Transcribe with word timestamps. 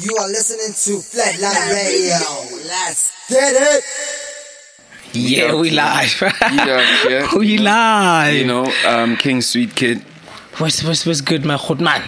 You 0.00 0.14
are 0.16 0.28
listening 0.28 0.70
to 0.74 1.02
Flatline 1.02 1.74
Radio. 1.74 2.68
Let's 2.68 3.10
get 3.28 3.52
it. 3.56 3.84
Yeah, 5.12 5.56
we 5.56 5.70
live. 5.70 6.22
Yeah, 6.40 7.08
yeah. 7.08 7.34
we 7.36 7.58
live. 7.58 8.32
You 8.32 8.46
know, 8.46 8.72
um, 8.86 9.16
King 9.16 9.40
Sweet 9.40 9.74
Kid. 9.74 9.98
What's 10.58 10.84
what's 10.84 11.04
what's 11.04 11.20
good, 11.20 11.44
my 11.44 11.58
Good 11.66 11.80
man. 11.80 12.04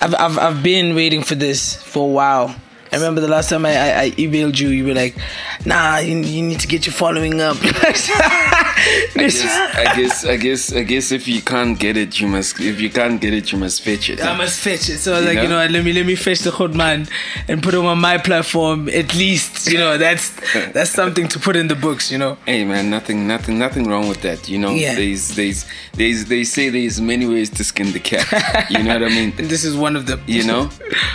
I've 0.00 0.16
I've 0.16 0.38
I've 0.38 0.62
been 0.64 0.96
waiting 0.96 1.22
for 1.22 1.36
this 1.36 1.76
for 1.76 2.08
a 2.08 2.12
while. 2.12 2.56
I 2.92 2.96
remember 2.96 3.20
the 3.22 3.28
last 3.28 3.48
time 3.48 3.64
I, 3.64 3.74
I, 3.76 4.02
I 4.02 4.10
emailed 4.12 4.60
you, 4.60 4.68
you 4.68 4.84
were 4.84 4.94
like, 4.94 5.16
"Nah, 5.64 5.98
you, 5.98 6.18
you 6.18 6.42
need 6.42 6.60
to 6.60 6.66
get 6.68 6.84
your 6.86 6.92
following 6.92 7.40
up." 7.40 7.56
I 7.62 9.14
guess, 9.16 9.40
I 9.74 9.94
guess, 9.96 10.24
I 10.24 10.36
guess, 10.36 10.72
I 10.72 10.82
guess, 10.82 11.12
if 11.12 11.28
you 11.28 11.40
can't 11.40 11.78
get 11.78 11.96
it, 11.96 12.20
you 12.20 12.26
must. 12.26 12.60
If 12.60 12.80
you 12.80 12.90
can't 12.90 13.20
get 13.20 13.32
it, 13.32 13.52
you 13.52 13.58
must 13.58 13.82
fetch 13.82 14.10
it. 14.10 14.22
I 14.22 14.36
must 14.36 14.60
fetch 14.60 14.88
it. 14.88 14.98
So 14.98 15.14
I 15.14 15.18
was 15.18 15.26
like, 15.26 15.36
know? 15.36 15.42
you 15.42 15.48
know 15.48 15.66
let 15.66 15.84
me 15.84 15.92
let 15.92 16.04
me 16.04 16.14
fetch 16.14 16.40
the 16.40 16.50
hood 16.50 16.74
man 16.74 17.08
and 17.48 17.62
put 17.62 17.74
him 17.74 17.86
on 17.86 17.98
my 17.98 18.18
platform. 18.18 18.88
At 18.88 19.14
least, 19.14 19.68
you 19.70 19.78
know, 19.78 19.96
that's 19.98 20.30
that's 20.72 20.90
something 20.90 21.28
to 21.28 21.38
put 21.38 21.56
in 21.56 21.68
the 21.68 21.74
books, 21.76 22.10
you 22.10 22.18
know. 22.18 22.36
Hey 22.44 22.64
man, 22.64 22.90
nothing, 22.90 23.26
nothing, 23.26 23.58
nothing 23.58 23.84
wrong 23.84 24.08
with 24.08 24.20
that. 24.22 24.48
You 24.48 24.58
know, 24.58 24.70
Yeah. 24.70 24.94
there's, 24.94 25.34
there's, 25.34 25.64
there's, 25.94 26.24
they 26.26 26.44
say 26.44 26.68
there's 26.68 27.00
many 27.00 27.26
ways 27.26 27.50
to 27.50 27.64
skin 27.64 27.92
the 27.92 28.00
cat. 28.00 28.70
You 28.70 28.82
know 28.82 28.94
what 28.98 29.04
I 29.04 29.14
mean? 29.14 29.32
And 29.38 29.48
this 29.48 29.64
is 29.64 29.76
one 29.76 29.96
of 29.96 30.06
them. 30.06 30.22
You 30.26 30.44
know. 30.44 30.70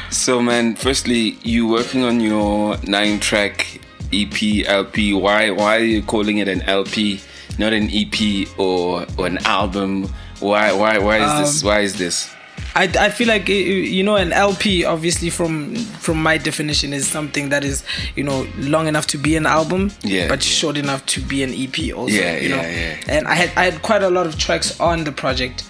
So 0.09 0.41
man, 0.41 0.75
firstly, 0.75 1.37
you 1.43 1.66
working 1.69 2.03
on 2.03 2.19
your 2.19 2.77
nine-track 2.83 3.79
EP, 4.13 4.65
LP. 4.67 5.13
Why, 5.13 5.49
why 5.51 5.77
are 5.77 5.83
you 5.83 6.01
calling 6.03 6.37
it 6.39 6.47
an 6.47 6.61
LP, 6.63 7.19
not 7.57 7.73
an 7.73 7.89
EP 7.91 8.47
or 8.57 9.05
or 9.17 9.27
an 9.27 9.37
album? 9.45 10.09
Why, 10.39 10.71
why, 10.71 10.97
why 10.99 11.17
is 11.17 11.39
this? 11.53 11.63
Um, 11.63 11.67
Why 11.69 11.79
is 11.81 11.97
this? 11.97 12.33
I, 12.75 12.83
I 12.99 13.09
feel 13.09 13.27
like 13.27 13.49
eh, 13.49 13.53
eh, 13.53 13.87
you 13.89 14.03
know 14.03 14.17
an 14.17 14.31
LP 14.33 14.85
obviously 14.85 15.31
from 15.31 15.75
from 15.75 16.21
my 16.21 16.37
definition 16.37 16.93
is 16.93 17.07
something 17.07 17.49
that 17.49 17.63
is 17.63 17.83
you 18.15 18.23
know 18.23 18.45
long 18.57 18.87
enough 18.87 19.07
to 19.07 19.17
be 19.17 19.35
an 19.35 19.47
album 19.47 19.91
Yeah, 20.03 20.27
but 20.27 20.45
yeah. 20.45 20.51
short 20.51 20.77
enough 20.77 21.03
to 21.07 21.21
be 21.21 21.41
an 21.41 21.53
EP 21.53 21.95
also 21.95 22.13
Yeah, 22.13 22.37
you 22.37 22.49
know 22.49 22.57
yeah, 22.61 22.97
yeah. 22.97 22.97
and 23.07 23.27
I 23.27 23.33
had 23.33 23.51
I 23.57 23.63
had 23.71 23.81
quite 23.81 24.03
a 24.03 24.09
lot 24.11 24.27
of 24.27 24.37
tracks 24.37 24.79
on 24.79 25.05
the 25.05 25.11
project 25.11 25.63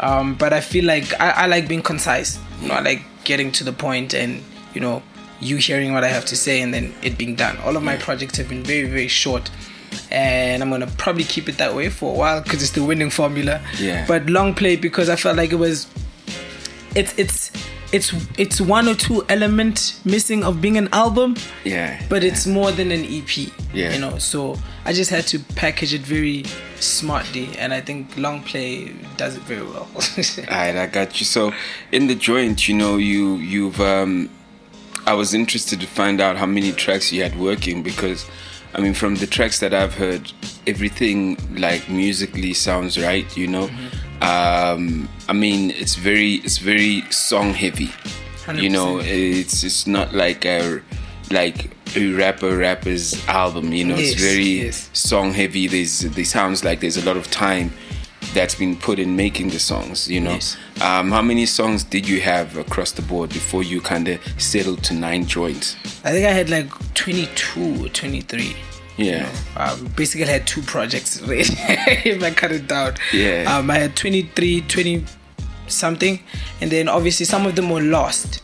um, 0.00 0.34
but 0.34 0.52
I 0.52 0.60
feel 0.60 0.84
like 0.84 1.18
I, 1.18 1.30
I 1.30 1.46
like 1.46 1.66
being 1.66 1.82
concise 1.82 2.38
you 2.60 2.68
know 2.68 2.74
I 2.74 2.80
like 2.80 3.02
getting 3.24 3.52
to 3.52 3.64
the 3.64 3.72
point 3.72 4.12
and 4.12 4.42
you 4.74 4.82
know 4.82 5.02
you 5.40 5.56
hearing 5.56 5.92
what 5.92 6.04
I 6.04 6.08
have 6.08 6.24
to 6.26 6.36
say 6.36 6.60
and 6.60 6.72
then 6.74 6.92
it 7.02 7.16
being 7.18 7.34
done 7.34 7.56
all 7.64 7.76
of 7.76 7.82
my 7.82 7.96
projects 7.96 8.36
have 8.38 8.48
been 8.48 8.62
very 8.62 8.88
very 8.88 9.08
short 9.08 9.50
and 10.10 10.62
I'm 10.62 10.70
gonna 10.70 10.86
probably 10.98 11.24
keep 11.24 11.48
it 11.48 11.56
that 11.58 11.74
way 11.74 11.88
for 11.88 12.14
a 12.14 12.18
while 12.18 12.40
because 12.42 12.62
it's 12.62 12.72
the 12.72 12.84
winning 12.84 13.10
formula 13.10 13.60
Yeah. 13.78 14.04
but 14.06 14.28
long 14.30 14.54
play 14.54 14.76
because 14.76 15.08
I 15.08 15.16
felt 15.16 15.36
like 15.36 15.50
it 15.52 15.56
was 15.56 15.86
it's 16.94 17.14
it's 17.18 17.50
it's 17.92 18.12
it's 18.38 18.60
one 18.60 18.86
or 18.86 18.94
two 18.94 19.24
element 19.28 19.98
missing 20.04 20.44
of 20.44 20.60
being 20.60 20.76
an 20.76 20.88
album 20.92 21.34
Yeah. 21.64 22.00
but 22.08 22.22
it's 22.22 22.46
more 22.46 22.70
than 22.70 22.92
an 22.92 23.04
ep 23.04 23.36
Yeah. 23.74 23.92
you 23.92 23.98
know 24.00 24.18
so 24.18 24.56
i 24.84 24.92
just 24.92 25.10
had 25.10 25.26
to 25.28 25.40
package 25.56 25.92
it 25.94 26.02
very 26.02 26.44
smartly 26.78 27.48
and 27.58 27.72
i 27.74 27.80
think 27.80 28.16
long 28.16 28.42
play 28.44 28.92
does 29.16 29.36
it 29.36 29.42
very 29.42 29.62
well 29.62 29.88
Alright, 30.48 30.76
I 30.76 30.86
got 30.86 31.18
you. 31.20 31.26
So, 31.26 31.52
in 31.92 32.06
the 32.06 32.14
joint, 32.14 32.68
you 32.68 32.74
know, 32.76 32.96
you 32.96 33.36
you've 33.36 33.80
um, 33.80 34.30
I 35.10 35.12
was 35.14 35.34
interested 35.34 35.80
to 35.80 35.88
find 35.88 36.20
out 36.20 36.36
how 36.36 36.46
many 36.46 36.70
tracks 36.70 37.12
you 37.12 37.24
had 37.24 37.36
working 37.36 37.82
because, 37.82 38.24
I 38.74 38.80
mean, 38.80 38.94
from 38.94 39.16
the 39.16 39.26
tracks 39.26 39.58
that 39.58 39.74
I've 39.74 39.92
heard, 39.92 40.32
everything 40.68 41.36
like 41.56 41.88
musically 41.88 42.54
sounds 42.54 42.96
right. 42.96 43.26
You 43.36 43.48
know, 43.48 43.70
um, 44.22 45.08
I 45.28 45.32
mean, 45.32 45.72
it's 45.72 45.96
very 45.96 46.34
it's 46.46 46.58
very 46.58 47.02
song 47.10 47.54
heavy. 47.54 47.90
You 48.54 48.70
know, 48.70 49.00
it's 49.00 49.64
it's 49.64 49.88
not 49.88 50.14
like 50.14 50.44
a 50.46 50.80
like 51.32 51.72
a 51.96 52.12
rapper 52.12 52.56
rapper's 52.56 53.26
album. 53.26 53.72
You 53.72 53.86
know, 53.86 53.96
Yes, 53.96 54.12
it's 54.12 54.22
very 54.22 54.44
yes. 54.66 54.90
song 54.92 55.32
heavy. 55.32 55.66
There's 55.66 56.02
there 56.02 56.24
sounds 56.24 56.62
like 56.62 56.78
there's 56.78 56.98
a 56.98 57.04
lot 57.04 57.16
of 57.16 57.28
time 57.32 57.72
that's 58.34 58.54
been 58.54 58.76
put 58.76 58.98
in 58.98 59.16
making 59.16 59.50
the 59.50 59.58
songs. 59.58 60.08
You 60.08 60.20
know, 60.20 60.32
Yes. 60.34 60.56
um, 60.80 61.10
how 61.10 61.22
many 61.22 61.46
songs 61.46 61.82
did 61.84 62.08
you 62.08 62.20
have 62.20 62.56
across 62.56 62.92
the 62.92 63.02
board 63.02 63.30
before 63.30 63.62
you 63.62 63.80
kind 63.80 64.08
of 64.08 64.20
settled 64.38 64.82
to 64.84 64.94
nine 64.94 65.26
joints? 65.26 65.76
i 66.04 66.12
think 66.12 66.24
i 66.26 66.30
had 66.32 66.48
like 66.48 66.68
22 66.94 67.84
or 67.84 67.88
23 67.88 68.54
Yeah, 68.96 69.28
um, 69.56 69.86
basically 69.96 70.24
I 70.28 70.32
had 70.32 70.46
two 70.46 70.62
projects 70.62 71.20
if 71.26 72.22
I 72.22 72.30
cut 72.30 72.52
it 72.52 72.66
down. 72.68 72.94
Yeah. 73.12 73.44
Um, 73.56 73.70
I 73.70 73.78
had 73.78 73.96
23, 73.96 74.60
20 74.62 75.04
something, 75.68 76.20
and 76.60 76.70
then 76.70 76.86
obviously 76.88 77.24
some 77.26 77.46
of 77.46 77.54
them 77.56 77.70
were 77.70 77.80
lost. 77.80 78.42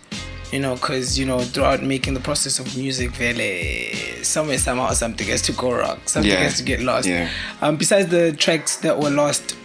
You 0.52 0.60
know, 0.60 0.74
because 0.76 1.18
you 1.18 1.26
know, 1.26 1.40
throughout 1.40 1.82
making 1.82 2.14
the 2.14 2.20
process 2.20 2.58
of 2.58 2.74
music, 2.76 3.18
really, 3.18 3.92
somewhere 4.22 4.56
somehow 4.58 4.92
something 4.92 5.26
has 5.28 5.42
to 5.42 5.52
go 5.52 5.72
wrong. 5.74 5.98
Something 6.06 6.32
Yeah. 6.32 6.38
has 6.44 6.56
to 6.58 6.62
get 6.62 6.80
lost. 6.80 7.06
Yeah. 7.08 7.28
Um, 7.60 7.76
besides 7.76 8.08
the 8.10 8.32
tracks 8.32 8.76
that 8.76 8.98
were 8.98 9.10
lost, 9.10 9.56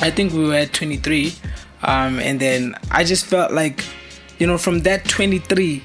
I 0.00 0.10
think 0.10 0.32
we 0.32 0.46
were 0.46 0.54
at 0.54 0.72
23, 0.72 1.32
um, 1.82 2.18
and 2.18 2.38
then 2.40 2.74
I 2.90 3.04
just 3.04 3.26
felt 3.26 3.52
like, 3.52 3.84
you 4.38 4.46
know, 4.46 4.58
from 4.58 4.80
that 4.80 5.04
23, 5.06 5.82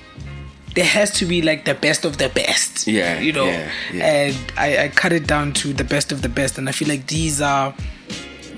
there 0.75 0.85
has 0.85 1.11
to 1.11 1.25
be 1.25 1.41
like 1.41 1.65
the 1.65 1.73
best 1.73 2.05
of 2.05 2.17
the 2.17 2.29
best. 2.29 2.87
Yeah, 2.87 3.19
you 3.19 3.31
know, 3.31 3.45
yeah, 3.45 3.71
yeah. 3.93 4.05
and 4.05 4.37
I, 4.57 4.85
I 4.85 4.87
cut 4.89 5.13
it 5.13 5.25
down 5.27 5.53
to 5.53 5.73
the 5.73 5.83
best 5.83 6.11
of 6.11 6.21
the 6.21 6.29
best, 6.29 6.57
and 6.57 6.67
I 6.69 6.71
feel 6.71 6.87
like 6.87 7.07
these 7.07 7.41
are 7.41 7.73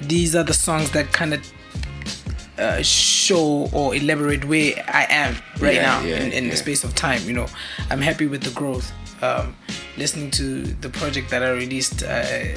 these 0.01 0.35
are 0.35 0.43
the 0.43 0.53
songs 0.53 0.91
that 0.91 1.11
kind 1.13 1.33
of 1.33 1.51
uh, 2.57 2.81
show 2.81 3.69
or 3.71 3.95
elaborate 3.95 4.45
where 4.45 4.73
I 4.87 5.05
am 5.09 5.35
right 5.59 5.75
Yeah, 5.75 5.81
now 5.81 6.01
yeah, 6.01 6.17
in, 6.17 6.31
in 6.31 6.43
yeah. 6.45 6.51
the 6.51 6.57
space 6.57 6.83
of 6.83 6.95
time. 6.95 7.21
You 7.23 7.33
know, 7.33 7.47
I'm 7.89 8.01
happy 8.01 8.25
with 8.27 8.43
the 8.43 8.51
growth. 8.51 8.91
Um, 9.23 9.55
listening 9.97 10.31
to 10.31 10.63
the 10.63 10.89
project 10.89 11.29
that 11.29 11.43
I 11.43 11.51
released. 11.51 12.03
Uh, 12.03 12.55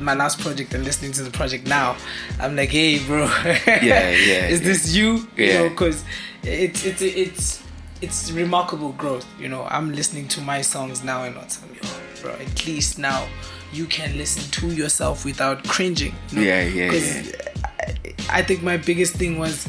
my 0.00 0.14
last 0.14 0.40
project 0.40 0.74
and 0.74 0.84
listening 0.84 1.12
to 1.12 1.22
the 1.22 1.30
project 1.30 1.66
now, 1.66 1.96
I'm 2.38 2.56
like, 2.56 2.70
hey, 2.70 2.98
bro, 3.06 3.24
yeah, 3.66 3.82
yeah, 3.84 4.10
is 4.48 4.60
yeah. 4.60 4.66
this 4.66 4.94
you? 4.94 5.28
You 5.36 5.44
Yeah. 5.46 5.58
know, 5.62 5.68
because 5.70 6.04
it's 6.42 6.84
it's 6.84 7.02
it's 7.02 7.62
it's 8.00 8.30
remarkable 8.32 8.92
growth. 8.92 9.26
You 9.38 9.48
know, 9.48 9.64
I'm 9.70 9.92
listening 9.92 10.26
to 10.28 10.40
my 10.40 10.62
songs 10.62 11.04
now 11.04 11.24
and 11.24 11.34
not 11.34 11.50
telling 11.50 11.72
me, 11.74 11.78
oh, 11.84 12.00
bro, 12.22 12.32
at 12.32 12.66
least 12.66 12.98
now 12.98 13.26
you 13.72 13.86
can 13.86 14.16
listen 14.18 14.50
to 14.50 14.74
yourself 14.74 15.24
without 15.24 15.62
cringing. 15.68 16.14
you 16.30 16.36
know? 16.38 16.42
Yeah, 16.42 16.64
yeah, 16.64 16.88
'Cause 16.90 17.32
I, 17.64 18.38
I 18.38 18.42
think 18.42 18.62
my 18.62 18.76
biggest 18.76 19.14
thing 19.16 19.38
was. 19.38 19.68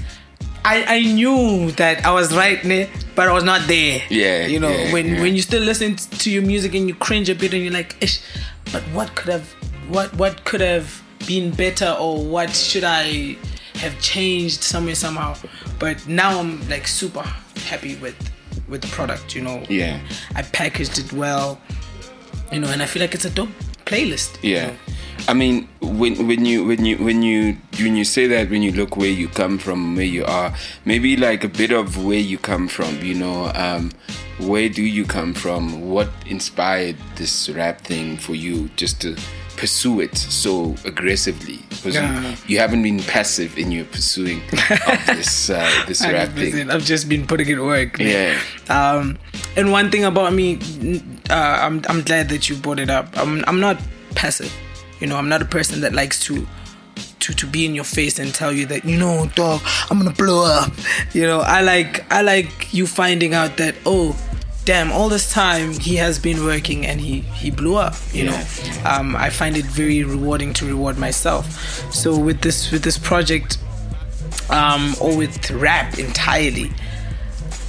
I, 0.64 0.84
I 0.98 1.02
knew 1.02 1.72
that 1.72 2.06
I 2.06 2.12
was 2.12 2.36
right 2.38 2.62
there, 2.62 2.88
but 3.16 3.28
I 3.28 3.34
was 3.34 3.44
not 3.44 3.68
there. 3.68 4.00
Yeah, 4.12 4.46
you 4.46 4.60
know 4.60 4.70
yeah, 4.70 4.94
when 4.94 5.16
yeah. 5.16 5.22
when 5.22 5.36
you 5.36 5.42
still 5.42 5.64
listen 5.64 5.96
to 5.96 6.30
your 6.30 6.44
music 6.44 6.76
and 6.76 6.88
you 6.88 6.94
cringe 6.94 7.30
a 7.30 7.34
bit 7.36 7.54
and 7.56 7.64
you're 7.64 7.74
like, 7.74 7.96
Ish, 8.00 8.22
but 8.72 8.84
what 8.94 9.16
could 9.16 9.30
have 9.34 9.56
what 9.90 10.14
what 10.16 10.44
could 10.46 10.62
have 10.62 11.02
been 11.28 11.52
better 11.52 11.96
or 12.00 12.24
what 12.24 12.50
should 12.52 12.84
I 12.84 13.36
have 13.76 14.00
changed 14.02 14.62
somewhere 14.64 14.96
somehow? 14.96 15.36
But 15.80 16.08
now 16.08 16.40
I'm 16.40 16.68
like 16.70 16.88
super 16.88 17.24
happy 17.68 17.96
with 17.98 18.16
with 18.68 18.82
the 18.82 18.88
product. 18.90 19.36
You 19.36 19.42
know, 19.42 19.64
Yeah. 19.70 20.00
I 20.36 20.42
packaged 20.44 21.00
it 21.00 21.12
well. 21.14 21.60
You 22.52 22.60
know, 22.60 22.68
and 22.70 22.82
I 22.82 22.86
feel 22.86 23.02
like 23.02 23.14
it's 23.16 23.26
a 23.26 23.30
dope 23.30 23.50
playlist. 23.86 24.42
you 24.44 24.56
Yeah. 24.56 24.68
know. 24.68 24.76
I 25.28 25.34
mean, 25.34 25.70
when 25.82 26.28
when 26.28 26.46
you 26.46 26.66
when 26.66 26.84
you 26.84 26.98
when 26.98 27.22
you 27.22 27.56
when 27.80 27.96
you 27.96 28.04
say 28.04 28.26
that 28.28 28.50
when 28.50 28.64
you 28.64 28.72
look 28.72 28.98
where 28.98 29.10
you 29.12 29.28
come 29.28 29.60
from, 29.60 29.96
where 29.96 30.04
you 30.06 30.26
are, 30.26 30.52
maybe 30.84 31.16
like 31.16 31.44
a 31.44 31.48
bit 31.48 31.72
of 31.72 32.04
where 32.04 32.18
you 32.20 32.38
come 32.40 32.68
from. 32.68 33.00
You 33.04 33.14
know, 33.14 33.52
um, 33.54 33.92
where 34.40 34.68
do 34.68 34.82
you 34.82 35.06
come 35.06 35.34
from? 35.36 35.90
What 35.92 36.10
inspired 36.26 36.96
this 37.18 37.50
rap 37.50 37.82
thing 37.82 38.18
for 38.18 38.34
you 38.34 38.70
just 38.76 39.00
to 39.02 39.16
pursue 39.58 40.02
it 40.02 40.16
so 40.18 40.76
aggressively? 40.86 41.60
Because 41.70 41.96
Yeah. 41.96 42.30
you, 42.30 42.36
you 42.48 42.60
haven't 42.60 42.84
been 42.84 43.00
passive 43.00 43.58
in 43.58 43.72
your 43.72 43.86
pursuing 43.86 44.42
of 44.88 45.06
this 45.18 45.50
uh, 45.50 45.66
this 45.88 46.02
I've 46.02 46.14
rap 46.14 46.28
just 46.30 46.36
been- 46.36 46.52
thing. 46.52 46.70
I've 46.72 46.86
just 46.86 47.10
been 47.10 47.26
putting 47.28 47.48
it 47.50 47.60
work. 47.60 47.98
man. 48.00 48.08
Yeah. 48.08 48.40
Um, 48.70 49.18
and 49.58 49.72
one 49.72 49.90
thing 49.92 50.04
about 50.06 50.34
me, 50.34 50.60
uh, 51.30 51.34
I'm 51.66 51.82
I'm 51.90 52.02
glad 52.04 52.30
that 52.30 52.50
you 52.50 52.56
brought 52.56 52.80
it 52.80 52.90
up. 52.90 53.08
I'm 53.18 53.44
I'm 53.48 53.60
not 53.60 53.78
passive. 54.16 54.52
You 55.00 55.08
know, 55.08 55.18
I'm 55.18 55.30
not 55.30 55.42
a 55.42 55.46
person 55.46 55.82
that 55.82 55.94
likes 55.94 56.20
to 56.26 56.48
to 57.22 57.34
to 57.34 57.46
be 57.48 57.66
in 57.66 57.74
your 57.76 57.84
face 57.86 58.20
and 58.20 58.34
tell 58.34 58.52
you 58.52 58.66
that 58.68 58.86
you 58.86 58.98
know, 58.98 59.30
dog, 59.36 59.62
I'm 59.90 59.98
gonna 59.98 60.14
blow 60.14 60.46
up. 60.46 60.72
You 61.14 61.24
know, 61.26 61.42
I 61.42 61.62
like 61.62 62.06
I 62.12 62.22
like 62.22 62.74
you 62.74 62.86
finding 62.88 63.34
out 63.34 63.58
that 63.58 63.76
oh. 63.86 64.16
Damn! 64.64 64.92
All 64.92 65.10
this 65.10 65.32
time 65.32 65.74
he 65.74 65.96
has 65.96 66.20
been 66.20 66.46
working 66.46 66.86
and 66.86 67.02
he 67.02 67.22
he 67.22 67.50
blew 67.50 67.76
up. 67.76 67.96
You 68.14 68.26
know, 68.26 68.44
um, 68.86 69.16
I 69.16 69.30
find 69.30 69.58
it 69.58 69.66
very 69.66 70.04
rewarding 70.04 70.54
to 70.54 70.66
reward 70.66 70.98
myself. 70.98 71.52
So 71.94 72.18
with 72.18 72.42
this 72.42 72.72
with 72.72 72.84
this 72.84 72.98
project, 72.98 73.58
um, 74.52 74.96
or 75.02 75.16
with 75.16 75.50
rap 75.52 75.98
entirely. 75.98 76.72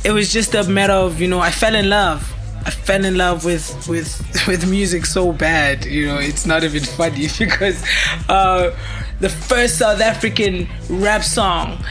It 0.05 0.11
was 0.11 0.33
just 0.33 0.55
a 0.55 0.65
matter 0.65 0.93
of 0.93 1.21
you 1.21 1.29
know 1.29 1.41
I 1.41 1.51
fell 1.51 1.75
in 1.75 1.89
love. 1.89 2.29
I 2.65 2.71
fell 2.71 3.05
in 3.05 3.17
love 3.17 3.45
with 3.45 3.89
with 3.89 4.21
with 4.47 4.69
music 4.69 5.07
so 5.07 5.33
bad. 5.33 5.85
You 5.85 6.07
know, 6.07 6.19
it's 6.19 6.45
not 6.45 6.65
even 6.65 6.83
funny 6.83 7.29
because 7.39 7.83
uh, 8.29 8.77
the 9.21 9.29
first 9.29 9.79
South 9.79 10.01
African 10.01 10.69
rap 10.89 11.23
song 11.23 11.83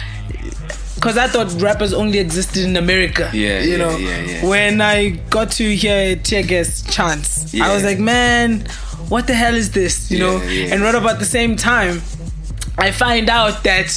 because 1.01 1.18
I 1.18 1.27
thought 1.27 1.51
rappers 1.59 1.94
only 1.94 2.19
existed 2.19 2.63
in 2.63 2.77
America. 2.77 3.31
Yeah, 3.33 3.62
you 3.62 3.71
yeah, 3.71 3.77
know. 3.77 3.98
yeah, 3.98 4.21
yeah. 4.21 4.45
When 4.48 4.81
I 4.81 5.09
got 5.31 5.50
to 5.53 5.75
hear 5.75 6.15
Tear 6.15 6.44
Gas 6.44 6.83
Chance, 6.94 7.59
I 7.59 7.74
was 7.74 7.83
like, 7.83 7.98
man, 7.98 8.59
what 9.09 9.25
the 9.25 9.33
hell 9.33 9.56
is 9.56 9.71
this? 9.71 10.12
You 10.12 10.19
know. 10.19 10.38
Yeah, 10.44 10.50
yeah. 10.50 10.74
And 10.75 10.83
right 10.83 10.94
about 10.94 11.18
the 11.18 11.25
same 11.25 11.56
time, 11.56 12.03
I 12.77 12.92
find 12.92 13.30
out 13.31 13.63
that 13.63 13.88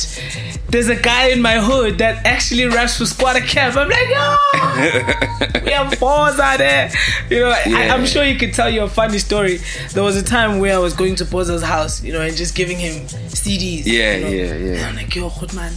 there's 0.70 0.88
a 0.88 0.96
guy 0.96 1.28
in 1.28 1.40
my 1.42 1.60
hood 1.60 1.98
that 1.98 2.24
actually 2.26 2.66
raps 2.66 2.96
for 2.98 3.04
Skwatta 3.04 3.46
Kamp. 3.46 3.76
I'm 3.76 3.88
like, 3.88 4.08
yo, 4.08 4.16
ah, 4.18 5.60
we 5.64 5.70
have 5.70 6.00
balls 6.00 6.40
out 6.40 6.58
there. 6.58 6.90
You 7.30 7.40
know, 7.40 7.50
I, 7.50 7.62
Yeah. 7.66 7.94
I'm 7.94 8.06
sure 8.06 8.24
you 8.24 8.36
could 8.36 8.52
tell 8.54 8.68
you 8.68 8.82
a 8.82 8.88
funny 8.88 9.18
story. 9.18 9.60
There 9.92 10.02
was 10.02 10.16
a 10.16 10.22
time 10.22 10.58
where 10.58 10.74
I 10.74 10.78
was 10.78 10.94
going 10.94 11.16
to 11.16 11.24
Boza's 11.24 11.62
house, 11.62 12.02
you 12.02 12.12
know, 12.12 12.22
and 12.22 12.36
just 12.36 12.54
giving 12.56 12.78
him 12.78 13.06
CDs. 13.28 13.82
Yeah, 13.86 14.16
you 14.16 14.24
know. 14.24 14.30
yeah, 14.30 14.54
yeah. 14.54 14.72
And 14.78 14.86
I'm 14.86 14.96
like, 14.96 15.14
yo, 15.14 15.30
Khot 15.30 15.54
man, 15.54 15.72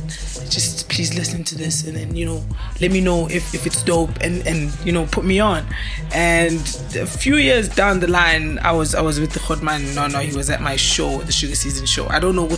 just 0.49 0.89
please 0.89 1.13
listen 1.15 1.44
to 1.45 1.55
this 1.55 1.85
and 1.88 1.95
then, 1.95 2.15
you 2.15 2.25
know, 2.25 2.44
let 2.81 2.91
me 2.91 3.01
know 3.01 3.27
if, 3.27 3.53
if 3.53 3.65
it's 3.65 3.83
dope 3.83 4.09
and, 4.21 4.45
and, 4.47 4.71
you 4.85 4.91
know, 4.91 5.05
put 5.07 5.25
me 5.25 5.39
on. 5.39 5.65
And 6.13 6.59
a 6.95 7.05
few 7.05 7.38
years 7.38 7.69
down 7.69 7.99
the 7.99 8.07
line, 8.07 8.59
I 8.59 8.71
was 8.71 8.95
I 8.95 9.01
was 9.01 9.19
with 9.19 9.33
the 9.33 9.39
Khot 9.39 9.61
man. 9.61 9.95
No, 9.95 10.07
no, 10.07 10.19
he 10.19 10.35
was 10.35 10.49
at 10.49 10.61
my 10.61 10.75
show, 10.75 11.19
the 11.19 11.31
Sugar 11.31 11.55
Season 11.55 11.85
show. 11.85 12.07
I 12.07 12.19
don't 12.19 12.35
know 12.35 12.44
what. 12.44 12.57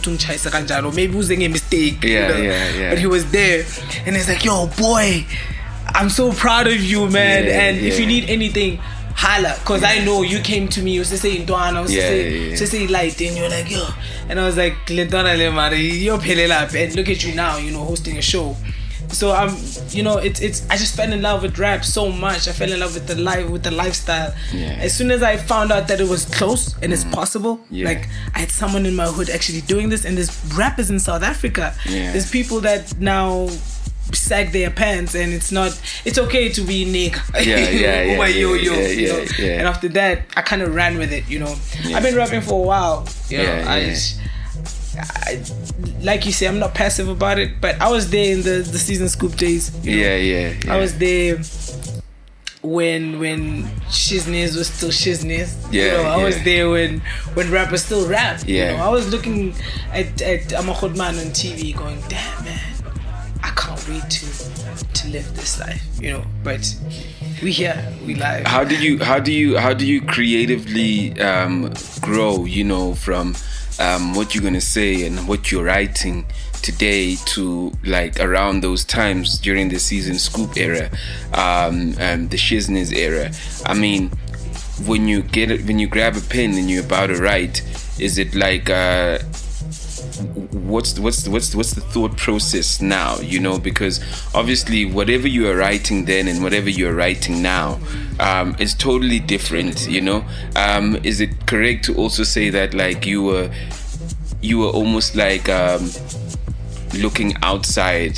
Maybe 0.96 1.14
it 1.14 1.18
was 1.18 1.32
a 1.32 1.48
mistake. 1.48 2.04
you 2.04 2.14
Yeah, 2.14 2.28
know, 2.28 2.38
yeah, 2.38 2.70
yeah. 2.76 2.90
But 2.90 3.00
he 3.00 3.08
was 3.08 3.30
there. 3.32 3.66
And 4.06 4.16
he's 4.16 4.28
like, 4.30 4.46
yo, 4.46 4.68
boy, 4.78 5.26
I'm 5.88 6.10
so 6.10 6.32
proud 6.32 6.68
of 6.68 6.82
you, 6.82 7.10
man. 7.10 7.46
Yeah, 7.46 7.62
and 7.62 7.78
if 7.78 8.00
you 8.00 8.06
need 8.06 8.30
anything, 8.30 8.80
holla. 9.24 9.54
Because 9.60 9.84
I 9.84 9.96
know 10.06 10.22
you 10.34 10.40
came 10.40 10.68
to 10.70 10.82
me, 10.82 10.92
you 10.94 11.00
was 11.02 11.10
to 11.10 11.18
say 11.18 11.38
Duan, 11.46 11.76
I 11.76 11.82
was 11.82 11.94
Yeah, 11.94 12.02
to 12.04 12.08
say, 12.08 12.22
yeah, 12.40 12.50
yeah. 12.52 12.56
to 12.62 12.68
say 12.68 12.88
light, 12.88 13.20
and 13.22 13.38
you're 13.38 13.50
like, 13.58 13.70
yo. 13.70 13.86
And 14.30 14.40
I 14.40 14.46
was 14.46 14.58
like, 14.58 14.76
Lentana 14.88 15.34
le 15.38 16.18
pele 16.20 16.52
up. 16.52 16.74
And 16.74 16.96
look 16.96 17.10
at 17.10 17.24
you 17.26 17.36
now, 17.36 17.58
you 17.58 17.72
know, 17.72 17.84
hosting 17.84 18.18
a 18.18 18.22
show. 18.22 18.56
So 19.12 19.32
I'm, 19.32 19.56
you 19.90 20.04
know, 20.04 20.18
it's 20.20 20.40
it's. 20.40 20.60
I 20.70 20.78
just 20.78 20.96
fell 20.96 21.12
in 21.12 21.22
love 21.24 21.42
with 21.42 21.58
rap 21.58 21.84
so 21.84 22.12
much. 22.12 22.48
I 22.48 22.52
fell 22.52 22.72
in 22.72 22.80
love 22.80 22.94
with 22.94 23.08
the 23.08 23.16
life, 23.16 23.50
with 23.50 23.64
the 23.64 23.72
lifestyle. 23.72 24.32
Yeah. 24.54 24.78
As 24.86 24.94
soon 24.96 25.10
as 25.10 25.24
I 25.24 25.36
found 25.38 25.72
out 25.72 25.88
that 25.88 26.00
it 26.00 26.08
was 26.08 26.26
close 26.26 26.76
and 26.84 26.94
it's 26.94 27.06
possible, 27.06 27.58
Mm. 27.58 27.66
Yeah. 27.72 27.86
like 27.90 28.08
I 28.36 28.40
had 28.46 28.52
someone 28.52 28.86
in 28.86 28.96
my 28.96 29.08
hood 29.08 29.30
actually 29.32 29.62
doing 29.62 29.90
this, 29.90 30.06
and 30.06 30.16
there's 30.16 30.32
rappers 30.54 30.92
in 30.92 31.00
South 31.00 31.24
Africa. 31.24 31.74
Yeah. 31.88 32.12
There's 32.14 32.30
people 32.30 32.60
that 32.62 32.84
now 33.00 33.50
sag 34.14 34.52
their 34.52 34.70
pants, 34.72 35.16
and 35.16 35.34
it's 35.34 35.52
not. 35.52 35.80
It's 36.06 36.18
okay 36.18 36.50
to 36.50 36.62
be 36.62 36.86
nigga. 36.86 37.22
Yeah, 37.46 37.58
yeah, 37.70 38.02
yeah, 38.12 38.18
my 38.18 38.28
yo 38.28 38.54
yeah, 38.54 38.72
yeah, 38.74 38.88
you 38.88 39.08
know? 39.08 39.18
yeah, 39.20 39.28
yeah. 39.46 39.60
And 39.60 39.68
after 39.68 39.88
that, 39.90 40.22
I 40.36 40.42
kind 40.42 40.62
of 40.62 40.74
ran 40.76 40.98
with 40.98 41.12
it. 41.14 41.28
You 41.30 41.40
know, 41.40 41.56
I've 41.94 42.04
been 42.04 42.16
rapping 42.16 42.42
for 42.42 42.62
a 42.64 42.68
while. 42.68 43.08
You 43.30 43.38
know, 43.40 43.44
Yeah, 43.44 43.66
I, 43.68 43.78
yeah. 43.80 43.90
just- 43.90 44.20
I, 45.02 45.42
like 46.02 46.26
you 46.26 46.34
say, 46.34 46.46
I'm 46.48 46.60
not 46.60 46.74
passive 46.74 47.08
about 47.08 47.40
it, 47.40 47.62
but 47.62 47.80
I 47.82 47.90
was 47.90 48.10
there 48.10 48.34
in 48.34 48.42
the 48.42 48.68
the 48.70 48.80
season 48.80 49.08
scoop 49.08 49.36
days. 49.38 49.72
you 49.86 49.96
know. 49.96 50.02
Yeah, 50.02 50.16
yeah, 50.18 50.54
yeah. 50.66 50.74
I 50.74 50.78
was 50.78 50.98
there 50.98 51.38
when 52.62 53.20
when 53.20 53.64
Shizness 53.88 54.58
was 54.58 54.68
still 54.68 54.90
Shizness. 54.90 55.56
you 55.72 55.82
Yeah, 55.82 56.04
know, 56.04 56.10
I 56.10 56.24
was 56.24 56.44
there 56.44 56.70
when 56.70 57.00
when 57.34 57.50
rappers 57.52 57.86
still 57.86 58.08
rap. 58.10 58.42
Yeah. 58.46 58.72
You 58.72 58.78
know, 58.78 58.84
I 58.84 58.90
was 58.90 59.10
looking 59.10 59.54
at 59.94 60.22
at 60.22 60.42
Amachod 60.50 60.98
Man 60.98 61.18
on 61.18 61.28
TV, 61.32 61.74
going, 61.76 62.02
"Damn 62.10 62.44
man, 62.44 62.60
I 63.92 64.00
to 64.00 64.26
to 64.94 65.08
live 65.10 65.36
this 65.36 65.60
life." 65.60 65.82
You 66.00 66.14
know, 66.14 66.24
but 66.44 66.76
we 67.42 67.52
here, 67.52 67.82
we 68.06 68.16
live. 68.16 68.46
how 68.46 68.64
do 68.64 68.76
you 68.76 69.04
how 69.04 69.20
do 69.20 69.32
you 69.32 69.58
how 69.58 69.74
do 69.74 69.86
you 69.86 70.02
creatively 70.02 71.20
um, 71.22 71.74
grow 72.02 72.46
you 72.46 72.64
know 72.64 72.94
from 72.96 73.36
um, 73.80 74.14
what 74.14 74.34
you're 74.36 74.44
gonna 74.44 74.62
say 74.62 75.06
and 75.06 75.28
what 75.28 75.52
you're 75.52 75.64
writing 75.64 76.26
today 76.62 77.16
to 77.26 77.72
like 77.86 78.20
around 78.20 78.62
those 78.62 78.84
times 78.84 79.40
during 79.40 79.70
the 79.70 79.80
season 79.80 80.20
scoop 80.20 80.58
era 80.58 80.90
um, 81.34 81.96
and 81.98 82.30
the 82.32 82.38
shizness 82.38 82.92
era 82.94 83.32
i 83.66 83.74
mean 83.74 84.10
when 84.86 85.08
you 85.08 85.22
get 85.22 85.50
it 85.50 85.66
when 85.66 85.80
you 85.80 85.88
grab 85.88 86.18
a 86.18 86.22
pen 86.22 86.54
and 86.56 86.70
you're 86.70 86.84
about 86.84 87.08
to 87.08 87.16
write 87.16 87.62
is 87.98 88.18
it 88.18 88.36
like 88.36 88.70
uh, 88.70 89.18
what's 90.20 90.94
the, 90.94 91.02
what's 91.02 91.24
the, 91.24 91.32
what's 91.32 91.50
the, 91.50 91.58
what's 91.58 91.74
the 91.74 91.82
thought 91.82 92.16
process 92.18 92.82
now 92.82 93.18
you 93.20 93.40
know 93.40 93.58
because 93.60 94.00
obviously 94.36 94.86
whatever 94.86 95.28
you 95.28 95.50
are 95.50 95.56
writing 95.56 96.06
then 96.06 96.28
and 96.28 96.44
whatever 96.44 96.70
you're 96.70 96.94
writing 96.94 97.42
now 97.42 97.80
um, 98.20 98.56
is 98.60 98.74
totally 98.74 99.20
different 99.20 99.88
you 99.88 100.02
know 100.02 100.24
um, 100.56 100.96
is 101.04 101.22
it 101.22 101.48
correct 101.48 101.86
to 101.86 101.96
also 101.96 102.24
say 102.24 102.50
that 102.50 102.74
like 102.74 103.06
you 103.06 103.24
were 103.24 103.50
you 104.42 104.60
were 104.60 104.70
almost 104.70 105.16
like 105.16 105.48
um, 105.50 105.90
looking 106.98 107.34
outside 107.42 108.18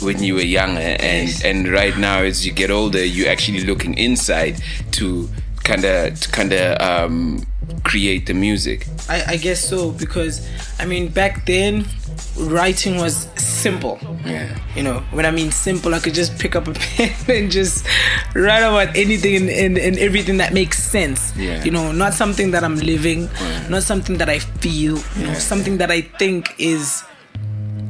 when 0.00 0.22
you 0.22 0.34
were 0.34 0.40
younger 0.40 0.80
and 0.80 1.28
Yes. 1.28 1.44
and 1.44 1.68
right 1.68 1.96
now 1.98 2.20
as 2.22 2.46
you 2.46 2.52
get 2.52 2.70
older 2.70 3.04
you're 3.04 3.28
actually 3.28 3.64
looking 3.64 3.94
inside 3.98 4.60
to 4.92 5.28
kind 5.64 5.84
of 5.84 6.20
kind 6.32 6.52
of 6.52 6.80
um, 6.80 7.44
create 7.84 8.26
the 8.26 8.34
music 8.34 8.86
I, 9.08 9.22
I 9.34 9.36
guess 9.36 9.60
so 9.66 9.90
because 9.92 10.46
I 10.78 10.84
mean 10.86 11.08
back 11.08 11.46
then 11.46 11.84
writing 12.36 12.96
was 12.96 13.28
simple. 13.36 13.98
yeah 14.24 14.56
You 14.76 14.82
know, 14.84 15.00
when 15.10 15.26
I 15.26 15.30
mean 15.32 15.50
simple, 15.50 15.92
I 15.94 15.98
could 15.98 16.14
just 16.14 16.38
pick 16.38 16.54
up 16.54 16.68
a 16.68 16.72
pen 16.96 17.12
and 17.28 17.50
just 17.50 17.84
write 18.34 18.62
about 18.62 18.94
anything 18.96 19.34
and, 19.36 19.48
and, 19.50 19.78
and 19.78 19.98
everything 19.98 20.36
that 20.38 20.52
makes 20.52 20.78
sense. 20.82 21.34
Yeah. 21.36 21.64
You 21.64 21.72
know, 21.72 21.90
not 21.90 22.14
something 22.14 22.52
that 22.52 22.62
I'm 22.62 22.76
living, 22.76 23.28
not 23.68 23.82
something 23.82 24.18
that 24.18 24.28
I 24.28 24.38
feel, 24.38 24.98
you 25.18 25.26
know, 25.26 25.34
something 25.34 25.78
that 25.78 25.90
I 25.90 26.02
think 26.02 26.54
is 26.58 27.02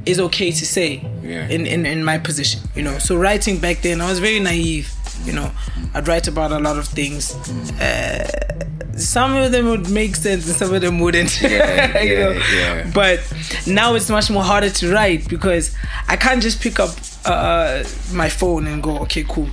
is 0.06 0.18
okay 0.20 0.50
to 0.52 0.64
say 0.64 1.04
Yeah. 1.22 1.46
in, 1.48 1.66
in, 1.66 1.84
in 1.84 2.02
my 2.04 2.16
position. 2.18 2.60
You 2.74 2.82
know. 2.84 2.98
So 2.98 3.16
writing 3.16 3.58
back 3.58 3.82
then 3.82 4.00
I 4.00 4.08
was 4.08 4.18
very 4.20 4.40
naive, 4.40 4.88
you 5.24 5.32
know. 5.34 5.50
I'd 5.94 6.08
write 6.08 6.26
about 6.28 6.52
a 6.52 6.58
lot 6.58 6.78
of 6.78 6.86
things. 6.88 7.34
Uh, 7.80 8.57
some 9.00 9.36
of 9.36 9.52
them 9.52 9.66
would 9.66 9.90
make 9.90 10.16
sense 10.16 10.46
and 10.48 10.56
some 10.56 10.72
of 10.74 10.80
them 10.80 10.98
wouldn't. 11.00 11.40
Yeah, 11.40 12.02
you 12.02 12.16
know? 12.16 12.30
yeah, 12.32 12.74
yeah. 12.76 12.90
But 12.94 13.20
now 13.66 13.94
it's 13.94 14.10
much 14.10 14.30
more 14.30 14.42
harder 14.42 14.70
to 14.70 14.92
write 14.92 15.28
because 15.28 15.74
I 16.08 16.16
can't 16.16 16.42
just 16.42 16.60
pick 16.60 16.78
up 16.80 16.90
uh, 17.24 17.84
my 18.12 18.28
phone 18.28 18.66
and 18.66 18.82
go, 18.82 18.98
okay, 19.00 19.24
cool. 19.28 19.48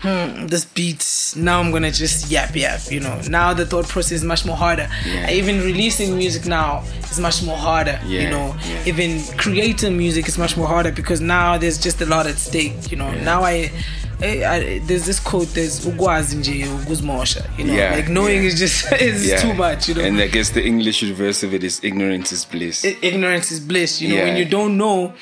Hmm, 0.00 0.46
this 0.46 0.64
beat. 0.64 1.34
Now 1.36 1.58
I'm 1.58 1.72
gonna 1.72 1.90
just 1.90 2.30
yap 2.30 2.54
yap. 2.54 2.80
You 2.88 3.00
know. 3.00 3.20
Now 3.28 3.52
the 3.52 3.66
thought 3.66 3.88
process 3.88 4.12
is 4.12 4.24
much 4.24 4.46
more 4.46 4.54
harder. 4.56 4.88
Yeah. 5.04 5.28
Even 5.30 5.60
releasing 5.60 6.16
music 6.16 6.46
now 6.46 6.84
is 7.10 7.18
much 7.18 7.42
more 7.42 7.56
harder. 7.56 7.98
yeah. 8.06 8.20
You 8.20 8.30
know. 8.30 8.56
yeah. 8.64 8.84
Even 8.86 9.20
creating 9.36 9.98
music 9.98 10.28
is 10.28 10.38
much 10.38 10.56
more 10.56 10.68
harder 10.68 10.92
because 10.92 11.20
now 11.20 11.58
there's 11.58 11.78
just 11.78 12.00
a 12.00 12.06
lot 12.06 12.28
at 12.28 12.36
stake. 12.36 12.92
You 12.92 12.96
know. 12.96 13.10
Now 13.24 13.42
I. 13.42 13.72
I, 14.20 14.44
I, 14.44 14.78
there's 14.80 15.04
this 15.06 15.20
quote. 15.20 15.48
There's 15.54 15.86
ugwazi 15.86 16.36
nje 16.36 16.64
ukuzimosha. 16.68 17.44
You 17.58 17.64
know, 17.64 17.74
Yeah, 17.74 17.96
like 17.96 18.08
knowing 18.08 18.36
yeah. 18.42 18.46
is 18.52 18.58
just 18.58 18.92
is 19.00 19.26
Yeah. 19.26 19.40
too 19.42 19.54
much. 19.54 19.88
You 19.88 19.94
know, 19.94 20.04
And 20.04 20.20
I 20.20 20.26
guess 20.28 20.50
the 20.52 20.64
English 20.66 21.02
reverse 21.02 21.46
of 21.46 21.54
it 21.54 21.62
is 21.64 21.80
ignorance 21.84 22.32
is 22.34 22.44
bliss. 22.48 22.84
I- 22.84 22.96
ignorance 23.02 23.52
is 23.54 23.60
bliss. 23.60 24.00
You 24.02 24.08
know, 24.16 24.24
when 24.24 24.36
you 24.36 24.44
don't 24.44 24.76
know, 24.76 25.12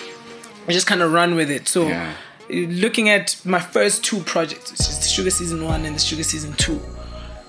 you 0.67 0.73
just 0.75 0.87
kind 0.87 1.03
of 1.03 1.12
run 1.12 1.35
with 1.37 1.50
it. 1.50 1.69
So, 1.69 1.88
Yeah. 1.88 2.12
looking 2.49 3.09
at 3.11 3.37
my 3.45 3.61
first 3.61 4.03
two 4.05 4.21
projects, 4.21 4.71
which 4.71 4.81
is 4.81 4.99
the 4.99 5.09
Sugar 5.09 5.31
Season 5.31 5.62
One 5.65 5.85
and 5.87 5.97
the 5.97 6.00
Sugar 6.00 6.25
Season 6.25 6.53
Two, 6.55 6.81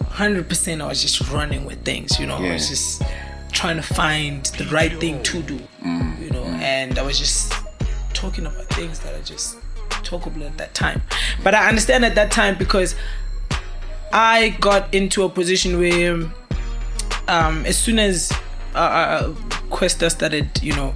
hundred 0.10 0.50
percent, 0.50 0.82
I 0.82 0.88
was 0.88 1.02
just 1.02 1.22
running 1.32 1.66
with 1.66 1.84
things. 1.84 2.20
You 2.20 2.28
know, 2.28 2.38
I 2.38 2.54
was 2.54 2.68
just 2.70 3.04
trying 3.52 3.78
to 3.78 3.84
find 3.84 4.46
the 4.58 4.66
right 4.66 5.00
thing 5.00 5.24
to 5.24 5.42
do. 5.44 5.60
Mm. 5.86 6.22
You 6.24 6.30
know, 6.32 6.44
and 6.62 6.98
I 7.00 7.04
was 7.04 7.18
just 7.20 7.54
talking 8.14 8.46
about 8.46 8.66
things 8.74 9.00
that 9.00 9.16
I 9.16 9.22
just 9.22 9.56
talkable 10.08 10.46
at 10.46 10.58
that 10.58 10.74
time. 10.74 11.02
But 11.44 11.54
I 11.54 11.68
understand 11.68 12.06
at 12.06 12.16
that 12.16 12.32
time 12.32 12.58
because 12.58 12.96
I 14.14 14.50
got 14.60 14.94
into 14.94 15.24
a 15.24 15.30
position 15.30 15.80
where 15.80 16.14
um, 17.28 17.66
as 17.66 17.78
soon 17.78 18.00
as 18.00 18.32
uh, 18.74 18.78
uh, 18.78 19.34
Kwesta 19.70 20.10
started, 20.10 20.62
you 20.62 20.74
know, 20.76 20.94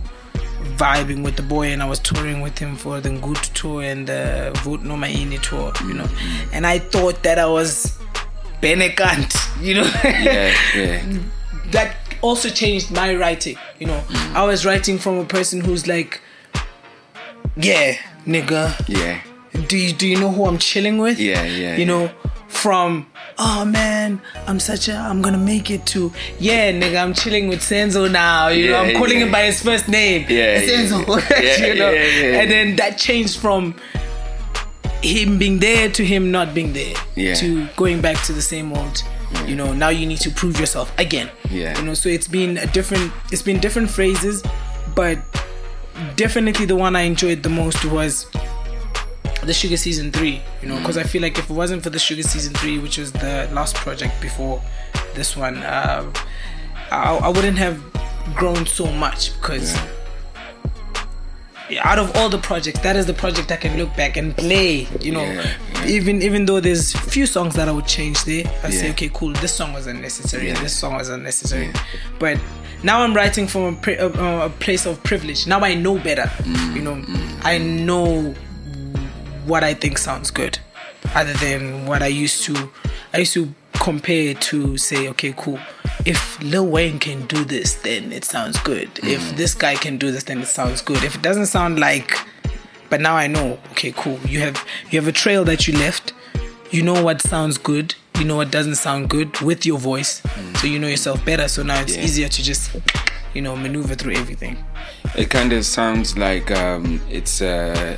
vibing 0.77 1.23
with 1.23 1.35
the 1.35 1.43
boy, 1.43 1.67
and 1.67 1.81
I 1.81 1.89
was 1.89 1.99
touring 1.99 2.41
with 2.41 2.57
him 2.57 2.75
for 2.75 3.01
the 3.01 3.09
Good 3.09 3.37
tour 3.53 3.83
and 3.83 4.07
the 4.07 4.51
Vote 4.63 4.81
No 4.81 4.95
Maini 4.95 5.41
tour, 5.41 5.73
you 5.87 5.93
know, 5.93 6.07
and 6.53 6.65
I 6.65 6.79
thought 6.79 7.23
that 7.23 7.39
I 7.39 7.45
was 7.47 7.97
Benekant, 8.61 9.33
you 9.61 9.75
know. 9.75 9.91
yeah, 10.03 10.55
yeah. 10.75 11.19
that 11.71 11.95
also 12.21 12.49
changed 12.49 12.91
my 12.91 13.15
writing. 13.15 13.57
You 13.79 13.87
know, 13.87 14.03
I 14.33 14.45
was 14.45 14.65
writing 14.65 14.97
from 14.97 15.17
a 15.17 15.25
person 15.25 15.61
who's 15.61 15.87
like, 15.87 16.21
yeah, 17.55 17.97
nigga, 18.25 18.73
Yeah. 18.87 19.19
do 19.67 19.77
you 19.77 19.93
do 19.93 20.07
you 20.07 20.19
know 20.19 20.31
who 20.31 20.45
I'm 20.45 20.57
chilling 20.57 20.97
with? 20.97 21.19
Yeah, 21.19 21.43
yeah, 21.43 21.75
You 21.77 21.85
know, 21.85 22.09
from 22.47 23.07
oh 23.37 23.65
man, 23.65 24.21
I'm 24.47 24.59
such 24.59 24.87
a 24.89 24.95
I'm 24.95 25.21
gonna 25.21 25.37
make 25.37 25.69
it 25.71 25.85
to 25.87 26.11
yeah, 26.39 26.71
nigga, 26.71 27.01
I'm 27.01 27.13
chilling 27.13 27.47
with 27.47 27.59
Senzo 27.61 28.09
now. 28.11 28.47
You 28.49 28.69
know, 28.71 28.77
I'm 28.81 28.95
calling 28.97 29.19
yeah. 29.19 29.25
him 29.25 29.31
by 29.31 29.43
his 29.43 29.61
first 29.61 29.87
name. 29.87 30.25
Yeah, 30.29 30.61
Senzo. 30.61 31.05
yeah. 31.29 31.65
you 31.67 31.75
know, 31.75 31.89
Yeah, 31.91 32.03
yeah, 32.03 32.25
yeah. 32.31 32.41
and 32.41 32.51
then 32.51 32.75
that 32.77 32.97
changed 32.97 33.39
from 33.39 33.75
him 35.01 35.39
being 35.39 35.57
there 35.59 35.89
to 35.89 36.05
him 36.05 36.29
not 36.31 36.53
being 36.53 36.73
there 36.73 36.93
Yeah. 37.15 37.33
to 37.35 37.67
going 37.75 38.01
back 38.01 38.21
to 38.25 38.33
the 38.33 38.41
same 38.41 38.71
old 38.71 39.03
you 39.47 39.55
know 39.55 39.73
now 39.73 39.89
you 39.89 40.05
need 40.05 40.19
to 40.19 40.29
prove 40.29 40.59
yourself 40.59 40.91
again 40.99 41.29
Yeah. 41.49 41.75
you 41.79 41.85
know 41.85 41.95
so 41.95 42.07
it's 42.09 42.27
been 42.27 42.57
a 42.59 42.67
different 42.67 43.11
it's 43.31 43.41
been 43.41 43.59
different 43.59 43.89
phrases 43.89 44.43
but 44.93 45.17
definitely 46.15 46.65
the 46.65 46.75
one 46.75 46.95
I 46.95 47.01
enjoyed 47.01 47.43
the 47.43 47.49
most 47.49 47.83
was 47.85 48.27
the 49.43 49.53
Sugar 49.53 49.77
Season 49.77 50.11
3, 50.11 50.41
you 50.61 50.67
know, 50.67 50.77
because 50.77 50.97
I 50.97 51.03
feel 51.03 51.21
like 51.21 51.37
if 51.39 51.49
it 51.49 51.53
wasn't 51.53 51.81
for 51.83 51.89
the 51.89 51.99
Sugar 51.99 52.23
Season 52.23 52.53
3, 52.53 52.77
which 52.79 52.97
was 52.97 53.11
the 53.11 53.49
last 53.51 53.75
project 53.75 54.21
before 54.21 54.61
this 55.15 55.35
one, 55.35 55.57
uh, 55.57 56.11
I, 56.91 57.15
I 57.17 57.29
wouldn't 57.29 57.57
have 57.57 57.81
grown 58.35 58.65
so 58.65 58.91
much 58.91 59.33
because 59.41 59.75
out 61.83 61.97
of 61.97 62.13
all 62.17 62.27
the 62.29 62.37
projects, 62.37 62.79
that 62.81 62.95
is 62.97 63.05
the 63.05 63.13
project 63.13 63.51
I 63.51 63.55
can 63.55 63.77
look 63.77 63.95
back 63.95 64.17
and 64.17 64.35
play. 64.35 64.87
You 64.99 65.13
know, 65.13 65.23
Yeah, 65.23 65.55
yeah. 65.75 65.85
even 65.87 66.21
even 66.21 66.45
though 66.45 66.59
there's 66.59 66.91
few 66.91 67.25
songs 67.25 67.55
that 67.55 67.69
I 67.69 67.71
would 67.71 67.87
change 67.87 68.23
there, 68.25 68.43
I 68.61 68.69
say, 68.71 68.89
okay, 68.91 69.09
cool, 69.13 69.31
this 69.33 69.53
song 69.53 69.71
was 69.73 69.87
unnecessary, 69.87 70.49
and 70.49 70.57
Yeah. 70.57 70.63
this 70.63 70.75
song 70.77 70.95
was 70.95 71.07
unnecessary. 71.09 71.67
Yeah. 71.67 71.83
But 72.19 72.37
now 72.83 73.01
I'm 73.01 73.13
writing 73.13 73.47
from 73.47 73.61
a, 73.75 73.77
pri- 73.77 73.97
uh, 73.97 74.45
a 74.45 74.49
place 74.49 74.85
of 74.85 75.01
privilege. 75.03 75.47
Now 75.47 75.59
I 75.61 75.73
know 75.75 75.97
better. 75.99 76.23
Mm, 76.43 76.75
You 76.75 76.81
know, 76.81 77.03
I 77.43 77.57
know 77.57 78.33
what 79.45 79.63
I 79.63 79.73
think 79.73 79.97
sounds 79.97 80.31
good, 80.31 80.59
other 81.15 81.33
than 81.33 81.85
what 81.85 82.01
I 82.01 82.07
used 82.07 82.43
to. 82.45 82.69
I 83.13 83.19
used 83.19 83.33
to 83.33 83.53
compare 83.73 84.33
to 84.35 84.77
say, 84.77 85.07
okay, 85.09 85.33
cool. 85.37 85.59
If 86.05 86.41
Lil 86.41 86.67
Wayne 86.67 86.99
can 86.99 87.25
do 87.27 87.43
this, 87.43 87.75
then 87.75 88.11
it 88.11 88.23
sounds 88.25 88.59
good. 88.61 88.89
Mm. 88.95 89.09
If 89.13 89.35
this 89.35 89.53
guy 89.53 89.75
can 89.75 89.97
do 89.97 90.11
this, 90.11 90.23
then 90.23 90.39
it 90.41 90.47
sounds 90.47 90.81
good. 90.81 91.03
If 91.03 91.15
it 91.15 91.21
doesn't 91.21 91.47
sound 91.47 91.79
like, 91.79 92.17
but 92.89 93.01
now 93.01 93.15
I 93.15 93.27
know. 93.27 93.59
Okay, 93.71 93.93
cool. 93.95 94.19
You 94.27 94.39
have 94.41 94.65
you 94.89 94.99
have 94.99 95.07
a 95.07 95.11
trail 95.11 95.43
that 95.45 95.67
you 95.67 95.77
left. 95.77 96.13
You 96.71 96.83
know 96.83 97.03
what 97.03 97.21
sounds 97.21 97.57
good. 97.57 97.95
You 98.21 98.27
know 98.27 98.35
what 98.35 98.51
doesn't 98.51 98.75
sound 98.75 99.09
good 99.09 99.39
with 99.41 99.65
your 99.65 99.79
voice. 99.79 100.21
So 100.59 100.67
you 100.67 100.77
know 100.77 100.85
yourself 100.87 101.25
better. 101.25 101.47
So 101.47 101.63
now 101.63 101.81
it's 101.81 101.93
Mm. 101.93 101.97
Yeah. 101.97 102.03
easier 102.05 102.29
to 102.29 102.43
just, 102.43 102.69
you 103.33 103.41
know, 103.41 103.55
maneuver 103.55 103.95
through 103.95 104.13
everything. 104.13 104.57
It 105.17 105.31
kind 105.31 105.51
of 105.53 105.65
sounds 105.65 106.15
like 106.15 106.51
um, 106.51 107.01
it's 107.09 107.41
uh, 107.41 107.97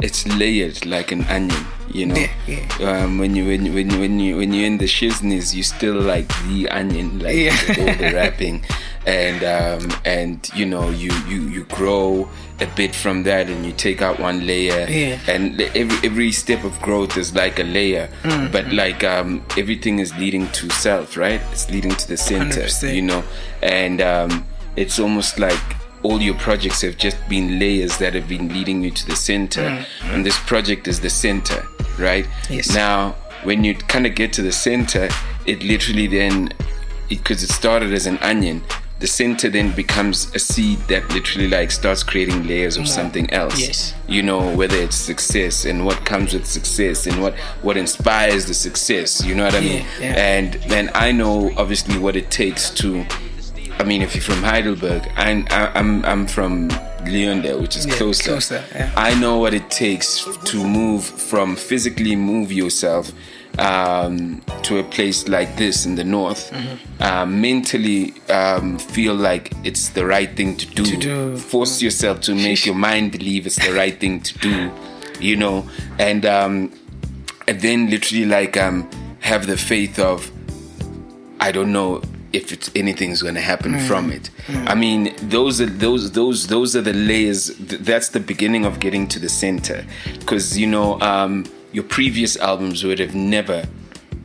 it's 0.00 0.26
layered 0.28 0.84
like 0.84 1.10
an 1.10 1.24
onion, 1.24 1.64
you 1.88 2.04
know. 2.04 2.22
Yeah, 2.46 2.68
Um, 2.84 3.16
when 3.16 3.34
you 3.34 3.46
when 3.46 3.64
you, 3.64 3.72
when 3.72 3.88
you, 3.90 3.98
when 3.98 4.20
you 4.20 4.36
when 4.36 4.52
you're 4.52 4.66
in 4.66 4.76
the 4.76 4.84
shizness, 4.84 5.54
you 5.54 5.62
still 5.62 5.98
like 5.98 6.28
the 6.52 6.68
onion, 6.68 7.18
like 7.20 7.36
Yeah. 7.36 7.56
all 7.80 7.96
the 7.96 8.12
wrapping, 8.14 8.62
and 9.06 9.42
um, 9.44 9.90
and 10.04 10.50
you 10.54 10.66
know 10.66 10.90
you 10.90 11.10
you 11.28 11.42
you 11.48 11.64
grow 11.64 12.28
a 12.60 12.66
bit 12.74 12.94
from 12.94 13.22
that, 13.24 13.48
and 13.48 13.64
you 13.64 13.72
take 13.72 14.02
out 14.02 14.18
one 14.18 14.46
layer, 14.46 14.86
Yeah. 14.88 15.18
and 15.28 15.60
every 15.60 15.98
every 16.08 16.32
step 16.32 16.64
of 16.64 16.78
growth 16.80 17.16
is 17.16 17.34
like 17.34 17.58
a 17.58 17.64
layer, 17.64 18.08
Mm. 18.24 18.50
but 18.52 18.72
like 18.72 19.04
um, 19.04 19.44
everything 19.56 19.98
is 20.00 20.14
leading 20.16 20.48
to 20.52 20.68
self, 20.70 21.16
right? 21.16 21.40
It's 21.52 21.70
leading 21.70 21.94
to 21.94 22.08
the 22.08 22.16
center, 22.16 22.62
100%. 22.62 22.94
you 22.94 23.02
know, 23.02 23.22
and 23.62 24.00
um, 24.00 24.46
it's 24.76 24.98
almost 24.98 25.38
like 25.38 25.58
all 26.02 26.20
your 26.20 26.34
projects 26.34 26.82
have 26.82 26.96
just 26.96 27.16
been 27.28 27.58
layers 27.58 27.96
that 27.98 28.14
have 28.14 28.28
been 28.28 28.48
leading 28.52 28.82
you 28.82 28.90
to 28.90 29.06
the 29.06 29.16
center 29.16 29.84
and 30.12 30.24
this 30.24 30.38
project 30.40 30.86
is 30.86 31.00
the 31.00 31.10
center 31.10 31.66
right 31.98 32.26
Yes. 32.48 32.72
now 32.74 33.16
when 33.42 33.64
you 33.64 33.74
kind 33.74 34.06
of 34.06 34.14
get 34.14 34.32
to 34.34 34.42
the 34.42 34.52
center 34.52 35.08
it 35.46 35.64
literally 35.64 36.06
then 36.06 36.52
because 37.08 37.42
it, 37.42 37.50
started 37.50 37.92
as 37.92 38.06
an 38.06 38.18
onion 38.18 38.62
the 38.98 39.06
center 39.06 39.50
then 39.50 39.72
becomes 39.72 40.34
a 40.34 40.38
seed 40.38 40.78
that 40.88 41.06
literally 41.10 41.48
like 41.48 41.70
starts 41.70 42.02
creating 42.02 42.46
layers 42.46 42.76
of 42.78 42.88
something 42.88 43.30
else 43.30 43.58
Yes. 43.60 43.94
you 44.08 44.22
know 44.22 44.54
whether 44.56 44.76
it's 44.76 44.96
success 44.96 45.64
and 45.66 45.84
what 45.84 46.04
comes 46.06 46.32
with 46.32 46.46
success 46.46 47.06
and 47.06 47.20
what 47.20 47.34
what 47.62 47.76
inspires 47.76 48.46
the 48.46 48.54
success 48.54 49.22
you 49.24 49.34
know 49.34 49.44
what 49.44 49.54
i 49.54 49.60
mean 49.60 49.84
Yeah, 50.00 50.00
yeah. 50.00 50.14
and 50.38 50.54
then 50.68 50.90
i 50.94 51.12
know 51.12 51.52
obviously 51.58 51.98
what 51.98 52.16
it 52.16 52.30
takes 52.30 52.70
to 52.70 53.04
I 53.78 53.84
mean, 53.84 54.00
if 54.00 54.14
you're 54.14 54.22
from 54.22 54.42
Heidelberg, 54.42 55.02
I'm 55.16 55.46
I'm 55.50 56.02
I'm 56.06 56.26
from 56.26 56.70
Leondale, 57.04 57.60
which 57.60 57.76
is 57.76 57.84
Yeah, 57.84 57.94
closer. 57.96 58.30
closer, 58.30 58.64
yeah. 58.74 58.90
I 58.96 59.12
know 59.20 59.36
what 59.36 59.52
it 59.52 59.70
takes 59.70 60.24
to 60.46 60.66
move 60.66 61.04
from 61.04 61.56
physically 61.56 62.16
move 62.16 62.50
yourself 62.50 63.12
um, 63.58 64.40
to 64.62 64.78
a 64.78 64.84
place 64.84 65.28
like 65.28 65.56
this 65.56 65.86
in 65.86 65.94
the 65.94 66.04
north. 66.04 66.50
Mm-hmm. 66.50 67.02
Uh, 67.02 67.26
mentally 67.26 68.14
um, 68.30 68.78
feel 68.78 69.14
like 69.14 69.52
it's 69.64 69.90
the 69.90 70.04
right 70.06 70.34
thing 70.36 70.56
to 70.56 70.66
do. 70.66 70.84
To 70.84 70.96
do. 70.96 71.36
Force 71.36 71.82
yourself 71.82 72.20
to 72.22 72.34
make 72.34 72.66
your 72.66 72.74
mind 72.74 73.12
believe 73.12 73.46
it's 73.46 73.56
the 73.64 73.72
right 73.72 73.98
thing 73.98 74.20
to 74.20 74.38
do. 74.38 74.70
You 75.20 75.36
know, 75.36 75.68
and 75.98 76.26
um, 76.26 76.72
and 77.48 77.60
then 77.60 77.88
literally 77.90 78.26
like 78.26 78.56
um, 78.56 78.88
have 79.20 79.46
the 79.46 79.56
faith 79.56 79.98
of 79.98 80.30
I 81.40 81.52
don't 81.52 81.72
know 81.72 82.02
if 82.32 82.52
it's 82.52 82.70
anything's 82.74 83.22
going 83.22 83.34
to 83.36 83.40
happen 83.40 83.72
Mm. 83.74 83.86
from 83.88 84.10
it. 84.12 84.30
I 84.66 84.74
mean, 84.74 85.14
those 85.22 85.60
are 85.60 85.66
those 85.66 86.12
those 86.12 86.48
those 86.48 86.76
are 86.76 86.82
the 86.82 86.92
layers. 86.92 87.46
Th- 87.56 87.80
That's 87.80 88.10
the 88.10 88.20
beginning 88.20 88.66
of 88.66 88.78
getting 88.78 89.08
to 89.08 89.18
the 89.18 89.28
center, 89.30 89.84
because 90.18 90.58
you 90.58 90.66
know 90.66 91.00
um, 91.00 91.44
your 91.76 91.84
previous 91.84 92.38
albums 92.38 92.82
would 92.84 92.98
have 92.98 93.14
never. 93.14 93.66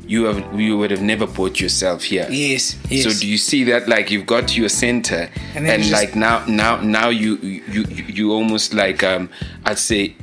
You 0.08 0.24
have 0.26 0.60
you 0.60 0.78
would 0.78 0.92
have 0.92 1.02
never 1.02 1.28
brought 1.28 1.60
yourself 1.60 2.04
here. 2.04 2.26
Yes, 2.30 2.78
yes. 2.90 3.04
So 3.04 3.20
do 3.20 3.28
you 3.28 3.38
see 3.38 3.64
that 3.66 3.88
like 3.90 4.10
you've 4.10 4.26
got 4.26 4.56
your 4.58 4.70
center 4.70 5.30
And 5.56 5.58
and, 5.58 5.66
then 5.68 5.80
you 5.80 5.90
just- 5.90 6.02
like 6.02 6.16
now 6.16 6.46
now 6.48 6.74
now 6.82 7.10
you 7.10 7.36
you 7.44 7.84
you, 8.18 8.32
almost 8.32 8.74
like 8.74 9.04
um 9.04 9.30
I'd 9.66 9.78
say 9.80 10.16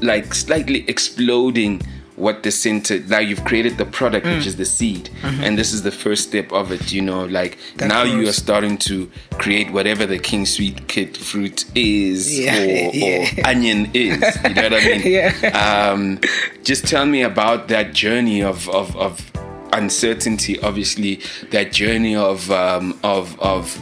like 0.00 0.34
slightly 0.34 0.84
exploding 0.88 1.80
what 2.16 2.42
the 2.44 2.50
center 2.50 3.00
now 3.00 3.18
you've 3.18 3.44
created 3.44 3.76
the 3.76 3.84
product 3.84 4.24
Mm. 4.26 4.36
which 4.36 4.46
is 4.46 4.56
the 4.56 4.64
seed 4.64 5.10
and 5.22 5.58
this 5.58 5.72
is 5.72 5.82
the 5.82 5.90
first 5.90 6.28
step 6.28 6.52
of 6.52 6.70
it 6.70 6.92
you 6.92 7.02
know 7.02 7.24
like 7.24 7.56
Mm-hmm. 7.58 7.76
That 7.78 7.88
now 7.88 8.02
you 8.04 8.28
are 8.28 8.32
starting 8.32 8.78
to 8.78 9.10
create 9.32 9.72
whatever 9.72 10.06
the 10.06 10.18
king 10.18 10.46
sweet 10.46 10.86
kid 10.88 11.16
fruit 11.16 11.64
is 11.74 12.38
Yeah, 12.38 12.56
or, 12.58 12.90
yeah. 12.94 13.42
or 13.42 13.46
onion 13.50 13.90
is 13.94 14.20
you 14.48 14.54
know 14.54 14.62
what 14.62 14.74
I 14.74 14.84
mean 14.86 15.02
Yeah. 15.18 15.90
um 15.90 16.20
just 16.62 16.86
tell 16.86 17.04
me 17.06 17.22
about 17.22 17.68
that 17.68 17.92
journey 17.92 18.42
of 18.42 18.68
of, 18.70 18.96
of 18.96 19.30
uncertainty 19.72 20.60
obviously 20.60 21.20
that 21.50 21.72
journey 21.72 22.14
of 22.14 22.50
um 22.50 22.98
of 23.02 23.38
of 23.40 23.76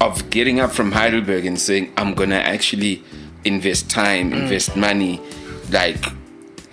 of 0.00 0.28
getting 0.30 0.60
up 0.60 0.72
from 0.72 0.90
Heidelberg 0.92 1.44
and 1.46 1.58
saying 1.58 1.92
I'm 1.96 2.14
gonna 2.14 2.36
actually 2.36 3.02
invest 3.44 3.88
time, 3.90 4.32
Mm. 4.32 4.40
invest 4.42 4.76
money, 4.76 5.20
like 5.70 6.02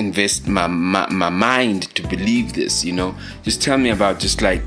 invest 0.05 0.48
my, 0.48 0.67
my 0.67 1.08
my 1.10 1.29
mind 1.29 1.84
to 1.96 2.01
believe 2.08 2.53
this. 2.53 2.84
You 2.84 2.93
know, 2.93 3.15
just 3.43 3.62
tell 3.62 3.77
me 3.77 3.89
about 3.89 4.20
just 4.20 4.41
like 4.41 4.62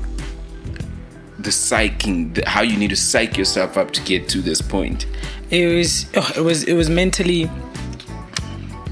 the 1.37 1.51
psyching, 1.51 2.33
the, 2.33 2.49
how 2.49 2.61
you 2.63 2.77
need 2.77 2.89
to 2.89 2.95
psych 2.95 3.37
yourself 3.37 3.77
up 3.77 3.91
to 3.91 4.01
get 4.01 4.27
to 4.29 4.41
this 4.41 4.61
point. 4.61 5.05
it 5.51 5.75
was 5.75 6.05
oh, 6.15 6.31
it 6.35 6.41
was 6.41 6.63
it 6.63 6.73
was 6.73 6.89
mentally 6.89 7.49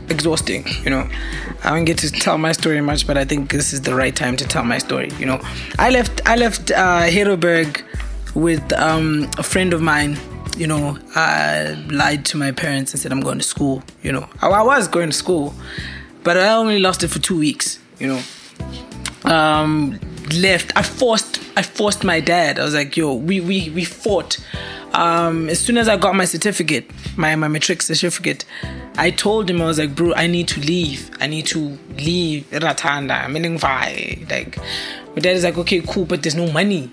exhausting 0.09 0.65
you 0.83 0.89
know 0.89 1.07
i 1.63 1.69
don't 1.69 1.85
get 1.85 1.97
to 1.97 2.11
tell 2.11 2.37
my 2.37 2.51
story 2.51 2.81
much 2.81 3.07
but 3.07 3.17
i 3.17 3.25
think 3.25 3.51
this 3.51 3.73
is 3.73 3.81
the 3.81 3.95
right 3.95 4.15
time 4.15 4.35
to 4.35 4.45
tell 4.45 4.63
my 4.63 4.77
story 4.77 5.09
you 5.17 5.25
know 5.25 5.39
i 5.79 5.89
left 5.89 6.21
i 6.25 6.35
left 6.35 6.71
uh 6.71 6.99
heidelberg 6.99 7.83
with 8.35 8.73
um 8.73 9.29
a 9.37 9.43
friend 9.43 9.73
of 9.73 9.81
mine 9.81 10.17
you 10.57 10.67
know 10.67 10.97
i 11.15 11.73
lied 11.89 12.23
to 12.25 12.37
my 12.37 12.51
parents 12.51 12.93
and 12.93 12.99
said 13.01 13.11
i'm 13.11 13.21
going 13.21 13.39
to 13.39 13.43
school 13.45 13.81
you 14.03 14.11
know 14.11 14.27
i, 14.41 14.47
I 14.47 14.61
was 14.61 14.87
going 14.87 15.09
to 15.09 15.15
school 15.15 15.53
but 16.23 16.37
i 16.37 16.49
only 16.49 16.79
lasted 16.79 17.09
for 17.11 17.19
two 17.19 17.37
weeks 17.37 17.79
you 17.99 18.07
know. 18.07 18.21
Um 19.31 19.99
left. 20.35 20.71
I 20.75 20.83
forced 20.83 21.39
i 21.55 21.61
forced 21.61 22.03
my 22.03 22.19
dad. 22.19 22.59
I 22.59 22.63
was 22.63 22.73
like 22.73 22.97
yo 22.97 23.13
we 23.13 23.39
we 23.39 23.69
we 23.69 23.85
fought. 23.85 24.37
Um 24.93 25.49
as 25.49 25.59
soon 25.59 25.77
as 25.77 25.87
i 25.87 25.97
got 25.97 26.15
my 26.15 26.25
certificate 26.25 26.89
my 27.17 27.35
my 27.35 27.47
matric 27.47 27.81
certificate 27.81 28.45
i 28.95 29.09
told 29.09 29.49
him 29.49 29.59
i 29.59 29.65
was 29.65 29.79
like 29.79 29.95
bro 29.95 30.13
i 30.13 30.27
need 30.27 30.47
to 30.49 30.59
leave. 30.59 31.09
I 31.19 31.27
need 31.27 31.47
to 31.47 31.77
leave 31.97 32.45
ratanda. 32.51 33.29
Meaning 33.31 33.57
like 33.59 34.57
my 35.15 35.21
dad 35.21 35.35
is 35.35 35.43
like 35.43 35.57
okay 35.57 35.81
cool 35.81 36.05
but 36.05 36.21
there's 36.21 36.35
no 36.35 36.51
money 36.51 36.91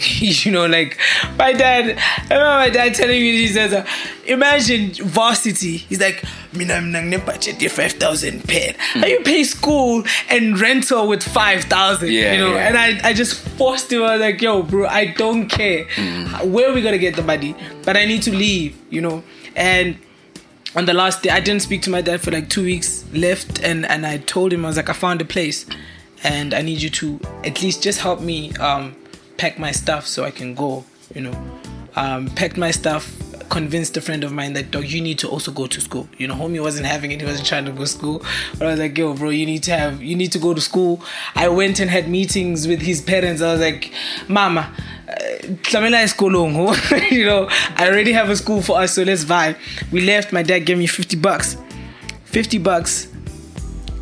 you 0.20 0.50
know, 0.50 0.66
like 0.66 0.98
my 1.38 1.52
dad. 1.52 1.98
I 2.30 2.34
remember 2.34 2.56
my 2.56 2.70
dad 2.70 2.94
telling 2.94 3.20
me, 3.20 3.32
he 3.32 3.48
says, 3.48 3.72
uh, 3.72 3.86
"Imagine 4.26 4.92
varsity." 4.94 5.78
He's 5.78 6.00
like, 6.00 6.24
"Mina 6.52 6.80
mina 6.80 7.18
budget 7.18 7.70
five 7.70 7.92
thousand 7.92 8.44
paid. 8.44 8.76
How 8.76 9.06
you 9.06 9.20
pay 9.20 9.44
school 9.44 10.04
and 10.28 10.58
rental 10.58 11.08
with 11.08 11.22
five 11.22 11.64
thousand? 11.64 12.10
Yeah, 12.10 12.32
you 12.32 12.38
know." 12.38 12.54
yeah. 12.54 12.68
And 12.68 12.76
I, 12.76 13.10
I 13.10 13.12
just 13.12 13.40
forced 13.58 13.92
him. 13.92 14.02
I 14.02 14.12
was 14.12 14.20
like, 14.20 14.40
"Yo, 14.40 14.62
bro, 14.62 14.86
I 14.86 15.06
don't 15.06 15.48
care 15.48 15.84
where 16.44 16.72
we 16.72 16.82
gonna 16.82 16.98
get 16.98 17.16
the 17.16 17.22
money, 17.22 17.54
but 17.84 17.96
I 17.96 18.04
need 18.04 18.22
to 18.22 18.32
leave." 18.34 18.76
You 18.90 19.00
know, 19.02 19.22
and 19.54 19.98
on 20.76 20.84
the 20.84 20.94
last 20.94 21.22
day 21.22 21.30
i 21.30 21.40
didn't 21.40 21.62
speak 21.62 21.82
to 21.82 21.90
my 21.90 22.00
dad 22.00 22.20
for 22.20 22.30
like 22.30 22.48
two 22.48 22.62
weeks 22.62 23.04
left 23.12 23.60
and 23.60 23.84
and 23.86 24.06
i 24.06 24.18
told 24.18 24.52
him 24.52 24.64
i 24.64 24.68
was 24.68 24.76
like 24.76 24.88
i 24.88 24.92
found 24.92 25.20
a 25.20 25.24
place 25.24 25.66
and 26.22 26.54
i 26.54 26.62
need 26.62 26.80
you 26.80 26.88
to 26.90 27.18
at 27.44 27.60
least 27.60 27.82
just 27.82 27.98
help 27.98 28.20
me 28.20 28.52
um 28.56 28.94
pack 29.40 29.58
my 29.58 29.72
stuff 29.72 30.06
so 30.06 30.22
i 30.22 30.30
can 30.30 30.54
go 30.54 30.84
you 31.14 31.22
know 31.22 31.32
um 31.96 32.28
packed 32.34 32.58
my 32.58 32.70
stuff 32.70 33.10
convinced 33.48 33.96
a 33.96 34.00
friend 34.02 34.22
of 34.22 34.30
mine 34.32 34.52
that 34.52 34.70
dog 34.70 34.84
you 34.84 35.00
need 35.00 35.18
to 35.18 35.26
also 35.26 35.50
go 35.50 35.66
to 35.66 35.80
school 35.80 36.06
you 36.18 36.28
know 36.28 36.34
homie 36.34 36.60
wasn't 36.62 36.84
having 36.84 37.10
it 37.10 37.22
he 37.22 37.26
wasn't 37.26 37.46
trying 37.46 37.64
to 37.64 37.72
go 37.72 37.78
to 37.78 37.86
school 37.86 38.22
but 38.58 38.66
i 38.66 38.70
was 38.70 38.78
like 38.78 38.98
yo 38.98 39.14
bro 39.14 39.30
you 39.30 39.46
need 39.46 39.62
to 39.62 39.70
have 39.70 40.02
you 40.02 40.14
need 40.14 40.30
to 40.30 40.38
go 40.38 40.52
to 40.52 40.60
school 40.60 41.02
i 41.34 41.48
went 41.48 41.80
and 41.80 41.90
had 41.90 42.06
meetings 42.06 42.68
with 42.68 42.82
his 42.82 43.00
parents 43.00 43.40
i 43.40 43.50
was 43.50 43.62
like 43.62 43.90
mama 44.28 44.70
Tlamela 45.62 46.04
is 46.04 46.12
Kolongo. 46.12 47.10
you 47.10 47.24
know, 47.24 47.48
I 47.76 47.88
already 47.88 48.12
have 48.12 48.30
a 48.30 48.36
school 48.36 48.62
for 48.62 48.78
us, 48.78 48.94
so 48.94 49.02
let's 49.02 49.24
vibe. 49.24 49.56
We 49.90 50.02
left. 50.02 50.32
My 50.32 50.44
dad 50.44 50.60
gave 50.60 50.78
me 50.78 50.86
fifty 50.86 51.16
bucks. 51.16 51.56
Fifty 52.24 52.58
bucks. 52.58 53.08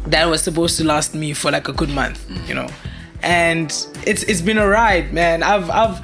That 0.06 0.26
was 0.26 0.42
supposed 0.42 0.76
to 0.78 0.84
last 0.84 1.14
me 1.14 1.32
for 1.32 1.50
like 1.50 1.68
a 1.68 1.72
good 1.72 1.88
month. 1.88 2.22
You 2.46 2.54
know, 2.56 2.68
and 3.22 3.70
it's 4.06 4.22
it's 4.24 4.40
been 4.40 4.58
a 4.58 4.66
ride, 4.66 5.12
man. 5.12 5.42
I've 5.42 5.70
I've 5.70 6.00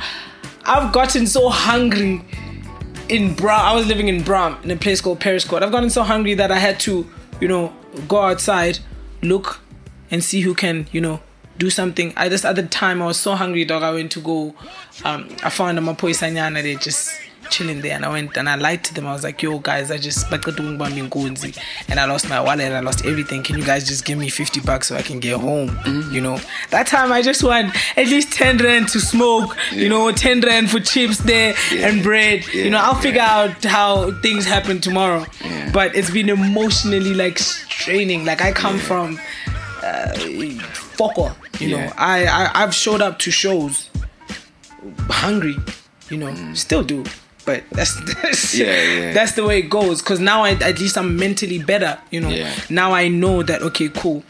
I've 0.65 0.93
gotten 0.93 1.27
so 1.27 1.49
hungry 1.49 2.23
in 3.09 3.35
Bram. 3.35 3.61
I 3.61 3.75
was 3.75 3.87
living 3.87 4.09
in 4.09 4.23
Bram 4.23 4.59
in 4.63 4.71
a 4.71 4.77
place 4.77 5.01
called 5.01 5.21
Paris 5.21 5.45
Court. 5.45 5.63
I've 5.63 5.73
gotten 5.73 5.91
so 5.91 6.03
hungry 6.03 6.35
that 6.35 6.51
I 6.51 6.59
had 6.59 6.81
to, 6.81 7.09
you 7.41 7.49
know, 7.49 7.73
go 8.09 8.23
outside, 8.23 8.79
look, 9.23 9.61
and 10.11 10.25
see 10.25 10.41
who 10.41 10.55
can, 10.55 10.87
you 10.91 11.01
know, 11.01 11.21
do 11.59 11.71
something. 11.71 12.13
I 12.17 12.29
just 12.29 12.45
at 12.45 12.57
the 12.57 12.65
time 12.65 13.03
I 13.03 13.07
was 13.07 13.19
so 13.19 13.35
hungry, 13.35 13.65
dog. 13.65 13.83
I 13.83 13.93
went 13.93 14.13
to 14.13 14.21
go. 14.21 14.55
Um, 15.05 15.29
I 15.43 15.51
found 15.51 15.79
a 15.79 15.83
Mapoisanyana. 15.83 16.63
They 16.63 16.77
just 16.77 17.13
chilling 17.55 17.81
there, 17.81 17.95
and 17.95 18.05
I 18.05 18.11
went 18.11 18.37
and 18.37 18.49
I 18.49 18.57
lied 18.57 18.83
to 18.85 18.95
them. 18.95 19.07
I 19.07 19.13
was 19.13 19.23
like, 19.23 19.43
"Yo, 19.43 19.59
guys, 19.59 19.91
I 19.91 19.99
just 19.99 20.31
and 21.89 22.01
I 22.01 22.05
lost 22.07 22.29
my 22.29 22.41
wallet. 22.41 22.73
I 22.73 22.81
lost 22.81 23.05
everything. 23.05 23.43
Can 23.43 23.57
you 23.59 23.65
guys 23.65 23.87
just 23.87 24.05
give 24.05 24.19
me 24.19 24.29
fifty 24.29 24.61
bucks 24.61 24.89
so 24.89 24.97
I 24.97 25.03
can 25.03 25.21
get 25.21 25.39
home? 25.41 25.69
Mm-hmm. 25.71 26.15
You 26.15 26.21
know, 26.21 26.39
that 26.71 26.87
time 26.87 27.13
I 27.13 27.23
just 27.23 27.43
want 27.43 27.75
at 27.97 28.07
least 28.07 28.33
ten 28.33 28.59
rand 28.59 28.89
to 28.89 29.01
smoke. 29.01 29.57
You 29.73 29.89
know, 29.89 30.11
ten 30.13 30.41
rand 30.41 30.71
for 30.71 30.81
chips 30.81 31.19
there 31.19 31.55
Yeah. 31.73 31.89
and 31.89 32.03
bread. 32.03 32.47
you 32.53 32.71
know, 32.71 32.79
I'll 32.79 32.95
figure 33.01 33.23
yeah. 33.23 33.37
out 33.51 33.65
how 33.65 34.11
things 34.21 34.45
happen 34.45 34.81
tomorrow. 34.81 35.25
Yeah. 35.45 35.71
But 35.73 35.95
it's 35.95 36.11
been 36.11 36.29
emotionally 36.29 37.15
like 37.15 37.39
straining. 37.39 38.25
Like 38.25 38.43
I 38.43 38.53
come 38.53 38.79
from 38.79 39.19
uh, 39.83 40.13
Foko, 40.99 41.35
you 41.61 41.77
know. 41.77 41.93
I, 41.97 42.27
I 42.27 42.63
I've 42.63 42.75
showed 42.75 43.01
up 43.01 43.19
to 43.21 43.31
shows 43.31 43.91
hungry, 45.09 45.57
you 46.11 46.17
know, 46.17 46.35
still 46.55 46.83
do. 46.83 47.05
But 47.45 47.65
that's 47.71 47.95
that's. 48.23 48.55
Yeah, 48.55 48.67
yeah. 48.83 49.13
that's 49.13 49.33
the 49.33 49.45
way 49.45 49.59
it 49.59 49.69
goes. 49.71 50.01
Cause 50.03 50.21
now 50.21 50.43
I, 50.45 50.51
at 50.53 50.79
least 50.79 50.97
I'm 50.97 51.17
mentally 51.17 51.59
better, 51.59 51.99
you 52.11 52.21
know. 52.21 52.29
Yeah. 52.31 52.55
Now 52.71 52.93
I 52.93 53.09
know 53.09 53.43
that 53.43 53.63
okay, 53.63 53.89
cool. 53.89 54.23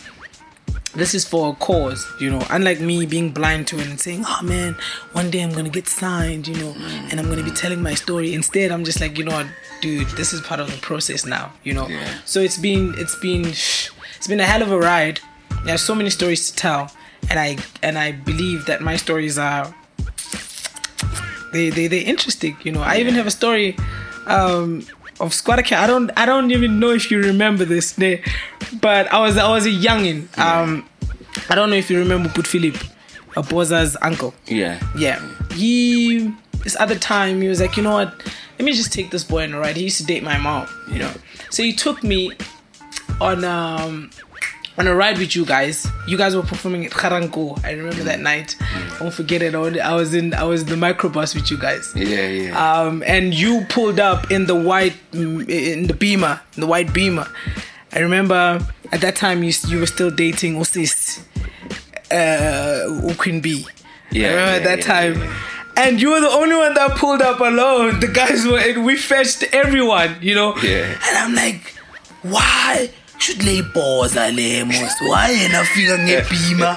This 0.95 1.13
is 1.13 1.25
for 1.27 1.51
a 1.51 1.55
cause, 1.57 2.07
you 2.21 2.31
know. 2.31 2.41
Unlike 2.51 2.81
me 2.81 3.05
being 3.05 3.31
blind 3.33 3.67
to 3.69 3.79
it 3.81 3.87
and 3.89 3.99
saying, 3.99 4.25
"Oh 4.29 4.41
man, 4.45 4.77
one 5.13 5.29
day 5.29 5.43
I'm 5.43 5.53
gonna 5.53 5.69
get 5.69 5.89
signed," 5.89 6.47
you 6.47 6.55
know, 6.55 6.73
Mm. 6.73 7.11
and 7.11 7.19
I'm 7.21 7.29
gonna 7.29 7.43
be 7.43 7.51
telling 7.51 7.83
my 7.83 7.95
story. 7.95 8.33
Instead, 8.33 8.71
I'm 8.71 8.85
just 8.85 9.01
like, 9.01 9.19
you 9.19 9.25
know 9.25 9.33
what, 9.33 9.47
dude, 9.81 10.07
this 10.11 10.33
is 10.33 10.41
part 10.41 10.61
of 10.61 10.71
the 10.71 10.77
process 10.79 11.27
now, 11.27 11.53
you 11.65 11.75
know. 11.75 11.89
Yeah. 11.89 12.07
So 12.25 12.39
it's 12.41 12.59
been 12.59 12.95
it's 12.97 13.17
been 13.17 13.45
it's 13.47 14.27
been 14.29 14.39
a 14.39 14.45
hell 14.47 14.63
of 14.63 14.71
a 14.71 14.79
ride. 14.79 15.19
There's 15.65 15.83
so 15.83 15.97
many 15.97 16.11
stories 16.11 16.49
to 16.51 16.57
tell, 16.57 16.93
and 17.29 17.41
I 17.41 17.57
and 17.83 17.99
I 17.99 18.13
believe 18.13 18.67
that 18.67 18.81
my 18.81 18.95
stories 18.97 19.37
are 19.37 19.75
they 21.55 21.71
they 21.71 21.87
they're 21.87 22.05
interesting. 22.15 22.57
You 22.63 22.73
know, 22.73 22.83
I 22.83 22.99
even 22.99 23.15
have 23.15 23.27
a 23.27 23.31
story 23.31 23.77
um, 24.27 24.81
of 25.21 25.31
Skwatta 25.33 25.65
Kamp. 25.65 25.83
I 25.83 25.87
don't 25.87 26.11
I 26.17 26.27
don't 26.27 26.51
even 26.51 26.79
know 26.81 26.91
if 26.91 27.11
you 27.11 27.19
remember 27.21 27.65
this 27.65 27.93
day, 27.95 28.23
but 28.81 29.11
I 29.13 29.21
was 29.21 29.37
I 29.37 29.49
was 29.49 29.65
a 29.67 29.71
youngin. 29.71 30.19
Um, 30.39 30.89
I 31.49 31.55
don't 31.55 31.71
know 31.71 31.77
if 31.77 31.91
you 31.91 31.99
remember 31.99 32.29
Put 32.29 32.47
Philip, 32.47 32.75
Aboza's 33.37 33.97
uncle. 34.03 34.35
Yeah. 34.47 34.81
Yeah. 34.97 35.19
He 35.53 36.33
this 36.63 36.77
other 36.79 36.99
time 36.99 37.41
he 37.41 37.49
was 37.49 37.61
like, 37.61 37.77
you 37.77 37.83
know 37.83 37.93
what? 37.93 38.11
Let 38.59 38.65
me 38.65 38.73
just 38.73 38.93
take 38.93 39.11
this 39.11 39.25
boy 39.25 39.45
on 39.45 39.55
a 39.55 39.59
ride. 39.59 39.77
He 39.77 39.85
used 39.85 39.99
to 39.99 40.07
date 40.07 40.23
my 40.23 40.39
mom, 40.39 40.69
you 40.91 40.99
know. 40.99 41.13
So 41.51 41.63
he 41.63 41.73
took 41.73 42.03
me 42.03 42.33
on 43.21 43.45
um 43.45 44.11
on 44.77 44.87
a 44.89 44.95
ride 44.95 45.19
with 45.19 45.37
you 45.37 45.45
guys. 45.47 45.87
You 46.09 46.17
guys 46.19 46.35
were 46.35 46.43
performing 46.43 46.85
at 46.85 46.91
Karanko. 46.91 47.65
I 47.65 47.73
remember 47.73 48.03
that 48.05 48.21
night. 48.21 48.57
I 48.61 48.99
won't 49.03 49.15
forget 49.15 49.41
it. 49.43 49.55
I 49.55 49.59
was- 49.59 50.15
in 50.15 50.35
I 50.35 50.45
was 50.45 50.63
in 50.63 50.69
the 50.69 50.75
microbus 50.87 51.35
with 51.35 51.51
you 51.51 51.59
guys. 51.59 51.93
Yeah, 51.95 52.27
yeah. 52.27 52.53
Um, 52.81 53.03
and 53.07 53.33
you 53.35 53.65
pulled 53.69 54.01
up 54.01 54.31
in 54.31 54.47
the 54.47 54.55
white, 54.57 54.95
mm, 55.13 55.49
in 55.49 55.87
the 55.87 55.95
Beamer, 55.95 56.41
in 56.57 56.61
the 56.61 56.67
white 56.67 56.93
Beamer. 56.93 57.29
I 57.93 58.01
remember 58.01 58.61
at 58.91 59.01
that 59.03 59.15
time 59.17 59.43
you 59.45 59.53
you 59.69 59.79
were 59.79 59.87
still 59.87 60.11
dating 60.11 60.57
Osis, 60.59 61.21
uh, 62.11 63.15
Queen 63.17 63.41
B. 63.41 63.67
Yeah, 64.11 64.29
I 64.29 64.31
remember 64.31 64.51
yeah, 64.51 64.57
at 64.57 64.65
that 64.65 64.79
yeah, 64.79 64.85
time. 64.85 65.15
yeah, 65.23 65.33
And 65.77 66.01
you 66.01 66.11
were 66.11 66.21
the 66.21 66.31
only 66.31 66.57
one 66.57 66.75
that 66.75 66.97
pulled 66.97 67.23
up 67.23 67.41
alone. 67.41 68.01
The 68.01 68.09
guys 68.09 68.47
were, 68.47 68.59
and 68.59 68.85
we 68.85 68.97
fetched 68.97 69.43
everyone, 69.53 70.17
you 70.21 70.35
know? 70.35 70.57
Yeah. 70.63 70.87
And 71.09 71.17
I'm 71.19 71.35
like, 71.35 71.75
why 72.23 72.91
should 73.25 73.43
lay 73.43 73.63
balls 73.63 74.15
Lemos? 74.15 74.93
Why 75.01 75.33
fika 75.73 75.97
ngebhima? 75.97 76.73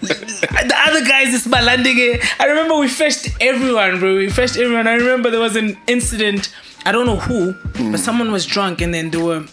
The 0.70 0.76
other 0.86 1.04
guys 1.04 1.34
is 1.34 1.46
balanding 1.46 2.22
I 2.40 2.46
remember 2.46 2.76
we 2.76 2.88
fetched 2.88 3.28
everyone, 3.40 3.98
bro. 4.00 4.16
We 4.16 4.30
fetched 4.30 4.56
everyone. 4.56 4.86
I 4.86 4.94
remember 4.94 5.30
there 5.30 5.40
was 5.40 5.56
an 5.56 5.76
incident. 5.86 6.54
I 6.86 6.92
don't 6.92 7.04
know 7.04 7.16
who, 7.16 7.52
but 7.90 8.00
someone 8.00 8.32
was 8.32 8.46
drunk 8.46 8.80
and 8.80 8.94
then 8.94 9.10
they 9.10 9.18
were 9.18 9.44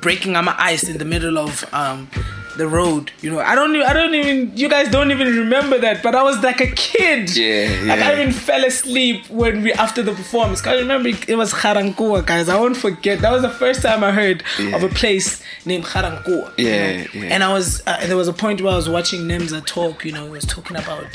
breaking 0.00 0.32
my 0.32 0.54
ice 0.58 0.84
in 0.88 0.98
the 0.98 1.04
middle 1.04 1.38
of 1.38 1.64
um 1.74 2.08
the 2.56 2.66
road. 2.68 3.10
You 3.22 3.30
know, 3.30 3.38
I 3.40 3.54
don't 3.54 3.74
I 3.82 3.92
don't 3.92 4.14
even, 4.14 4.56
you 4.56 4.68
guys 4.68 4.88
don't 4.90 5.10
even 5.10 5.28
remember 5.36 5.78
that, 5.78 6.02
but 6.02 6.14
I 6.14 6.22
was 6.22 6.38
like 6.42 6.60
a 6.60 6.66
kid. 6.66 7.34
Yeah, 7.36 7.84
Like 7.86 8.00
I 8.00 8.12
even 8.20 8.32
fell 8.32 8.64
asleep 8.64 9.28
when 9.30 9.62
we 9.62 9.72
after 9.72 10.02
the 10.02 10.12
performance. 10.12 10.60
Cause 10.60 10.74
I 10.74 10.80
remember 10.80 11.08
it 11.28 11.36
was 11.36 11.52
Kharankua, 11.52 12.26
guys. 12.26 12.48
I 12.48 12.58
won't 12.60 12.76
forget. 12.76 13.20
That 13.20 13.32
was 13.32 13.42
the 13.42 13.50
first 13.50 13.82
time 13.82 14.04
I 14.04 14.12
heard 14.12 14.42
Yeah. 14.58 14.76
of 14.76 14.82
a 14.82 14.88
place 14.88 15.42
named 15.64 15.84
Kharankua. 15.84 16.58
you 16.58 16.68
Yeah, 16.68 16.96
know? 16.96 17.06
yeah. 17.14 17.24
And 17.34 17.42
I 17.42 17.52
was, 17.52 17.82
uh, 17.86 18.06
there 18.06 18.16
was 18.16 18.28
a 18.28 18.32
point 18.32 18.60
where 18.60 18.72
I 18.72 18.76
was 18.76 18.88
watching 18.88 19.22
Nemza 19.22 19.64
talk. 19.64 20.04
You 20.04 20.12
know, 20.12 20.24
he 20.26 20.30
was 20.32 20.44
talking 20.44 20.76
about 20.76 21.06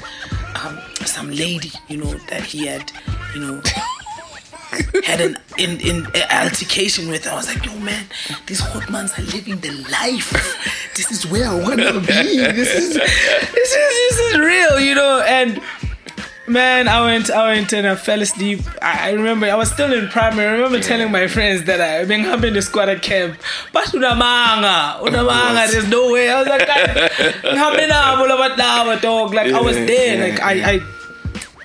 um, 0.64 0.80
some 1.06 1.30
lady. 1.30 1.72
You 1.88 1.98
know 1.98 2.14
that 2.30 2.44
he 2.44 2.66
had, 2.66 2.92
you 3.36 3.42
know. 3.42 3.62
had 5.06 5.22
an 5.22 5.38
in, 5.58 5.80
in 5.82 6.08
a 6.16 6.44
altercation 6.44 7.10
with. 7.10 7.28
I 7.28 7.36
was 7.36 7.48
like, 7.48 7.66
yo, 7.66 7.78
man, 7.80 8.06
these 8.46 8.60
hot 8.60 8.90
mans 8.90 9.18
are 9.18 9.24
living 9.24 9.58
the 9.60 9.72
life. 9.92 10.32
This 10.96 11.12
is 11.12 11.26
where 11.28 11.48
I 11.48 11.56
wanna 11.56 12.00
be. 12.00 12.06
This 12.08 12.74
is 12.74 12.94
this 12.96 12.96
is 12.96 13.72
this 13.72 14.20
is 14.20 14.40
real, 14.40 14.80
you 14.80 14.96
know. 14.96 15.22
And 15.26 15.62
man, 16.48 16.88
I 16.88 17.02
went 17.06 17.30
I 17.30 17.54
went 17.54 17.74
and 17.74 17.88
I 17.88 17.96
fell 17.96 18.22
asleep. 18.22 18.62
I, 18.82 19.10
I 19.10 19.12
remember 19.14 19.48
I 19.48 19.56
was 19.56 19.72
still 19.72 19.94
in 19.94 20.08
primary. 20.10 20.48
I 20.48 20.52
remember 20.52 20.80
telling 20.80 21.12
my 21.12 21.28
friends 21.28 21.64
that 21.66 21.82
I 21.82 22.06
been 22.06 22.22
having 22.22 22.54
the 22.54 22.60
Skwatta 22.60 23.02
Kamp. 23.02 23.38
But 23.74 23.86
unamanga, 23.86 25.00
unamanga, 25.02 25.72
there's 25.72 25.88
no 25.88 26.12
way. 26.12 26.30
I 26.30 26.40
was 26.40 26.48
like, 26.48 26.62
"Ngihambena, 26.68 29.02
dog. 29.02 29.34
Like 29.34 29.54
I 29.54 29.62
was 29.62 29.76
there. 29.76 30.18
yeah, 30.18 30.24
Like 30.34 30.42
I 30.42 30.74
I 30.74 30.82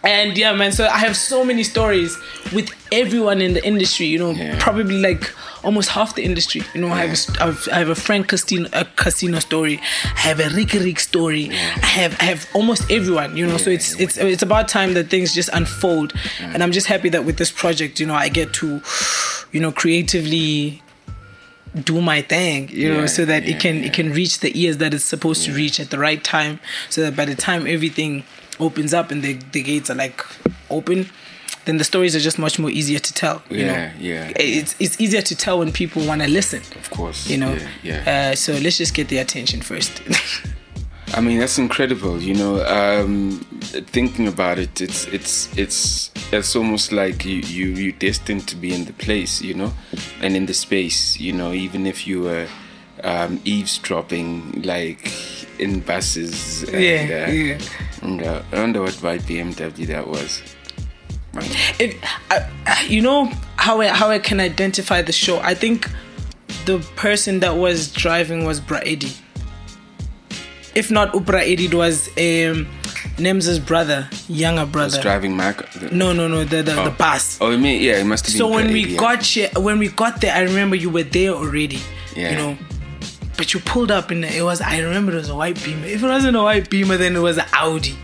and 0.04 0.36
yeah, 0.36 0.52
man. 0.52 0.72
So 0.72 0.86
I 0.86 0.98
have 0.98 1.16
so 1.16 1.44
many 1.44 1.62
stories 1.62 2.18
with 2.52 2.70
everyone 2.90 3.40
in 3.40 3.54
the 3.54 3.64
industry. 3.64 4.06
You 4.06 4.18
know, 4.18 4.30
Yeah. 4.32 4.56
probably 4.58 4.98
like 5.00 5.32
almost 5.62 5.90
half 5.90 6.14
the 6.16 6.24
industry. 6.24 6.62
You 6.74 6.80
know, 6.80 6.88
I 6.88 7.06
have 7.06 7.12
a, 7.12 7.44
I've, 7.44 7.68
I 7.72 7.78
have 7.78 7.88
a 7.88 7.94
Frank 7.94 8.28
Casino, 8.28 8.68
a 8.72 8.84
casino 8.96 9.38
story. 9.38 9.80
I 10.04 10.20
have 10.20 10.40
a 10.40 10.48
Riky 10.50 10.78
Rick 10.78 10.98
story. 11.00 11.50
I 11.50 11.86
have 12.00 12.16
I 12.20 12.24
have 12.24 12.48
almost 12.54 12.90
everyone. 12.90 13.36
You 13.36 13.46
know, 13.46 13.56
so 13.58 13.70
Yeah, 13.70 13.76
it's 13.76 14.00
it's 14.00 14.16
it's 14.18 14.42
about 14.42 14.68
time 14.68 14.94
that 14.94 15.08
things 15.08 15.34
just 15.34 15.50
unfold. 15.52 16.12
And 16.40 16.62
I'm 16.62 16.72
just 16.72 16.86
happy 16.88 17.08
that 17.10 17.24
with 17.24 17.36
this 17.38 17.50
project, 17.52 18.00
you 18.00 18.06
know, 18.06 18.14
I 18.14 18.28
get 18.28 18.52
to, 18.54 18.82
you 19.52 19.60
know, 19.60 19.72
creatively 19.72 20.82
do 21.84 22.02
my 22.02 22.20
thing 22.20 22.68
you 22.68 22.92
know 22.92 23.06
so 23.06 23.24
that 23.24 23.44
yeah, 23.44 23.54
it 23.56 23.58
can 23.60 23.76
yeah. 23.78 23.86
it 23.86 23.94
can 23.94 24.12
reach 24.12 24.40
the 24.40 24.52
ears 24.60 24.76
that 24.76 24.92
it's 24.92 25.04
supposed 25.06 25.42
to 25.42 25.54
reach 25.54 25.80
at 25.80 25.88
the 25.88 25.98
right 25.98 26.22
time 26.22 26.60
so 26.90 27.00
that 27.00 27.16
by 27.16 27.24
the 27.24 27.34
time 27.34 27.66
everything 27.66 28.22
opens 28.60 28.92
up 28.94 29.10
and 29.10 29.22
the, 29.22 29.34
the 29.52 29.62
gates 29.62 29.90
are 29.90 29.94
like 29.96 30.24
open 30.70 31.08
then 31.64 31.76
the 31.78 31.84
stories 31.84 32.16
are 32.16 32.20
just 32.20 32.38
much 32.40 32.58
more 32.58 32.70
easier 32.70 32.98
to 32.98 33.12
tell 33.12 33.42
you 33.50 33.58
Yeah, 33.58 33.66
know 33.66 33.92
yeah, 34.00 34.32
it's 34.36 34.74
it's 34.80 35.00
easier 35.00 35.22
to 35.22 35.34
tell 35.36 35.58
when 35.60 35.70
people 35.72 36.04
want 36.06 36.20
to 36.22 36.28
listen 36.28 36.60
of 36.78 36.90
course. 36.90 37.28
you 37.30 37.38
know 37.38 37.54
Yeah. 37.54 37.68
yeah. 38.04 38.30
Uh, 38.32 38.34
so 38.36 38.52
let's 38.54 38.78
just 38.78 38.94
get 38.94 39.08
their 39.08 39.22
attention 39.22 39.60
first 39.62 40.02
I 41.14 41.20
mean, 41.20 41.40
that's 41.40 41.58
incredible. 41.58 42.22
You 42.22 42.32
know, 42.32 42.64
um, 42.64 43.44
thinking 43.92 44.26
about 44.28 44.58
it, 44.58 44.80
it's 44.80 45.04
it's 45.08 45.50
it's 45.58 46.10
it's 46.32 46.56
almost 46.56 46.90
like 46.90 47.26
you 47.26 47.36
you 47.40 47.66
you 47.68 47.92
destined 47.92 48.48
to 48.48 48.56
be 48.56 48.72
in 48.72 48.86
the 48.86 48.94
place, 48.94 49.42
you 49.42 49.52
know, 49.52 49.74
and 50.22 50.34
in 50.34 50.46
the 50.46 50.54
space. 50.54 51.20
You 51.20 51.34
know, 51.34 51.52
even 51.52 51.86
if 51.86 52.06
you 52.06 52.22
were 52.22 52.46
um, 53.04 53.40
eavesdropping, 53.44 54.62
like 54.62 55.12
in 55.58 55.80
buses. 55.80 56.62
And, 56.64 56.82
Yeah, 56.82 57.26
uh, 57.28 57.30
yeah. 57.32 57.58
And, 58.02 58.22
uh, 58.22 58.42
I 58.52 58.60
wonder 58.60 58.82
what 58.82 58.94
white 59.02 59.22
BMW 59.22 59.86
that 59.88 60.06
was. 60.08 60.42
if 61.78 61.96
I, 62.30 62.46
I- 62.66 62.84
you 62.88 63.00
know 63.00 63.26
how 63.56 63.80
I, 63.80 63.88
how 63.88 64.10
I 64.10 64.18
can 64.18 64.38
identify 64.40 65.00
the 65.02 65.12
show 65.12 65.38
I 65.40 65.54
think 65.54 65.88
the 66.66 66.78
person 66.96 67.40
that 67.40 67.56
was 67.56 67.90
driving 67.92 68.44
was 68.44 68.60
Braedi 68.60 69.16
if 70.74 70.90
not 70.90 71.12
Ubraedi 71.12 71.66
it 71.66 71.74
was 71.74 72.08
um, 72.18 72.66
Nemza's 73.16 73.58
brother 73.58 74.08
younger 74.28 74.66
brother. 74.66 74.96
Was 74.96 75.02
driving 75.02 75.34
Mac. 75.36 75.70
the- 75.72 75.90
no 75.90 76.12
no 76.12 76.28
no 76.28 76.44
the 76.44 76.62
the, 76.62 76.78
Oh. 76.78 76.84
the 76.84 76.90
bus 76.90 77.38
Oh, 77.40 77.50
you 77.50 77.58
mean 77.58 77.80
yeah? 77.80 77.96
It 77.98 78.04
must 78.04 78.26
have 78.26 78.32
been. 78.34 78.38
so 78.38 78.48
when 78.48 78.70
we 78.72 78.86
yeah. 78.88 78.96
got 78.98 79.22
here, 79.24 79.50
when 79.56 79.78
we 79.78 79.88
got 79.88 80.20
there, 80.20 80.34
I 80.34 80.40
remember 80.42 80.76
you 80.76 80.90
were 80.90 81.02
there 81.02 81.30
already. 81.30 81.80
Yeah. 82.14 82.30
You 82.30 82.36
know, 82.36 82.58
but 83.42 83.52
you 83.52 83.58
pulled 83.58 83.90
up 83.90 84.12
and 84.12 84.24
it 84.24 84.44
was. 84.44 84.60
I 84.60 84.78
remember 84.78 85.10
it 85.10 85.16
was 85.16 85.28
a 85.28 85.34
white 85.34 85.60
Beamer. 85.64 85.86
If 85.86 86.04
it 86.04 86.06
wasn't 86.06 86.36
a 86.36 86.42
white 86.42 86.70
Beamer, 86.70 86.96
then 86.96 87.16
it 87.16 87.18
was 87.18 87.38
an 87.38 87.46
Audi. 87.52 87.96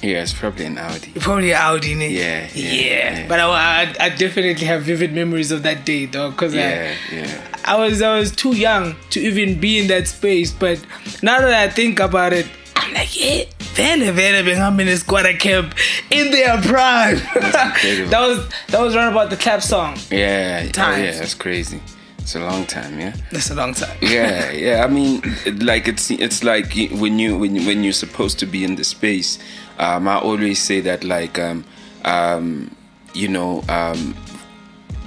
Yeah, 0.00 0.22
it's 0.22 0.32
probably 0.32 0.66
an 0.66 0.78
Audi. 0.78 1.10
Probably 1.18 1.50
an 1.50 1.56
Audi, 1.60 1.96
innit? 1.96 2.12
Yeah, 2.12 2.48
yeah, 2.54 2.72
yeah. 2.72 3.18
yeah. 3.18 3.28
But 3.28 3.40
I, 3.40 3.46
I, 3.82 3.94
I 3.98 4.08
definitely 4.10 4.64
have 4.66 4.84
vivid 4.84 5.12
memories 5.12 5.50
of 5.50 5.64
that 5.64 5.84
day, 5.84 6.06
though, 6.06 6.30
because 6.30 6.54
Yeah, 6.54 6.94
yeah. 7.12 7.58
I, 7.64 7.74
I 7.74 7.78
was 7.80 8.02
I 8.02 8.16
was 8.16 8.30
too 8.30 8.54
young 8.54 8.94
to 9.10 9.20
even 9.20 9.58
be 9.58 9.80
in 9.80 9.88
that 9.88 10.06
space. 10.06 10.52
But 10.52 10.80
now 11.24 11.40
that 11.40 11.52
I 11.52 11.68
think 11.70 11.98
about 11.98 12.32
it, 12.32 12.46
I'm 12.76 12.94
like, 12.94 13.18
yeah, 13.18 13.46
vele 13.58 14.12
vele 14.12 14.62
I'm 14.62 14.78
in 14.78 14.86
a 14.86 14.92
Skwatta 14.92 15.36
Kamp 15.40 15.74
in 16.12 16.30
their 16.30 16.62
prime. 16.62 17.16
that 17.34 18.20
was 18.20 18.48
that 18.68 18.80
was 18.80 18.94
right 18.94 19.10
about 19.10 19.30
the 19.30 19.36
clap 19.36 19.60
song. 19.60 19.96
Yeah, 20.12 20.70
oh, 20.78 20.96
yeah, 20.96 21.18
that's 21.18 21.34
crazy. 21.34 21.80
It's 22.24 22.34
a 22.36 22.40
long 22.40 22.64
time, 22.64 22.98
yeah. 22.98 23.14
That's 23.30 23.50
a 23.50 23.54
long 23.54 23.74
time. 23.74 23.98
yeah 24.00 24.50
yeah 24.66 24.82
i 24.82 24.88
mean 24.88 25.20
like 25.60 25.86
it's 25.86 26.10
it's 26.10 26.42
like 26.42 26.72
when 26.92 27.18
you 27.18 27.36
when 27.36 27.66
when 27.66 27.84
you're 27.84 27.92
supposed 27.92 28.38
to 28.38 28.46
be 28.46 28.64
in 28.64 28.76
the 28.76 28.84
space 28.84 29.38
um 29.78 30.08
i 30.08 30.16
always 30.18 30.58
say 30.58 30.80
that 30.80 31.04
like 31.04 31.38
um 31.38 31.64
um 32.06 32.74
you 33.12 33.28
know 33.28 33.62
um 33.68 34.16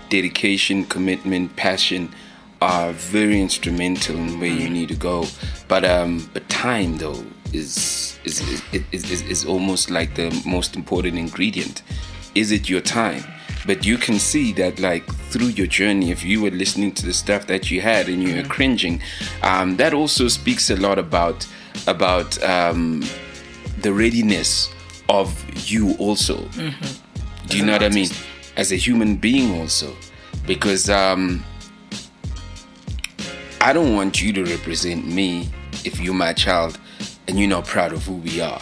dedication 0.10 0.86
commitment 0.86 1.56
passion 1.56 2.13
are 2.62 2.91
very 2.93 3.41
instrumental 3.41 4.15
in 4.15 4.39
where 4.39 4.49
you 4.51 4.69
need 4.69 4.89
to 4.89 4.95
go 4.95 5.25
but 5.67 5.84
um 5.84 6.30
but 6.34 6.47
time 6.49 6.97
though 6.97 7.23
is 7.51 8.19
is 8.25 8.41
is, 8.41 8.62
is, 8.91 9.12
is, 9.12 9.21
is 9.23 9.45
almost 9.45 9.89
like 9.89 10.13
the 10.13 10.30
most 10.45 10.75
important 10.75 11.17
ingredient 11.17 11.82
is 12.36 12.51
it 12.51 12.69
your 12.69 12.82
time 12.82 13.23
but 13.67 13.86
you 13.86 13.97
can 13.97 14.17
see 14.17 14.53
that 14.53 14.80
like 14.80 15.06
through 15.30 15.47
your 15.47 15.67
journey 15.67 16.10
if 16.10 16.23
you 16.23 16.41
were 16.41 16.49
listening 16.49 16.91
to 16.93 17.06
the 17.06 17.13
stuff 17.13 17.45
that 17.45 17.69
you 17.69 17.82
had 17.82 18.08
and 18.08 18.23
you 18.23 18.36
were 18.36 18.47
cringing 18.47 19.01
um, 19.43 19.75
that 19.77 19.93
also 19.93 20.27
speaks 20.27 20.69
a 20.69 20.75
lot 20.77 20.97
about 20.97 21.45
about 21.86 22.41
um, 22.43 23.03
the 23.82 23.93
readiness 23.93 24.73
of 25.10 25.45
you 25.69 25.93
also. 25.97 26.47
Do 27.47 27.58
you 27.58 27.65
know 27.65 27.73
what 27.73 27.84
i 27.84 27.89
mean? 27.89 28.10
As 28.56 28.71
a 28.71 28.75
human 28.75 29.15
being 29.15 29.60
also. 29.60 29.95
Because 30.45 30.89
um, 30.89 31.43
i 33.62 33.73
don't 33.73 33.93
want 33.95 34.21
you 34.21 34.32
to 34.32 34.43
represent 34.45 35.06
me 35.06 35.49
if 35.84 35.99
you're 35.99 36.13
my 36.13 36.32
child 36.34 36.80
and 37.27 37.38
you're 37.38 37.49
not 37.49 37.65
proud 37.65 37.91
of 37.91 38.06
who 38.06 38.15
we 38.15 38.39
are 38.39 38.62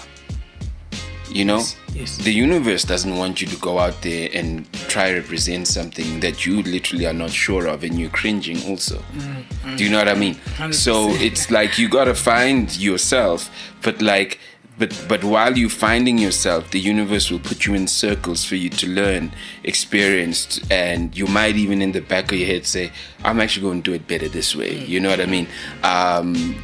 you 1.36 1.46
know? 1.46 1.62
Yes. 1.94 2.18
the 2.18 2.32
universe 2.32 2.84
doesn't 2.84 3.16
want 3.16 3.40
you 3.42 3.48
to 3.48 3.56
go 3.58 3.80
out 3.80 4.02
there 4.02 4.30
and 4.34 4.72
try 4.90 5.14
represent 5.14 5.66
something 5.66 6.20
that 6.20 6.46
you 6.46 6.62
literally 6.64 7.06
are 7.08 7.14
not 7.14 7.32
sure 7.32 7.68
of 7.68 7.86
and 7.86 7.98
you're 7.98 8.10
cringing 8.10 8.62
also. 8.70 8.98
Mm, 8.98 9.44
mm. 9.64 9.78
Do 9.78 9.84
you 9.86 9.90
know 9.90 10.00
what 10.00 10.10
i 10.10 10.14
mean? 10.14 10.36
100%. 10.36 10.74
so 10.74 11.10
it's 11.12 11.52
like 11.52 11.78
you 11.78 11.88
gotta 11.88 12.14
find 12.16 12.76
yourself 12.78 13.50
but 13.82 14.02
like 14.02 14.40
but 14.78 14.92
but 15.08 15.24
while 15.24 15.58
you're 15.58 15.70
finding 15.70 16.18
yourself 16.18 16.70
the 16.72 16.80
universe 16.80 17.32
will 17.32 17.40
put 17.40 17.66
you 17.66 17.74
in 17.74 17.88
circles 17.88 18.44
for 18.44 18.56
you 18.56 18.70
to 18.70 18.88
learn 18.88 19.32
experience 19.64 20.60
and 20.70 21.16
you 21.16 21.28
might 21.28 21.56
even 21.56 21.82
in 21.82 21.94
the 21.94 22.02
back 22.02 22.30
of 22.34 22.38
your 22.38 22.48
head 22.48 22.66
say 22.66 22.92
i'm 23.24 23.40
actually 23.40 23.62
going 23.64 23.82
to 23.82 23.92
do 23.92 23.96
it 23.96 24.06
better 24.06 24.28
this 24.28 24.54
way. 24.54 24.76
Mm. 24.76 24.88
You 24.88 25.00
know 25.00 25.10
what 25.10 25.22
i 25.22 25.26
mean? 25.26 25.48
Um 25.84 26.62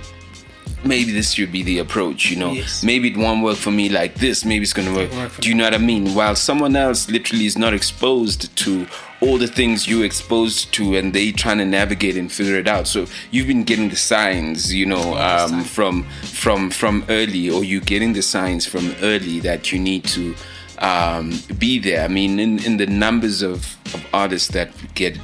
maybe 0.84 1.12
this 1.12 1.32
should 1.32 1.52
be 1.52 1.64
the 1.64 1.80
approach 1.80 2.30
you 2.30 2.38
know. 2.38 2.52
Yes. 2.52 2.84
maybe 2.84 3.10
it 3.10 3.18
won't 3.18 3.44
work 3.44 3.58
for 3.58 3.72
me 3.72 3.90
like 3.90 4.16
this. 4.16 4.46
Maybe 4.46 4.64
it's 4.64 4.74
gonna 4.74 4.94
work, 4.94 5.12
Work 5.14 5.38
do 5.40 5.50
you 5.50 5.56
know 5.56 5.64
what 5.64 5.74
i 5.74 5.78
mean? 5.78 6.14
while 6.16 6.36
someone 6.36 6.76
else 6.76 7.10
literally 7.10 7.46
is 7.46 7.58
not 7.58 7.74
exposed 7.74 8.56
to 8.58 8.88
all 9.22 9.38
the 9.38 9.48
things 9.48 9.88
you're 9.88 10.04
exposed 10.06 10.74
to 10.74 10.96
and 10.96 11.14
they 11.14 11.32
trying 11.32 11.60
to 11.60 11.66
navigate 11.66 12.18
and 12.18 12.32
figure 12.32 12.56
it 12.56 12.68
out. 12.68 12.88
So 12.88 13.06
you've 13.30 13.48
been 13.48 13.64
getting 13.64 13.90
the 13.90 13.96
signs 13.96 14.74
you 14.74 14.86
know 14.86 15.16
um, 15.18 15.64
from 15.64 16.04
from 16.24 16.72
from 16.72 17.06
early 17.10 17.50
or 17.50 17.64
you 17.64 17.82
getting 17.82 18.14
the 18.14 18.22
signs 18.24 18.66
from 18.66 18.96
early 19.02 19.40
that 19.42 19.72
you 19.72 19.80
need 19.80 20.06
to 20.06 20.36
um, 20.80 21.34
be 21.60 21.78
there. 21.80 22.04
I 22.04 22.08
mean 22.08 22.40
in, 22.40 22.64
in 22.66 22.78
the 22.78 22.88
numbers 22.88 23.42
of, 23.42 23.78
of 23.94 24.06
artists 24.14 24.50
that 24.50 24.72
get 24.96 25.18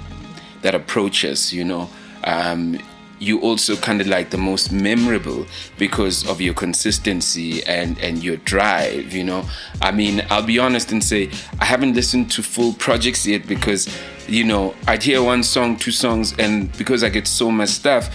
that 0.62 0.76
approach 0.76 1.24
us, 1.26 1.52
you 1.54 1.64
know. 1.64 1.90
Um, 2.24 2.80
you 3.20 3.40
also 3.42 3.76
kind 3.76 4.00
of 4.02 4.08
like 4.08 4.30
the 4.30 4.38
most 4.38 4.72
memorable 4.72 5.46
because 5.78 6.28
of 6.30 6.40
your 6.40 6.54
consistency 6.54 7.64
and 7.66 7.98
and 8.00 8.24
your 8.24 8.38
drive 8.38 9.14
you 9.14 9.24
know 9.24 9.44
i 9.82 9.92
mean 9.92 10.22
i'll 10.30 10.46
be 10.46 10.60
honest 10.60 10.92
and 10.92 11.04
say 11.04 11.30
i 11.60 11.66
haven't 11.66 11.94
listened 11.96 12.30
to 12.30 12.44
full 12.44 12.74
projects 12.74 13.26
yet 13.26 13.48
because 13.48 13.88
you 14.28 14.44
know 14.44 14.74
i'd 14.88 15.02
hear 15.02 15.24
one 15.24 15.42
song 15.44 15.76
two 15.76 15.92
songs 15.92 16.34
and 16.38 16.72
because 16.78 17.04
i 17.04 17.10
get 17.10 17.28
so 17.28 17.50
much 17.50 17.70
stuff 17.70 18.10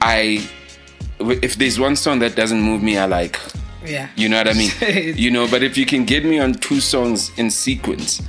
i 0.00 0.40
if 1.20 1.56
there's 1.56 1.78
one 1.78 1.94
song 1.96 2.18
that 2.18 2.34
doesn't 2.34 2.60
move 2.60 2.82
me 2.82 2.98
i 2.98 3.04
like 3.06 3.38
Yeah. 3.84 4.08
you 4.16 4.28
know 4.28 4.38
what 4.38 4.48
I 4.48 4.54
mean? 4.54 4.72
you 5.16 5.30
know, 5.30 5.46
but 5.48 5.62
if 5.62 5.78
you 5.78 5.86
can 5.86 6.04
get 6.04 6.24
me 6.24 6.40
on 6.40 6.52
two 6.54 6.80
songs 6.80 7.30
in 7.38 7.48
sequence, 7.50 8.20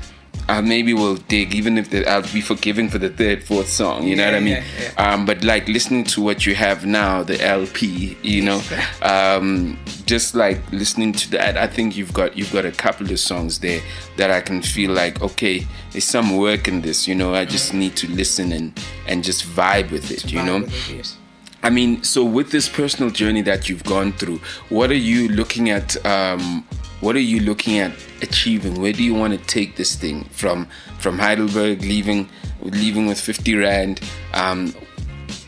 uh, 0.49 0.61
maybe 0.61 0.93
we'll 0.93 1.17
dig, 1.17 1.53
even 1.53 1.77
if 1.77 1.91
the, 1.91 2.09
I'll 2.09 2.23
be 2.33 2.41
forgiven 2.41 2.89
for 2.89 2.97
the 2.97 3.09
third, 3.09 3.43
fourth 3.43 3.69
song. 3.69 4.07
You 4.07 4.15
know 4.15 4.25
what 4.25 4.33
I 4.33 4.39
mean? 4.39 4.63
yeah, 4.81 4.91
Um, 4.97 5.25
but 5.25 5.43
like 5.43 5.67
listening 5.67 6.03
to 6.05 6.21
what 6.21 6.45
you 6.45 6.55
have 6.55 6.85
now, 6.85 7.21
the 7.23 7.39
LP, 7.43 8.17
you 8.23 8.41
know, 8.41 8.61
um, 9.03 9.77
just 10.05 10.33
like 10.33 10.59
listening 10.71 11.13
to 11.13 11.31
that, 11.31 11.55
I 11.55 11.67
think 11.67 11.95
you've 11.95 12.13
got 12.13 12.35
you've 12.35 12.51
got 12.51 12.65
a 12.65 12.71
couple 12.71 13.11
of 13.11 13.19
songs 13.19 13.59
there 13.59 13.81
that 14.17 14.31
I 14.31 14.41
can 14.41 14.61
feel 14.61 14.91
like 14.91 15.21
okay, 15.21 15.67
there's 15.91 16.05
some 16.05 16.35
work 16.37 16.67
in 16.67 16.81
this. 16.81 17.07
You 17.07 17.15
know, 17.15 17.33
I 17.35 17.45
just 17.45 17.73
need 17.73 17.95
to 17.97 18.07
listen 18.09 18.51
and 18.51 18.79
and 19.07 19.23
just 19.23 19.45
vibe 19.45 19.91
with 19.91 20.09
it. 20.11 20.31
You 20.31 20.43
know. 20.43 20.65
Yes. 20.91 21.17
I 21.61 21.69
mean, 21.69 22.03
so 22.03 22.23
with 22.23 22.51
this 22.51 22.69
personal 22.69 23.11
journey 23.11 23.41
that 23.41 23.67
you've 23.67 23.83
gone 23.83 24.13
through, 24.13 24.39
what 24.69 24.91
are 24.91 24.95
you 24.95 25.27
looking 25.29 25.69
at? 25.69 26.03
Um, 26.05 26.65
what 27.01 27.15
are 27.15 27.21
you 27.21 27.41
looking 27.41 27.79
at 27.79 27.91
achieving? 28.21 28.81
Where 28.81 28.93
do 28.93 29.03
you 29.03 29.13
want 29.13 29.37
to 29.37 29.45
take 29.45 29.75
this 29.75 29.95
thing 29.95 30.25
from? 30.31 30.67
From 30.99 31.17
Heidelberg, 31.17 31.81
leaving, 31.81 32.29
leaving 32.61 33.07
with 33.07 33.19
fifty 33.19 33.55
rand. 33.55 34.01
Um, 34.33 34.73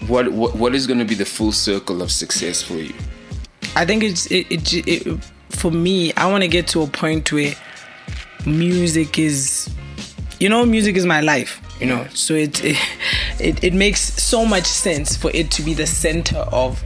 what, 0.07 0.31
what 0.31 0.55
what 0.55 0.75
is 0.75 0.87
going 0.87 0.99
to 0.99 1.05
be 1.05 1.15
the 1.15 1.25
full 1.25 1.51
circle 1.51 2.01
of 2.01 2.11
success 2.11 2.61
for 2.61 2.75
you? 2.75 2.93
I 3.75 3.85
think 3.85 4.03
it's 4.03 4.25
it, 4.31 4.47
it, 4.51 4.87
it 4.87 5.23
for 5.49 5.71
me. 5.71 6.13
I 6.13 6.29
want 6.29 6.43
to 6.43 6.47
get 6.49 6.67
to 6.69 6.81
a 6.81 6.87
point 6.87 7.31
where 7.31 7.53
music 8.45 9.17
is, 9.17 9.69
you 10.39 10.49
know, 10.49 10.65
music 10.65 10.95
is 10.95 11.05
my 11.05 11.21
life. 11.21 11.61
You 11.79 11.87
know, 11.87 12.05
so 12.13 12.35
it, 12.35 12.63
it 12.63 12.77
it 13.41 13.63
it 13.63 13.73
makes 13.73 14.01
so 14.21 14.45
much 14.45 14.65
sense 14.65 15.15
for 15.15 15.31
it 15.33 15.51
to 15.51 15.61
be 15.61 15.73
the 15.73 15.87
center 15.87 16.37
of 16.37 16.83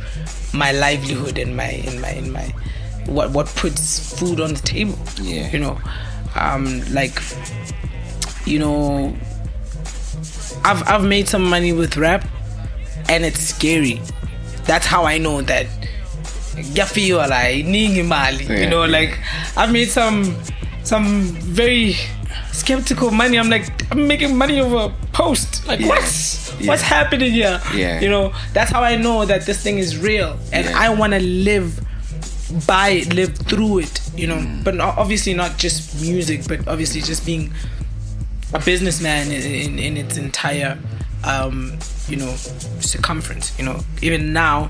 my 0.54 0.72
livelihood 0.72 1.38
and 1.38 1.56
my 1.56 1.70
in 1.70 2.00
my 2.02 2.10
in 2.12 2.32
my 2.32 2.54
what 3.06 3.32
what 3.32 3.48
puts 3.56 4.18
food 4.20 4.40
on 4.40 4.54
the 4.54 4.62
table. 4.62 4.98
Yeah. 5.22 5.50
you 5.52 5.60
know, 5.60 5.80
um, 6.36 6.82
like 6.92 7.22
you 8.46 8.60
know, 8.60 9.16
I've 10.64 10.88
I've 10.88 11.04
made 11.04 11.28
some 11.28 11.44
money 11.50 11.74
with 11.74 11.98
rap, 11.98 12.28
and 13.10 13.26
it's 13.26 13.40
scary. 13.40 14.02
That's 14.66 14.86
how 14.86 15.04
I 15.06 15.18
know 15.18 15.42
that 15.44 15.68
ngiyafika 16.56 17.28
la 17.28 17.40
iningi 17.52 18.62
you 18.62 18.70
know 18.70 18.86
like 18.86 19.20
I've 19.58 19.72
made 19.72 19.90
some 19.90 20.36
some 20.86 21.24
very 21.62 21.96
skeptical 22.52 23.12
money 23.12 23.38
I'm 23.40 23.50
like 23.50 23.90
I'm 23.92 24.08
making 24.08 24.36
money 24.38 24.60
over 24.60 24.94
a 24.94 25.08
post 25.12 25.66
like 25.68 25.80
Yeah, 25.80 25.88
what's 25.90 26.54
yeah. 26.60 26.68
what's 26.70 26.82
happening 26.82 27.32
here 27.32 27.60
Yeah. 27.74 28.00
you 28.00 28.10
know 28.10 28.34
that's 28.54 28.72
how 28.72 28.84
I 28.84 28.96
know 28.96 29.26
that 29.26 29.46
this 29.46 29.62
thing 29.64 29.78
is 29.78 29.98
real 29.98 30.38
and 30.54 30.66
Yeah. 30.66 30.78
I 30.80 30.90
want 30.90 31.14
to 31.14 31.20
live 31.20 31.80
by 32.68 32.90
it 32.90 33.14
live 33.14 33.36
through 33.36 33.80
it 33.80 34.02
you 34.16 34.28
know 34.28 34.36
Mm. 34.38 34.64
but 34.64 34.80
obviously 34.80 35.34
not 35.34 35.58
just 35.58 36.00
music 36.02 36.42
but 36.48 36.68
obviously 36.68 37.02
just 37.02 37.26
being 37.26 37.52
a 38.54 38.60
businessman 38.60 39.32
in, 39.32 39.42
in, 39.42 39.80
in 39.80 39.98
its 39.98 40.18
entire 40.18 40.78
um, 41.24 41.78
you 42.08 42.16
know 42.16 42.32
circumference 42.80 43.58
you 43.58 43.66
know 43.66 43.80
even 44.02 44.32
now 44.34 44.70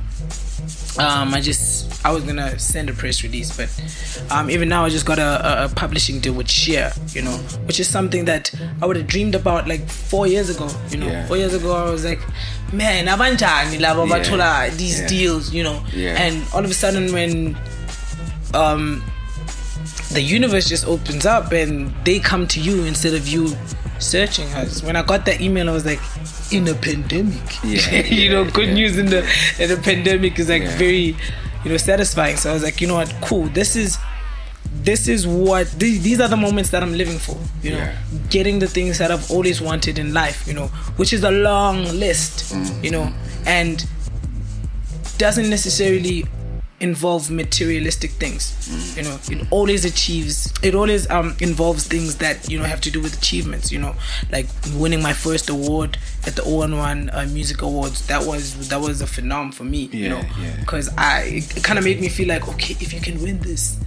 um, 0.97 1.33
I 1.33 1.41
just 1.41 1.84
I 2.05 2.11
was 2.11 2.23
gonna 2.23 2.57
send 2.59 2.89
a 2.89 2.93
press 2.93 3.23
release, 3.23 3.55
but 3.57 3.67
um, 4.31 4.49
even 4.51 4.69
now 4.69 4.85
I 4.85 4.89
just 4.89 5.07
got 5.07 5.17
a, 5.17 5.61
a, 5.63 5.65
a 5.65 5.69
publishing 5.69 6.19
deal 6.19 6.33
with 6.33 6.47
Sheer, 6.49 6.91
you 7.13 7.23
know, 7.23 7.35
which 7.65 7.79
is 7.79 7.89
something 7.89 8.25
that 8.25 8.51
I 8.81 8.85
would 8.85 8.95
have 8.95 9.07
dreamed 9.07 9.33
about 9.33 9.67
like 9.67 9.89
four 9.89 10.27
years 10.27 10.49
ago. 10.55 10.69
You 10.91 10.97
know, 10.99 11.07
Yeah. 11.07 11.25
four 11.27 11.37
years 11.37 11.55
ago 11.55 11.73
I 11.73 11.89
was 11.89 12.05
like, 12.05 12.19
man, 12.71 13.07
abanjani 13.07 13.79
Yeah. 13.79 13.95
bathola 13.95 14.69
these 14.77 14.99
Yeah. 15.01 15.07
deals, 15.07 15.51
you 15.53 15.63
know, 15.63 15.83
Yeah. 15.93 16.21
and 16.21 16.45
all 16.53 16.63
of 16.63 16.69
a 16.69 16.75
sudden 16.75 17.11
when 17.11 17.57
um, 18.53 19.03
the 20.11 20.21
universe 20.21 20.69
just 20.69 20.85
opens 20.85 21.25
up 21.25 21.51
and 21.51 21.91
they 22.05 22.19
come 22.19 22.47
to 22.49 22.59
you 22.61 22.83
instead 22.85 23.15
of 23.15 23.27
you 23.27 23.51
searching 23.99 24.47
us. 24.53 24.83
When 24.83 24.95
I 24.95 25.01
got 25.01 25.25
that 25.25 25.41
email, 25.41 25.69
I 25.69 25.73
was 25.73 25.85
like, 25.85 25.99
in 26.51 26.67
a 26.67 26.75
pandemic, 26.75 27.41
Yeah, 27.63 28.05
you 28.05 28.29
know, 28.29 28.45
good 28.49 28.69
news 28.69 28.97
in 28.99 29.07
the 29.07 29.27
in 29.57 29.69
the 29.69 29.77
pandemic 29.77 30.37
is 30.37 30.47
like 30.49 30.63
very, 30.77 31.17
you 31.65 31.71
know, 31.71 31.77
satisfying. 31.77 32.37
So 32.37 32.51
I 32.51 32.53
was 32.53 32.63
like, 32.63 32.79
you 32.79 32.87
know 32.87 32.95
what, 32.95 33.13
cool. 33.21 33.47
This 33.47 33.75
is 33.75 33.97
this 34.83 35.07
is 35.07 35.25
what 35.27 35.69
these, 35.79 36.01
these 36.03 36.19
are 36.19 36.27
the 36.27 36.35
moments 36.37 36.69
that 36.71 36.83
I'm 36.83 36.93
living 36.93 37.17
for. 37.17 37.37
You 37.63 37.71
know, 37.71 37.77
Yeah. 37.77 37.97
getting 38.29 38.59
the 38.59 38.67
things 38.67 38.97
that 38.99 39.11
I've 39.11 39.29
always 39.31 39.61
wanted 39.61 39.97
in 39.99 40.13
life. 40.13 40.47
You 40.47 40.53
know, 40.53 40.67
which 40.97 41.11
is 41.13 41.23
a 41.23 41.31
long 41.31 41.83
list. 41.85 42.53
Mm. 42.53 42.83
You 42.83 42.91
know, 42.91 43.13
and 43.45 43.85
doesn't 45.17 45.49
necessarily 45.49 46.25
involve 46.81 47.31
materialistic 47.31 48.11
things. 48.11 48.51
You 48.97 49.03
know, 49.03 49.17
it 49.29 49.47
always 49.49 49.85
achieves. 49.85 50.51
It 50.61 50.75
always 50.75 51.09
um 51.09 51.35
involves 51.39 51.87
things 51.87 52.17
that 52.17 52.49
you 52.49 52.59
know 52.59 52.65
have 52.65 52.81
to 52.81 52.91
do 52.91 52.99
with 53.01 53.17
achievements. 53.17 53.71
You 53.71 53.79
know, 53.79 53.95
like 54.31 54.47
winning 54.73 55.01
my 55.01 55.13
first 55.13 55.49
award 55.49 55.97
at 56.27 56.35
the 56.35 56.41
O11 56.41 57.09
uh, 57.13 57.25
Music 57.27 57.61
Awards. 57.61 58.07
That 58.07 58.25
was 58.25 58.69
that 58.69 58.81
was 58.81 59.01
a 59.01 59.05
phenom 59.05 59.53
for 59.53 59.63
me. 59.63 59.89
you 59.91 60.03
Yeah, 60.03 60.09
know, 60.09 60.21
yeah. 60.41 60.55
because 60.59 60.89
I 60.97 61.41
it 61.55 61.63
kind 61.63 61.77
of 61.79 61.85
made 61.85 61.99
me 62.01 62.09
feel 62.09 62.27
like 62.27 62.47
okay, 62.49 62.75
if 62.79 62.93
you 62.93 62.99
can 63.01 63.21
win 63.21 63.39
this, 63.39 63.77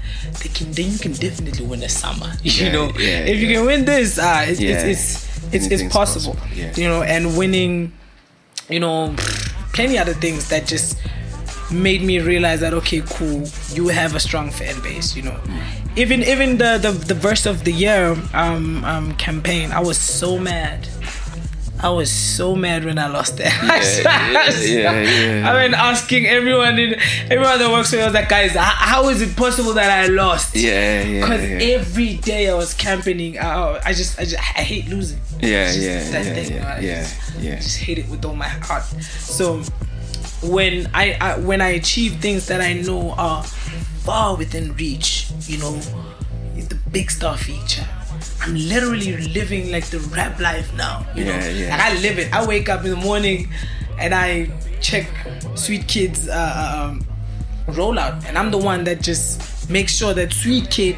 they 0.42 0.48
can 0.48 0.70
then 0.72 0.90
you 0.92 0.98
can 0.98 1.12
definitely 1.12 1.66
win 1.66 1.82
a 1.82 1.88
SAMA. 1.88 2.36
You 2.42 2.52
Yeah, 2.66 2.72
know, 2.72 2.86
yeah, 2.98 3.24
if 3.32 3.38
you 3.40 3.48
yeah. 3.48 3.56
can 3.56 3.66
win 3.66 3.84
this, 3.84 4.18
ah, 4.20 4.42
it's 4.42 4.60
Yeah. 4.60 4.70
it's 4.86 5.26
it's 5.54 5.54
it's, 5.54 5.66
it's 5.82 5.92
possible. 5.92 6.34
possible, 6.34 6.56
yeah. 6.56 6.72
You 6.76 6.88
know, 6.88 7.02
and 7.02 7.36
winning, 7.36 7.92
you 8.68 8.80
know, 8.80 9.14
plenty 9.72 9.98
other 9.98 10.14
things 10.14 10.48
that 10.50 10.66
just 10.66 10.96
made 11.70 12.02
me 12.02 12.18
realize 12.20 12.60
that 12.60 12.72
okay, 12.74 13.02
cool, 13.10 13.44
you 13.72 13.88
have 13.88 14.14
a 14.14 14.20
strong 14.20 14.50
fan 14.50 14.80
base. 14.82 15.16
You 15.16 15.22
know, 15.22 15.38
even 15.96 16.22
even 16.22 16.58
the 16.58 16.78
the, 16.80 16.92
the 16.92 17.14
verse 17.14 17.46
of 17.46 17.64
the 17.64 17.72
year 17.72 18.16
um 18.34 18.84
um 18.84 19.14
campaign, 19.16 19.72
I 19.72 19.80
was 19.80 19.98
so 19.98 20.38
mad. 20.38 20.86
I 21.80 21.90
was 21.90 22.10
so 22.10 22.56
mad 22.56 22.84
when 22.84 22.98
I 22.98 23.06
lost 23.06 23.36
that. 23.36 23.52
yeah, 24.66 25.00
yeah. 25.00 25.48
I 25.50 25.62
mean, 25.62 25.74
asking 25.74 26.26
everyone 26.26 26.78
in 26.78 26.94
everyone 27.30 27.58
that 27.60 27.70
works 27.70 27.92
with 27.92 28.00
me, 28.00 28.02
I 28.02 28.06
was 28.06 28.14
like, 28.14 28.28
guys, 28.28 28.52
how, 28.56 29.08
is 29.10 29.22
it 29.22 29.36
possible 29.36 29.72
that 29.74 29.90
I 30.04 30.08
lost? 30.08 30.56
Yeah, 30.56 31.02
yeah, 31.04 31.20
Because 31.20 31.48
yeah. 31.48 31.74
every 31.78 32.14
day 32.16 32.50
I 32.50 32.54
was 32.54 32.74
campaigning, 32.74 33.38
I, 33.38 33.78
I 33.84 33.92
just, 33.92 34.18
I 34.18 34.24
just, 34.24 34.36
I 34.38 34.62
hate 34.62 34.88
losing. 34.88 35.20
Yeah, 35.40 35.66
just 35.66 35.78
yeah, 35.80 36.10
that 36.10 36.26
yeah, 36.26 36.34
thing, 36.34 36.52
yeah. 36.56 36.74
I 36.74 36.80
yeah, 36.80 37.00
just- 37.02 37.38
yeah. 37.38 37.52
I 37.52 37.56
just 37.56 37.78
hate 37.78 37.98
it 37.98 38.08
with 38.08 38.24
all 38.24 38.34
my 38.34 38.48
heart. 38.48 38.82
So 39.02 39.62
when 40.42 40.88
I, 40.94 41.16
I 41.20 41.38
when 41.38 41.60
I 41.60 41.68
achieve 41.70 42.16
things 42.16 42.46
that 42.48 42.60
I 42.60 42.72
know 42.72 43.12
are 43.12 43.42
far 43.44 44.36
within 44.36 44.74
reach, 44.74 45.28
you 45.46 45.58
know, 45.58 45.76
it's 46.56 46.66
the 46.68 46.78
big 46.90 47.10
star 47.10 47.36
feature. 47.36 47.86
I'm 48.40 48.54
literally 48.54 49.16
living 49.28 49.70
like 49.72 49.86
the 49.86 49.98
rap 50.14 50.38
life 50.40 50.72
now. 50.74 51.06
You 51.14 51.24
know, 51.24 51.32
Yeah, 51.32 51.48
yeah. 51.50 51.68
like 51.70 51.80
I 51.80 52.00
live 52.00 52.18
it. 52.18 52.32
I 52.32 52.46
wake 52.46 52.68
up 52.68 52.84
in 52.84 52.90
the 52.90 52.96
morning 52.96 53.48
and 53.98 54.14
I 54.14 54.48
check 54.80 55.08
Sweet 55.56 55.88
Kids 55.88 56.28
uh, 56.28 56.88
um, 56.90 57.04
rollout, 57.74 58.24
and 58.26 58.38
I'm 58.38 58.50
the 58.50 58.58
one 58.58 58.84
that 58.84 59.02
just 59.02 59.68
makes 59.68 59.92
sure 59.94 60.14
that 60.14 60.32
Sweet 60.32 60.70
Kid 60.70 60.96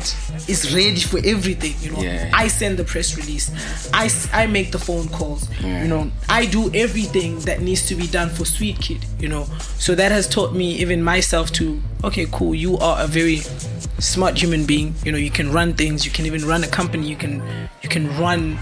is 0.48 0.72
ready 0.74 1.00
for 1.00 1.18
everything. 1.24 1.74
You 1.81 1.90
know, 1.96 2.03
Yeah. 2.03 2.31
I 2.33 2.46
send 2.48 2.76
the 2.76 2.85
press 2.85 3.16
release, 3.16 3.50
I 3.92 4.11
I 4.33 4.46
make 4.46 4.70
the 4.70 4.79
phone 4.79 5.09
calls. 5.09 5.48
You 5.61 5.88
know, 5.88 6.11
I 6.29 6.46
do 6.46 6.70
everything 6.74 7.40
that 7.40 7.62
needs 7.62 7.87
to 7.88 7.94
be 7.96 8.07
done 8.07 8.29
for 8.29 8.44
Sweet 8.44 8.79
Kid. 8.81 9.05
You 9.18 9.29
know, 9.29 9.46
so 9.79 9.94
that 9.94 10.12
has 10.12 10.29
taught 10.29 10.55
me 10.55 10.72
even 10.76 11.03
myself 11.03 11.50
to 11.53 11.81
okay, 12.05 12.26
cool. 12.31 12.55
You 12.55 12.76
are 12.79 13.03
a 13.03 13.07
very 13.07 13.40
smart 14.00 14.40
human 14.40 14.64
being. 14.66 14.94
You 15.04 15.12
know, 15.12 15.18
you 15.18 15.30
can 15.30 15.52
run 15.52 15.74
things. 15.74 16.04
You 16.04 16.10
can 16.10 16.26
even 16.26 16.46
run 16.46 16.64
a 16.64 16.68
company. 16.68 17.08
You 17.08 17.16
can 17.16 17.42
you 17.82 17.88
can 17.88 18.08
run 18.18 18.58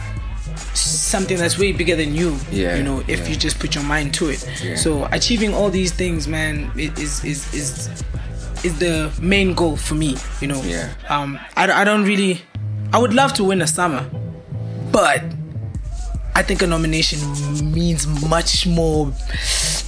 something 0.75 1.37
that's 1.37 1.59
way 1.59 1.73
bigger 1.73 1.97
than 1.97 2.15
you. 2.15 2.37
Yeah, 2.51 2.77
You 2.77 2.83
know, 2.83 3.01
if 3.09 3.21
yeah. 3.21 3.29
you 3.29 3.37
just 3.37 3.59
put 3.59 3.75
your 3.75 3.85
mind 3.85 4.15
to 4.15 4.29
it. 4.29 4.47
Yeah. 4.63 4.77
So 4.77 5.07
achieving 5.13 5.55
all 5.55 5.71
these 5.71 5.93
things, 5.93 6.27
man, 6.29 6.71
it 6.77 6.99
is 6.99 7.25
is 7.25 7.53
is 7.55 8.05
is 8.65 8.79
the 8.79 9.13
main 9.21 9.55
goal 9.55 9.77
for 9.77 9.95
me. 9.95 10.17
You 10.41 10.49
know. 10.49 10.63
Yeah. 10.63 10.93
Um, 11.09 11.39
I, 11.57 11.71
I 11.71 11.85
don't 11.85 12.05
really. 12.05 12.43
I 12.93 12.99
would 12.99 13.13
love 13.13 13.35
to 13.35 13.45
win 13.45 13.61
a 13.61 13.67
SAMA, 13.67 14.09
but 14.91 15.23
I 16.35 16.43
think 16.43 16.63
a 16.63 16.67
nomination 16.67 17.19
means 17.73 18.07
much 18.29 18.67
more 18.67 19.13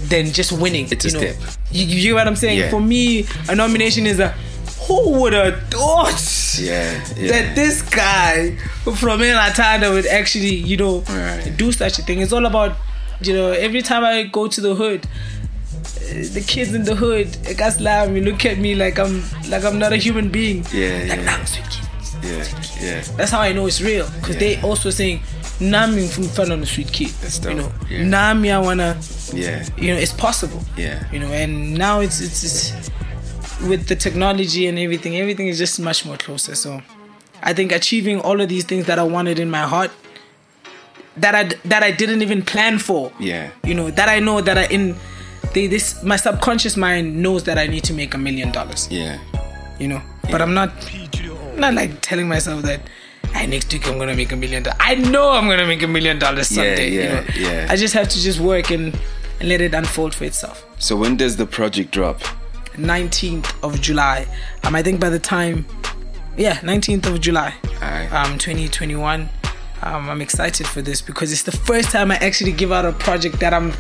than 0.09 0.27
just 0.33 0.53
winning. 0.53 0.89
It's 0.91 1.05
a 1.07 1.13
know? 1.13 1.21
step. 1.21 1.37
You, 1.71 1.87
you 1.87 1.99
hear 2.01 2.15
what 2.15 2.27
I'm 2.27 2.37
saying? 2.37 2.59
Yeah. 2.59 2.71
For 2.71 2.81
me, 2.81 3.27
a 3.49 3.55
nomination 3.55 4.05
is 4.07 4.21
a 4.21 4.35
who 4.91 5.21
would 5.21 5.33
have 5.33 5.55
thought 5.71 6.21
Yeah, 6.59 6.91
yeah. 7.17 7.31
that 7.33 7.55
this 7.55 7.81
guy 7.83 8.57
from 9.01 9.21
Elatada 9.21 9.93
would 9.95 10.07
actually, 10.07 10.55
you 10.71 10.77
know, 10.77 10.95
Right. 11.09 11.53
do 11.57 11.71
such 11.73 11.99
a 12.01 12.03
thing. 12.03 12.21
It's 12.21 12.33
all 12.33 12.45
about, 12.47 12.77
you 13.23 13.33
know, 13.33 13.53
every 13.53 13.83
time 13.83 14.03
I 14.05 14.25
go 14.25 14.49
to 14.49 14.61
the 14.61 14.75
hood, 14.75 15.07
uh, 15.07 16.13
the 16.37 16.43
kids 16.47 16.75
in 16.75 16.83
the 16.85 16.97
hood, 16.97 17.29
laugh 17.81 18.09
me, 18.11 18.21
look 18.21 18.45
at 18.45 18.59
me 18.59 18.75
like 18.75 18.99
I'm 18.99 19.23
like 19.49 19.65
I'm 19.65 19.79
not 19.79 19.93
a 19.93 19.97
human 19.97 20.29
being. 20.29 20.67
Yeah, 20.73 21.07
like 21.09 21.19
yeah. 21.21 21.25
nah, 21.39 21.45
sweet 21.45 21.69
kid. 21.71 21.87
yeah, 22.25 22.45
yeah. 22.87 23.01
That's 23.17 23.31
how 23.31 23.41
I 23.41 23.53
know 23.53 23.67
it's 23.67 23.81
real. 23.81 24.09
Because 24.21 24.37
they 24.39 24.61
also 24.63 24.91
saying, 24.91 25.21
Nami 25.61 26.09
from 26.09 26.25
fun 26.25 26.51
on 26.53 26.61
the 26.61 26.67
sweet 26.67 26.91
kid. 26.93 27.11
That's 27.23 27.39
You 27.45 27.55
know, 27.55 27.73
Yeah. 27.89 28.05
Nami, 28.05 28.51
I 28.51 28.59
wanna, 28.59 28.99
Yeah, 29.33 29.65
you 29.77 29.95
know, 29.95 30.01
it's 30.01 30.13
possible. 30.13 30.63
yeah. 30.77 31.05
You 31.13 31.21
know, 31.21 31.31
and 31.43 31.75
now 31.79 32.01
it's 32.01 32.21
it's, 32.21 32.43
it's 32.49 32.91
with 33.69 33.87
the 33.89 33.97
technology 33.97 34.67
and 34.67 34.79
everything, 34.79 35.17
everything 35.17 35.49
is 35.49 35.59
just 35.59 35.79
much 35.81 36.05
more 36.07 36.17
closer. 36.17 36.55
So 36.55 36.83
I 37.43 37.53
think 37.53 37.73
achieving 37.73 38.21
all 38.21 38.41
of 38.41 38.49
these 38.49 38.65
things 38.65 38.87
that 38.87 38.99
I 38.99 39.03
wanted 39.03 39.39
in 39.39 39.51
my 39.51 39.63
heart 39.63 39.91
that 41.17 41.35
I 41.35 41.45
that 41.69 41.83
I 41.83 41.91
didn't 41.91 42.23
even 42.23 42.43
plan 42.43 42.79
for. 42.79 43.13
Yeah. 43.19 43.51
You 43.65 43.75
know, 43.75 43.91
that 43.91 44.09
I 44.09 44.21
know 44.21 44.41
that 44.41 44.57
I 44.57 44.67
in 44.67 44.97
they, 45.53 45.67
this 45.67 46.03
my 46.03 46.17
subconscious 46.17 46.77
mind 46.77 47.21
knows 47.23 47.45
that 47.45 47.59
I 47.59 47.67
need 47.67 47.85
to 47.85 47.93
make 47.93 48.15
a 48.15 48.19
million 48.19 48.53
dollars. 48.53 48.89
Yeah. 48.91 49.19
You 49.79 49.89
know. 49.89 50.03
But 50.31 50.41
I'm 50.43 50.55
not 50.55 50.71
not 51.57 51.75
like 51.75 52.01
telling 52.01 52.29
myself 52.29 52.63
that 52.63 52.81
hey, 53.35 53.47
next 53.47 53.73
week 53.73 53.87
I'm 53.89 53.99
gonna 53.99 54.15
make 54.15 54.33
a 54.33 54.37
million 54.37 54.63
dollars. 54.63 54.79
I 54.81 54.95
know 54.95 55.31
I'm 55.31 55.49
gonna 55.49 55.67
make 55.67 55.83
a 55.83 55.89
million 55.89 56.19
dollars 56.19 56.51
Yeah, 56.51 56.63
someday. 56.63 56.91
you 56.91 57.01
yeah, 57.01 57.15
know? 57.21 57.27
yeah. 57.37 57.67
I 57.69 57.77
just 57.77 57.95
have 57.95 58.09
to 58.09 58.21
just 58.21 58.41
work 58.41 58.71
and, 58.71 58.97
and 59.41 59.49
let 59.49 59.61
it 59.61 59.75
unfold 59.75 60.15
for 60.15 60.25
itself. 60.25 60.65
So 60.79 60.97
when 60.97 61.17
does 61.17 61.37
the 61.37 61.47
project 61.47 61.91
drop? 61.91 62.21
19th 62.81 63.53
of 63.63 63.81
July. 63.81 64.27
Um, 64.65 64.75
I 64.75 64.83
think 64.83 65.01
by 65.01 65.11
the 65.11 65.19
time, 65.19 65.67
yeah, 66.37 66.57
19th 66.57 67.07
of 67.07 67.21
July, 67.21 67.55
Aye. 67.81 68.07
um, 68.09 68.39
2021. 68.39 69.29
Um, 69.83 70.11
I'm 70.11 70.21
excited 70.21 70.67
for 70.67 70.83
this 70.83 71.01
because 71.01 71.33
it's 71.33 71.43
the 71.45 71.53
first 71.53 71.91
time 71.91 72.11
I 72.11 72.17
actually 72.17 72.53
give 72.53 72.71
out 72.71 72.85
a 72.85 72.93
project 72.93 73.41
that 73.41 73.55
I'm 73.55 73.73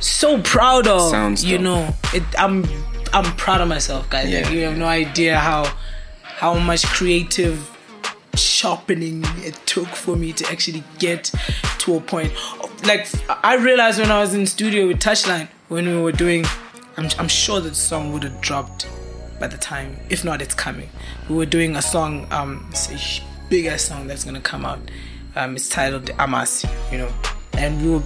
so 0.00 0.40
proud 0.42 0.86
of. 0.86 1.10
Sounds 1.10 1.44
you 1.44 1.58
dope. 1.58 1.64
know, 1.64 1.94
it, 2.14 2.22
I'm 2.38 2.64
I'm 3.12 3.36
proud 3.36 3.60
of 3.60 3.68
myself, 3.68 4.08
guys. 4.08 4.30
Yeah, 4.30 4.40
like, 4.40 4.52
you 4.52 4.60
have 4.64 4.78
no 4.78 4.86
idea 4.86 5.38
how 5.38 5.64
how 6.22 6.54
much 6.58 6.84
creative 6.86 7.66
sharpening 8.34 9.22
it 9.38 9.54
took 9.66 9.88
for 9.88 10.16
me 10.16 10.32
to 10.32 10.50
actually 10.50 10.82
get 10.98 11.30
to 11.78 11.96
a 11.96 12.00
point. 12.00 12.32
Like 12.84 13.06
I 13.44 13.56
realized 13.56 14.00
when 14.00 14.10
I 14.10 14.20
was 14.20 14.32
in 14.34 14.46
studio 14.46 14.86
with 14.86 15.00
Touchline 15.00 15.48
when 15.68 15.86
we 15.86 16.00
were 16.00 16.12
doing, 16.12 16.44
I'm, 17.00 17.08
I'm 17.18 17.28
sure 17.28 17.60
that 17.60 17.74
song 17.74 18.12
would 18.12 18.22
have 18.24 18.40
dropped 18.42 18.86
by 19.38 19.46
the 19.46 19.56
time. 19.56 19.96
If 20.10 20.22
not, 20.22 20.42
it's 20.42 20.54
coming. 20.54 20.90
We 21.30 21.34
were 21.36 21.46
doing 21.46 21.74
a 21.76 21.80
song, 21.82 22.26
um, 22.30 22.66
it's 22.70 22.90
a 22.90 23.22
big 23.48 23.64
ass 23.66 23.82
song 23.82 24.06
that's 24.06 24.22
gonna 24.22 24.40
come 24.42 24.66
out. 24.66 24.80
Um, 25.34 25.56
it's 25.56 25.68
titled 25.68 26.04
Amasi, 26.18 26.68
you 26.92 26.98
know, 26.98 27.10
and 27.54 27.82
we 27.82 27.90
were 27.92 28.02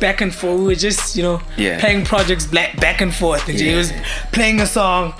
back 0.00 0.20
and 0.20 0.34
forth. 0.34 0.58
We 0.58 0.66
were 0.66 0.74
just, 0.74 1.14
you 1.14 1.22
know, 1.22 1.40
Yeah. 1.56 1.78
playing 1.78 2.04
projects 2.06 2.44
black 2.44 2.80
back 2.80 3.00
and 3.00 3.14
forth. 3.14 3.48
And 3.48 3.56
he 3.58 3.72
was 3.72 3.92
playing 4.32 4.60
a 4.60 4.66
song, 4.66 5.14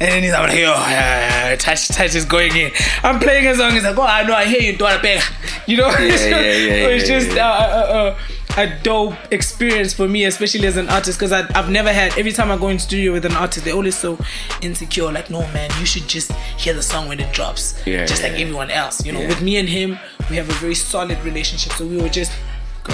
and 0.00 0.10
then 0.10 0.22
he's 0.24 0.32
like, 0.32 0.52
"Yo, 0.52 0.58
yeah, 0.72 1.50
yeah, 1.50 1.56
touch, 1.56 1.86
touch 1.88 2.16
is 2.16 2.24
going 2.24 2.54
in." 2.56 2.72
I'm 3.04 3.20
playing 3.20 3.46
a 3.46 3.54
song. 3.54 3.72
He's 3.72 3.84
like, 3.84 3.96
"Oh, 3.96 4.02
I 4.02 4.24
know, 4.24 4.34
I 4.34 4.44
hear 4.46 4.60
you, 4.60 4.72
You 4.72 5.76
know, 5.76 5.88
yeah, 5.88 5.98
yeah, 5.98 6.28
yeah, 6.28 6.72
it 6.88 6.94
was 6.94 7.08
yeah, 7.08 7.18
just 7.18 7.36
yeah. 7.36 7.48
Uh, 7.48 7.54
uh, 7.54 7.94
uh, 7.94 8.18
a 8.56 8.66
dope 8.82 9.14
experience 9.30 9.92
for 9.92 10.08
me, 10.08 10.24
especially 10.24 10.66
as 10.66 10.76
an 10.76 10.88
artist, 10.88 11.18
because 11.18 11.32
I've 11.32 11.70
never 11.70 11.92
had. 11.92 12.16
Every 12.18 12.32
time 12.32 12.50
I 12.50 12.56
go 12.56 12.68
in 12.68 12.78
studio 12.78 13.12
with 13.12 13.24
an 13.24 13.32
artist, 13.36 13.64
they're 13.64 13.74
always 13.74 13.96
so 13.96 14.18
insecure. 14.62 15.12
Like, 15.12 15.28
no, 15.30 15.40
man, 15.52 15.70
you 15.78 15.86
should 15.86 16.08
just 16.08 16.32
hear 16.58 16.72
the 16.74 16.82
song 16.82 17.08
when 17.08 17.20
it 17.20 17.32
drops, 17.32 17.74
Yeah, 17.86 18.06
just 18.06 18.22
like 18.22 18.32
yeah. 18.32 18.38
everyone 18.38 18.70
else. 18.70 19.04
You 19.04 19.12
know, 19.12 19.20
Yeah. 19.20 19.28
with 19.28 19.42
me 19.42 19.56
and 19.58 19.68
him, 19.68 19.98
we 20.30 20.36
have 20.36 20.48
a 20.48 20.54
very 20.54 20.74
solid 20.74 21.22
relationship. 21.24 21.72
So 21.74 21.84
we 21.86 21.98
were 21.98 22.08
just, 22.08 22.32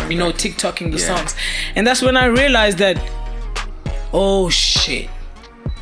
you 0.09 0.17
know. 0.19 0.33
TikToking 0.33 0.91
the 0.93 0.99
Yeah. 0.99 1.17
songs, 1.17 1.35
and 1.77 1.87
that's 1.87 2.03
when 2.03 2.17
I 2.17 2.27
realized 2.27 2.79
that, 2.79 2.97
oh 4.13 4.49
shit, 4.51 5.09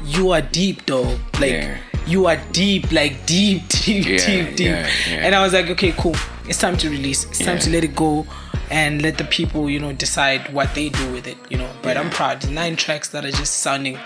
you 0.04 0.30
are 0.30 0.42
deep 0.42 0.86
though. 0.86 1.18
Like 1.38 1.52
Yeah. 1.52 1.76
you 2.06 2.26
are 2.26 2.36
deep, 2.52 2.92
like 2.92 3.24
deep, 3.26 3.68
deep, 3.68 4.06
Yeah, 4.06 4.26
deep, 4.26 4.56
deep. 4.56 4.66
yeah, 4.66 4.88
yeah. 5.08 5.14
And 5.26 5.34
I 5.34 5.42
was 5.42 5.52
like, 5.52 5.68
okay, 5.70 5.92
cool. 5.96 6.16
It's 6.48 6.58
time 6.58 6.76
to 6.78 6.90
release. 6.90 7.24
It's 7.24 7.38
time 7.38 7.56
Yeah. 7.56 7.62
to 7.62 7.70
let 7.70 7.84
it 7.84 7.94
go 7.94 8.26
and 8.70 9.02
let 9.02 9.18
the 9.18 9.24
people, 9.24 9.68
you 9.68 9.78
know, 9.80 9.92
decide 9.92 10.52
what 10.52 10.74
they 10.74 10.88
do 10.88 11.12
with 11.12 11.26
it, 11.26 11.37
you 11.50 11.59
know. 11.59 11.68
But 11.83 11.96
I'm 11.96 12.06
Yeah. 12.06 12.16
proud. 12.16 12.50
Nine 12.50 12.76
tracks 12.76 13.09
that 13.09 13.24
are 13.24 13.30
just 13.33 13.61
sounding 13.61 13.98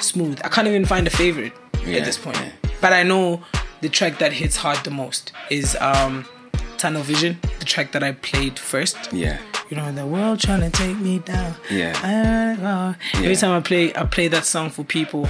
smooth. 0.00 0.40
I 0.44 0.48
can't 0.48 0.66
even 0.68 0.84
find 0.84 1.06
a 1.06 1.10
favorite 1.10 1.52
Yeah, 1.86 1.98
at 1.98 2.04
this 2.04 2.18
point. 2.18 2.36
yeah. 2.36 2.70
But 2.80 2.92
I 2.92 3.02
know 3.02 3.42
the 3.80 3.88
track 3.88 4.18
that 4.18 4.32
hits 4.32 4.56
hard 4.56 4.78
the 4.84 4.90
most 4.90 5.32
is 5.50 5.76
um 5.80 6.24
Tunnel 6.78 7.02
Vision, 7.02 7.38
the 7.58 7.64
track 7.66 7.92
that 7.92 8.02
I 8.02 8.12
played 8.12 8.58
first. 8.58 8.96
Yeah. 9.12 9.38
You 9.68 9.76
know, 9.76 9.92
the 9.92 10.06
world 10.06 10.40
trying 10.40 10.62
to 10.62 10.70
take 10.70 10.96
me 10.98 11.18
down. 11.18 11.54
Yeah. 11.70 11.92
Ah, 12.02 12.56
ah. 12.64 12.94
Every 13.22 13.36
time 13.36 13.52
I 13.52 13.60
play, 13.60 13.92
I 13.94 14.04
play 14.04 14.28
that 14.28 14.44
song 14.46 14.70
for 14.70 14.82
people. 14.84 15.28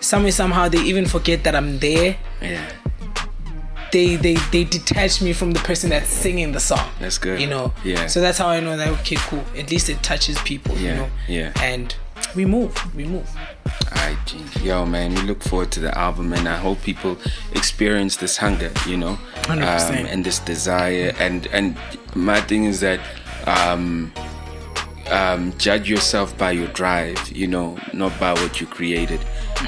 Some 0.00 0.24
way, 0.24 0.32
somehow, 0.32 0.68
they 0.68 0.82
even 0.82 1.06
forget 1.06 1.44
that 1.44 1.54
I'm 1.54 1.78
there. 1.78 2.16
Yeah. 2.42 2.64
They, 3.92 4.16
they, 4.16 4.34
they 4.50 4.64
detach 4.64 5.20
me 5.22 5.32
from 5.32 5.52
the 5.52 5.60
person 5.60 5.90
that's 5.90 6.08
singing 6.08 6.52
the 6.52 6.60
song. 6.60 6.88
That's 6.98 7.18
good. 7.18 7.40
You 7.40 7.46
know. 7.46 7.72
Yeah. 7.84 8.06
So 8.06 8.20
that's 8.20 8.38
how 8.38 8.48
I 8.48 8.60
know 8.60 8.76
that 8.76 8.88
okay, 9.00 9.16
cool. 9.16 9.44
At 9.56 9.70
least 9.70 9.88
it 9.88 10.02
touches 10.02 10.38
people. 10.42 10.76
You 10.76 10.86
Yeah, 10.88 10.96
know. 10.96 11.10
yeah. 11.28 11.52
And 11.62 11.94
we 12.34 12.44
move. 12.46 12.74
We 12.96 13.04
move. 13.04 13.28
G. 14.26 14.38
Yo, 14.62 14.84
man, 14.86 15.14
we 15.14 15.22
look 15.22 15.42
forward 15.42 15.70
to 15.72 15.80
the 15.80 15.96
album, 15.96 16.32
and 16.32 16.48
I 16.48 16.56
hope 16.56 16.82
people 16.82 17.16
experience 17.52 18.16
this 18.16 18.36
hunger, 18.36 18.70
you 18.86 18.96
know, 18.96 19.18
100%. 19.42 20.06
and 20.12 20.24
this 20.24 20.38
desire. 20.40 21.12
And 21.18 21.46
and 21.48 21.76
my 22.14 22.40
thing 22.40 22.64
is 22.64 22.80
that 22.80 23.00
um, 23.46 24.12
um, 25.12 25.56
judge 25.58 25.88
yourself 25.88 26.36
by 26.38 26.52
your 26.52 26.68
drive, 26.68 27.30
you 27.30 27.46
know, 27.46 27.78
not 27.92 28.18
by 28.18 28.32
what 28.32 28.60
you 28.60 28.66
created. 28.66 29.20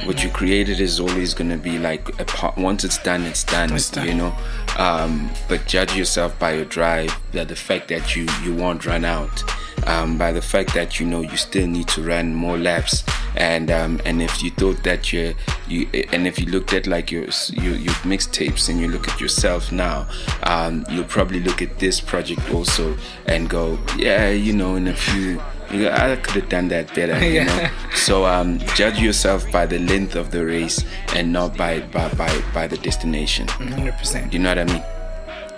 What 0.04 0.24
you 0.24 0.30
created 0.30 0.80
is 0.80 0.98
always 0.98 1.35
going 1.35 1.50
to 1.50 1.59
be 1.59 1.78
like 1.78 2.09
a 2.20 2.24
part. 2.24 2.57
Once 2.57 2.83
it's 2.83 2.98
done, 2.98 3.22
it's 3.22 3.44
done. 3.44 3.72
It's 3.72 3.90
done. 3.90 4.09
You 4.09 4.14
know, 4.14 4.37
um, 4.78 5.30
but 5.48 5.66
judge 5.66 5.94
yourself 5.94 6.37
by 6.38 6.54
your 6.54 6.64
drive. 6.64 7.14
That 7.33 7.48
the 7.48 7.57
fact 7.57 7.88
that 7.88 8.16
you 8.16 8.26
you 8.42 8.54
won't 8.54 8.87
run 8.87 9.04
out. 9.04 9.44
Um, 9.87 10.16
by 10.16 10.33
the 10.33 10.40
fact 10.40 10.72
that 10.74 10.98
you 10.98 11.04
know 11.04 11.20
you 11.20 11.37
still 11.37 11.66
need 11.66 11.88
to 11.88 12.02
run 12.02 12.35
more 12.35 12.57
laps, 12.57 13.04
and 13.36 13.70
um, 13.70 14.00
and 14.04 14.22
if 14.22 14.42
you 14.42 14.50
thought 14.50 14.82
that 14.84 15.12
you 15.12 15.34
you 15.68 15.88
and 16.12 16.26
if 16.26 16.38
you 16.38 16.46
looked 16.46 16.72
at 16.72 16.86
like 16.86 17.10
your 17.10 17.24
your, 17.52 17.74
your 17.76 17.94
mixtapes 18.04 18.68
and 18.68 18.80
you 18.80 18.88
look 18.88 19.08
at 19.08 19.20
yourself 19.20 19.72
now, 19.72 20.06
um, 20.44 20.84
you'll 20.90 21.04
probably 21.04 21.40
look 21.40 21.60
at 21.62 21.78
this 21.78 22.00
project 22.00 22.50
also 22.52 22.96
and 23.26 23.48
go, 23.50 23.78
yeah, 23.96 24.30
you 24.30 24.52
know, 24.52 24.76
in 24.76 24.88
a 24.88 24.94
few 24.94 25.40
I 25.70 26.16
could 26.16 26.42
have 26.42 26.48
done 26.48 26.68
that 26.68 26.94
better. 26.94 27.18
You 27.24 27.32
Yeah. 27.40 27.44
know? 27.46 27.70
So 27.94 28.26
um, 28.26 28.58
judge 28.76 29.00
yourself 29.00 29.50
by 29.50 29.66
the 29.66 29.78
length 29.78 30.14
of 30.14 30.30
the 30.30 30.44
race 30.44 30.84
and 31.14 31.32
not 31.32 31.56
by 31.56 31.80
by 31.80 32.08
by, 32.14 32.42
by 32.52 32.66
the 32.66 32.76
destination. 32.76 33.46
100%. 33.48 34.32
You 34.32 34.38
know 34.38 34.50
what 34.50 34.58
I 34.58 34.64
mean? 34.64 34.84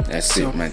That's 0.08 0.32
So- 0.34 0.48
it, 0.50 0.54
my. 0.54 0.70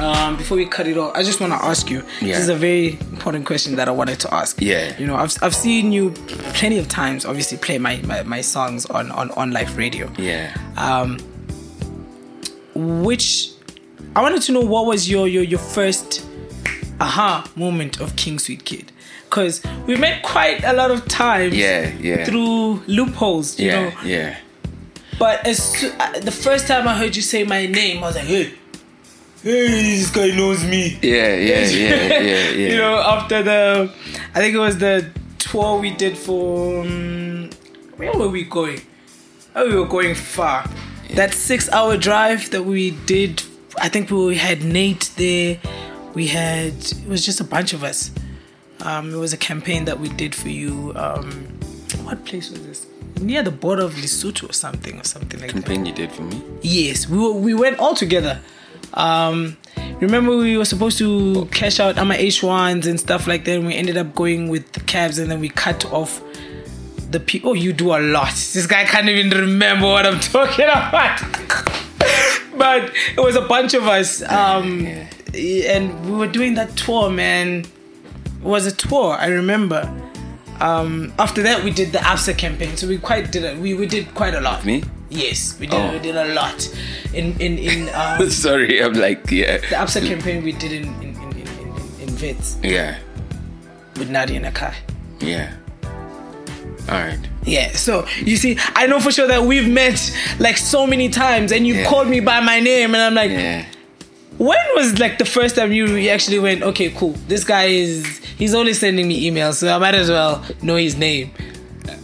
Um, 0.00 0.36
before 0.36 0.56
we 0.56 0.64
cut 0.66 0.86
it 0.86 0.96
off, 0.96 1.14
I 1.14 1.22
just 1.22 1.40
want 1.40 1.52
to 1.52 1.62
ask 1.62 1.90
you. 1.90 1.98
Yeah. 2.20 2.28
This 2.28 2.38
is 2.40 2.48
a 2.48 2.54
very 2.54 2.92
important 3.12 3.44
question 3.46 3.76
that 3.76 3.86
I 3.86 3.90
wanted 3.90 4.18
to 4.20 4.32
ask. 4.34 4.60
Yeah. 4.60 4.98
You 4.98 5.06
know, 5.06 5.14
I've, 5.16 5.36
I've 5.42 5.54
seen 5.54 5.92
you 5.92 6.10
plenty 6.54 6.78
of 6.78 6.88
times, 6.88 7.24
obviously, 7.26 7.58
play 7.58 7.78
my, 7.78 7.96
my, 8.04 8.22
my 8.22 8.40
songs 8.40 8.86
on, 8.86 9.10
on, 9.12 9.30
on 9.32 9.50
live 9.50 9.76
radio. 9.76 10.10
Yeah. 10.18 10.56
Um, 10.78 11.18
which 12.74 13.50
I 14.16 14.22
wanted 14.22 14.42
to 14.42 14.52
know 14.52 14.60
what 14.60 14.86
was 14.86 15.08
your 15.10 15.28
your, 15.28 15.42
your 15.42 15.58
first 15.58 16.26
aha 17.00 17.46
moment 17.56 18.00
of 18.00 18.16
King 18.16 18.38
Sweet 18.38 18.64
Kid? 18.64 18.92
Because 19.24 19.62
we 19.86 19.96
met 19.96 20.22
quite 20.22 20.64
a 20.64 20.72
lot 20.72 20.90
of 20.90 21.06
times. 21.08 21.54
Yeah, 21.56 21.92
yeah. 22.00 22.24
Through 22.24 22.82
loopholes, 22.86 23.58
you 23.60 23.66
Yeah, 23.68 23.90
know. 23.90 23.96
yeah. 24.04 24.38
But 25.18 25.46
as 25.46 25.84
uh, 26.00 26.18
the 26.20 26.30
first 26.32 26.66
time 26.66 26.88
I 26.88 26.96
heard 26.96 27.14
you 27.14 27.22
say 27.22 27.44
my 27.44 27.66
name, 27.66 27.98
I 27.98 28.06
was 28.06 28.16
like, 28.16 28.24
hey, 28.24 28.54
hey, 29.42 29.96
this 29.96 30.10
guy 30.10 30.28
knows 30.36 30.64
me. 30.64 30.98
Yeah, 31.02 31.34
yeah, 31.34 31.60
yeah, 31.60 31.66
yeah, 31.66 32.20
yeah. 32.20 32.50
you 32.50 32.76
know, 32.76 32.96
after 32.98 33.42
the, 33.42 33.92
I 34.34 34.38
think 34.38 34.54
it 34.54 34.58
was 34.58 34.78
the 34.78 35.10
tour 35.38 35.80
we 35.80 35.90
did 35.90 36.16
for, 36.16 36.82
um, 36.82 37.50
where 37.96 38.12
were 38.12 38.28
we 38.28 38.44
going? 38.44 38.80
Oh, 39.54 39.68
we 39.68 39.76
were 39.76 39.86
going 39.86 40.14
far. 40.14 40.68
That 41.14 41.34
six-hour 41.34 41.96
drive 41.96 42.50
that 42.50 42.64
we 42.64 42.92
did, 43.06 43.42
I 43.80 43.88
think 43.88 44.10
we 44.10 44.36
had 44.36 44.62
Nate 44.62 45.10
there. 45.16 45.58
We 46.14 46.26
had 46.28 46.74
it 46.74 47.06
was 47.08 47.24
just 47.24 47.40
a 47.40 47.44
bunch 47.44 47.72
of 47.72 47.82
us. 47.82 48.10
Um, 48.80 49.12
it 49.12 49.16
was 49.18 49.32
a 49.32 49.36
campaign 49.36 49.84
that 49.86 49.98
we 49.98 50.08
did 50.08 50.34
for 50.34 50.48
you. 50.48 50.92
Um, 50.94 51.30
what 52.04 52.24
place 52.24 52.50
was 52.50 52.64
this? 52.64 52.86
Near 53.20 53.42
the 53.42 53.50
border 53.50 53.82
of 53.82 53.94
Lesotho 53.94 54.50
or 54.50 54.52
something, 54.52 54.98
or 54.98 55.04
something 55.04 55.40
like 55.40 55.52
that. 55.52 55.64
Campaign 55.64 55.84
you 55.86 55.92
did 55.92 56.10
for 56.12 56.22
me. 56.22 56.42
Yes, 56.62 57.08
we 57.08 57.18
were, 57.18 57.32
we 57.32 57.54
went 57.54 57.78
all 57.78 57.94
together. 57.94 58.40
Um, 58.94 59.56
remember 60.00 60.36
we 60.36 60.56
were 60.56 60.64
supposed 60.64 60.98
to 60.98 61.46
cash 61.46 61.80
out 61.80 61.98
our 61.98 62.04
H1s 62.06 62.86
and 62.86 62.98
stuff 62.98 63.26
like 63.26 63.44
that. 63.44 63.56
And 63.56 63.66
we 63.66 63.74
ended 63.74 63.96
up 63.96 64.14
going 64.14 64.48
with 64.48 64.72
the 64.72 64.80
cabs, 64.80 65.18
and 65.18 65.30
then 65.30 65.40
we 65.40 65.48
cut 65.48 65.84
off 65.92 66.22
the 67.10 67.20
people. 67.20 67.50
Oh, 67.50 67.54
you 67.54 67.72
do 67.72 67.94
a 67.94 68.00
lot. 68.00 68.32
This 68.32 68.66
guy 68.66 68.84
can't 68.84 69.08
even 69.08 69.30
remember 69.30 69.86
what 69.86 70.06
I'm 70.06 70.20
talking 70.20 70.64
about. 70.64 71.20
but 72.56 72.92
it 73.16 73.20
was 73.20 73.36
a 73.36 73.42
bunch 73.42 73.74
of 73.74 73.86
us, 73.86 74.22
um, 74.22 74.86
and 75.34 76.06
we 76.06 76.12
were 76.12 76.26
doing 76.26 76.54
that 76.54 76.76
tour, 76.76 77.10
man. 77.10 77.60
It 77.60 78.42
was 78.42 78.66
a 78.66 78.72
tour. 78.72 79.14
I 79.14 79.26
remember. 79.26 79.90
Um, 80.60 81.14
after 81.18 81.42
that, 81.42 81.64
we 81.64 81.70
did 81.70 81.92
the 81.92 81.98
ABSA 81.98 82.36
campaign, 82.36 82.76
so 82.76 82.86
we 82.86 82.98
quite 82.98 83.32
did 83.32 83.44
it. 83.44 83.56
We, 83.56 83.72
we 83.74 83.86
did 83.86 84.14
quite 84.14 84.34
a 84.34 84.40
lot. 84.40 84.64
Me? 84.66 84.84
Yes, 85.10 85.58
we 85.58 85.66
did. 85.66 85.74
Oh. 85.74 85.92
We 85.92 85.98
did 85.98 86.16
a 86.16 86.32
lot 86.34 86.68
in 87.12 87.34
in 87.40 87.58
in 87.58 87.88
um, 87.94 88.30
Sorry, 88.30 88.80
I'm 88.82 88.94
like, 88.94 89.28
yeah. 89.30 89.58
the 89.58 89.76
ABSA 89.76 90.06
campaign. 90.06 90.44
We 90.44 90.52
did 90.52 90.72
in 90.72 90.84
in 91.02 91.14
in 91.14 91.32
in, 91.32 91.48
in, 91.58 92.08
in 92.08 92.08
Vets 92.16 92.56
Yeah, 92.62 92.98
with 93.98 94.08
Nadia 94.10 94.40
Nakai. 94.40 94.74
yeah. 95.20 95.52
All 96.88 96.96
right. 96.98 97.18
Yeah, 97.44 97.72
so 97.72 98.06
you 98.18 98.36
see, 98.36 98.58
I 98.74 98.86
know 98.86 99.00
for 99.00 99.10
sure 99.12 99.26
that 99.28 99.42
we've 99.44 99.68
met 99.68 99.98
like 100.38 100.56
so 100.56 100.86
many 100.86 101.08
times, 101.08 101.52
and 101.52 101.66
you 101.66 101.74
Yeah. 101.74 101.88
called 101.88 102.08
me 102.08 102.20
by 102.20 102.40
my 102.40 102.60
name, 102.60 102.94
and 102.94 103.02
I'm 103.02 103.14
like, 103.14 103.30
Yeah. 103.30 103.64
when 104.38 104.58
was 104.76 104.98
like 104.98 105.18
the 105.18 105.24
first 105.24 105.56
time 105.56 105.72
you 105.72 105.86
you 105.96 106.10
actually 106.10 106.38
went, 106.38 106.62
okay, 106.62 106.90
cool, 106.90 107.12
this 107.28 107.44
guy 107.44 107.64
is 107.66 108.06
he's 108.38 108.54
only 108.54 108.74
sending 108.74 109.06
me 109.08 109.28
emails, 109.30 109.54
so 109.54 109.74
I 109.74 109.78
might 109.78 109.94
as 109.94 110.08
well 110.08 110.42
know 110.62 110.76
his 110.76 110.96
name. 110.96 111.30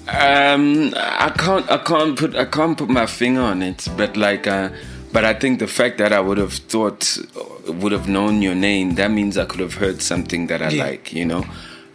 Um, 0.08 0.92
I 0.96 1.30
can't, 1.36 1.68
I 1.70 1.78
can't 1.78 2.16
put, 2.18 2.34
I 2.36 2.44
can't 2.44 2.78
put 2.78 2.88
my 2.88 3.06
finger 3.06 3.40
on 3.40 3.62
it, 3.62 3.88
but 3.96 4.16
like, 4.16 4.46
uh, 4.46 4.70
but 5.12 5.24
I 5.24 5.34
think 5.34 5.58
the 5.58 5.66
fact 5.66 5.98
that 5.98 6.12
I 6.12 6.20
would 6.20 6.38
have 6.38 6.52
thought, 6.52 7.18
would 7.66 7.92
have 7.92 8.08
known 8.08 8.40
your 8.42 8.54
name, 8.54 8.94
that 8.96 9.10
means 9.10 9.36
I 9.36 9.46
could 9.46 9.60
have 9.60 9.74
heard 9.74 10.00
something 10.02 10.46
that 10.46 10.62
I 10.62 10.68
Yeah. 10.70 10.84
like, 10.84 11.12
you 11.12 11.24
know. 11.24 11.44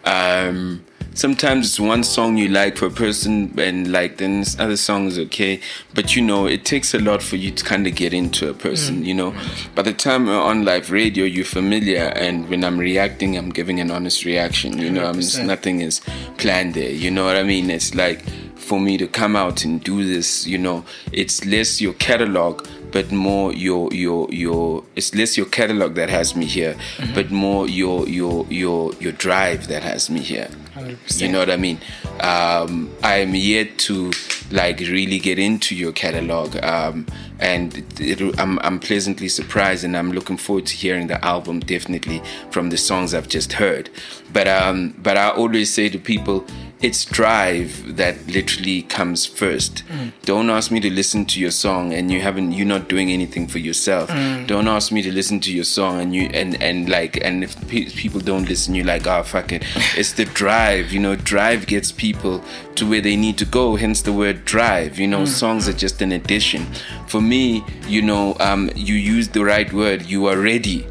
Um, 0.04 0.84
sometimes 1.14 1.68
it's 1.68 1.80
one 1.80 2.04
song 2.04 2.38
you 2.38 2.48
like 2.48 2.78
for 2.78 2.88
a 2.88 2.92
person, 2.92 3.54
and 3.60 3.92
like 3.92 4.18
then 4.18 4.40
this 4.40 4.60
other 4.60 4.78
song 4.78 5.08
is 5.08 5.20
okay, 5.20 5.60
but 5.94 6.16
you 6.16 6.22
know, 6.22 6.46
it 6.48 6.66
takes 6.66 6.94
a 6.94 7.00
lot 7.00 7.22
for 7.22 7.36
you 7.36 7.52
to 7.52 7.64
kind 7.64 7.88
of 7.88 7.96
get 7.96 8.14
into 8.14 8.50
a 8.50 8.54
person, 8.54 9.04
mm. 9.04 9.06
you 9.06 9.14
know. 9.14 9.36
By 9.76 9.84
the 9.84 9.94
time 9.94 10.26
we're 10.26 10.40
on 10.40 10.66
live 10.66 10.92
radio, 10.92 11.26
you're 11.26 11.46
familiar, 11.46 12.12
and 12.16 12.50
when 12.50 12.64
I'm 12.64 12.78
reacting, 12.78 13.38
I'm 13.38 13.50
giving 13.50 13.80
an 13.80 13.92
honest 13.92 14.26
reaction, 14.26 14.78
you 14.78 14.90
know. 14.90 15.06
I'm 15.06 15.16
just 15.16 15.42
nothing 15.42 15.82
is 15.82 16.02
planned 16.38 16.74
there. 16.74 16.92
You 16.92 17.12
know 17.12 17.26
what 17.26 17.36
I 17.36 17.44
mean? 17.44 17.70
It's 17.70 17.96
like 17.96 18.24
for 18.56 18.80
me 18.80 18.98
to 18.98 19.08
come 19.08 19.36
out 19.36 19.66
and 19.66 19.84
do 19.84 20.06
this, 20.06 20.48
you 20.48 20.58
know, 20.58 20.86
it's 21.12 21.46
less 21.46 21.82
your 21.82 21.94
catalog, 21.94 22.66
but 22.92 23.12
more 23.12 23.54
your 23.54 23.92
your 23.94 24.32
your 24.32 24.84
it's 24.96 25.14
less 25.16 25.38
your 25.38 25.48
catalog 25.48 25.96
that 25.96 26.10
has 26.10 26.36
me 26.36 26.46
here, 26.46 26.76
mm-hmm. 26.76 27.14
but 27.14 27.32
more 27.32 27.68
your 27.68 28.08
your 28.08 28.46
your 28.50 28.94
your 29.00 29.12
drive 29.14 29.68
that 29.68 29.84
has 29.84 30.10
me 30.10 30.22
here. 30.22 30.50
100%. 30.76 31.22
You 31.22 31.28
know 31.32 31.40
what 31.40 31.50
I 31.50 31.58
mean? 31.58 31.80
Um, 32.22 32.90
I 33.04 33.18
am 33.18 33.36
yet 33.36 33.78
to 33.80 34.12
like 34.52 34.80
really 34.80 35.20
get 35.20 35.40
into 35.40 35.76
your 35.76 35.92
catalog, 35.92 36.58
um, 36.64 37.06
and 37.40 37.84
it, 38.00 38.22
I'm 38.40 38.60
I'm 38.60 38.80
pleasantly 38.80 39.28
surprised, 39.28 39.84
and 39.84 39.98
I'm 39.98 40.12
looking 40.12 40.38
forward 40.38 40.66
to 40.68 40.76
hearing 40.76 41.08
the 41.08 41.24
album 41.26 41.60
definitely 41.60 42.22
from 42.52 42.70
the 42.70 42.78
songs 42.78 43.14
I've 43.14 43.30
just 43.30 43.54
heard. 43.54 43.90
But 44.32 44.48
um, 44.48 44.96
but 45.02 45.18
I 45.18 45.30
always 45.30 45.74
say 45.74 45.90
to 45.90 46.00
people, 46.00 46.46
it's 46.82 47.06
drive 47.06 47.96
that 47.98 48.28
literally 48.28 48.82
comes 48.82 49.26
first. 49.26 49.84
Mm. 49.88 50.12
Don't 50.24 50.50
ask 50.50 50.72
me 50.72 50.80
to 50.80 50.90
listen 50.90 51.26
to 51.28 51.40
your 51.40 51.52
song 51.52 51.94
and 51.94 52.12
you 52.12 52.22
haven't 52.22 52.54
you're 52.54 52.66
not 52.66 52.88
doing 52.88 53.12
anything 53.12 53.48
for 53.48 53.60
yourself. 53.60 54.10
Mm. 54.10 54.48
Don't 54.48 54.68
ask 54.68 54.92
me 54.92 55.02
to 55.04 55.12
listen 55.12 55.40
to 55.42 55.54
your 55.54 55.64
song 55.64 56.02
and 56.02 56.16
you 56.16 56.24
and 56.34 56.62
and 56.62 56.90
like 56.90 57.18
and 57.24 57.44
if 57.44 57.56
pe- 57.68 57.86
people 57.86 58.20
don't 58.20 58.50
listen, 58.50 58.74
you're 58.74 58.86
like, 58.86 59.06
oh 59.06 59.24
fuck 59.24 59.52
it. 59.52 59.64
It's 59.98 60.14
the 60.14 60.26
drive, 60.26 60.92
you 60.92 61.00
know. 61.00 61.16
Drive 61.16 61.68
gets 61.68 61.92
people 61.92 62.44
to 62.76 62.90
where 62.90 63.02
they 63.02 63.16
need 63.16 63.38
to 63.40 63.46
go. 63.46 63.76
Hence 63.76 64.02
the 64.02 64.14
word 64.14 64.46
drive. 64.46 64.98
You 64.98 65.08
know, 65.08 65.24
mm. 65.24 65.28
songs 65.28 65.68
are 65.68 65.74
just 65.74 66.02
an 66.02 66.12
addition. 66.12 66.66
For 67.08 67.22
me, 67.22 67.64
you 67.88 68.02
know, 68.02 68.36
um, 68.40 68.72
you 68.76 68.96
use 68.96 69.30
the 69.30 69.44
right 69.44 69.72
word. 69.72 70.04
You 70.04 70.26
are 70.28 70.38
ready 70.38 70.88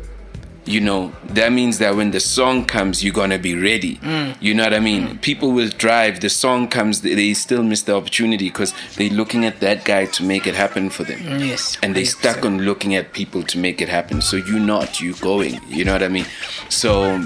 you 0.67 0.81
know 0.81 1.13
that 1.25 1.53
means 1.53 1.79
that 1.79 1.97
when 1.97 2.11
the 2.11 2.21
song 2.21 2.65
comes 2.67 3.03
you're 3.03 3.15
gonna 3.15 3.39
be 3.39 3.55
ready. 3.55 3.97
Mm. 3.97 4.37
You 4.41 4.55
know 4.55 4.65
what 4.65 4.75
i 4.75 4.81
mean? 4.81 5.09
Mm. 5.09 5.21
People 5.23 5.53
will 5.53 5.71
drive. 5.71 6.21
The 6.21 6.29
song 6.29 6.69
comes 6.69 7.01
they, 7.01 7.33
still 7.35 7.63
miss 7.63 7.83
the 7.83 7.95
opportunity 7.97 8.47
because 8.51 8.75
they're 8.97 9.11
looking 9.11 9.45
at 9.47 9.61
that 9.61 9.85
guy 9.85 10.05
to 10.07 10.23
make 10.23 10.47
it 10.47 10.55
happen 10.55 10.91
for 10.91 11.05
them. 11.05 11.19
Mm, 11.21 11.47
yes, 11.49 11.79
and 11.83 11.95
they 11.97 12.03
100%. 12.03 12.07
stuck 12.19 12.45
on 12.45 12.59
looking 12.59 12.95
at 12.95 13.13
people 13.13 13.43
to 13.45 13.59
make 13.59 13.81
it 13.81 13.89
happen. 13.89 14.21
So 14.21 14.37
you're 14.37 14.61
not 14.61 15.01
you 15.01 15.15
going. 15.15 15.61
You 15.69 15.85
know 15.85 15.93
what 15.93 16.03
i 16.03 16.09
mean? 16.09 16.27
So 16.69 17.25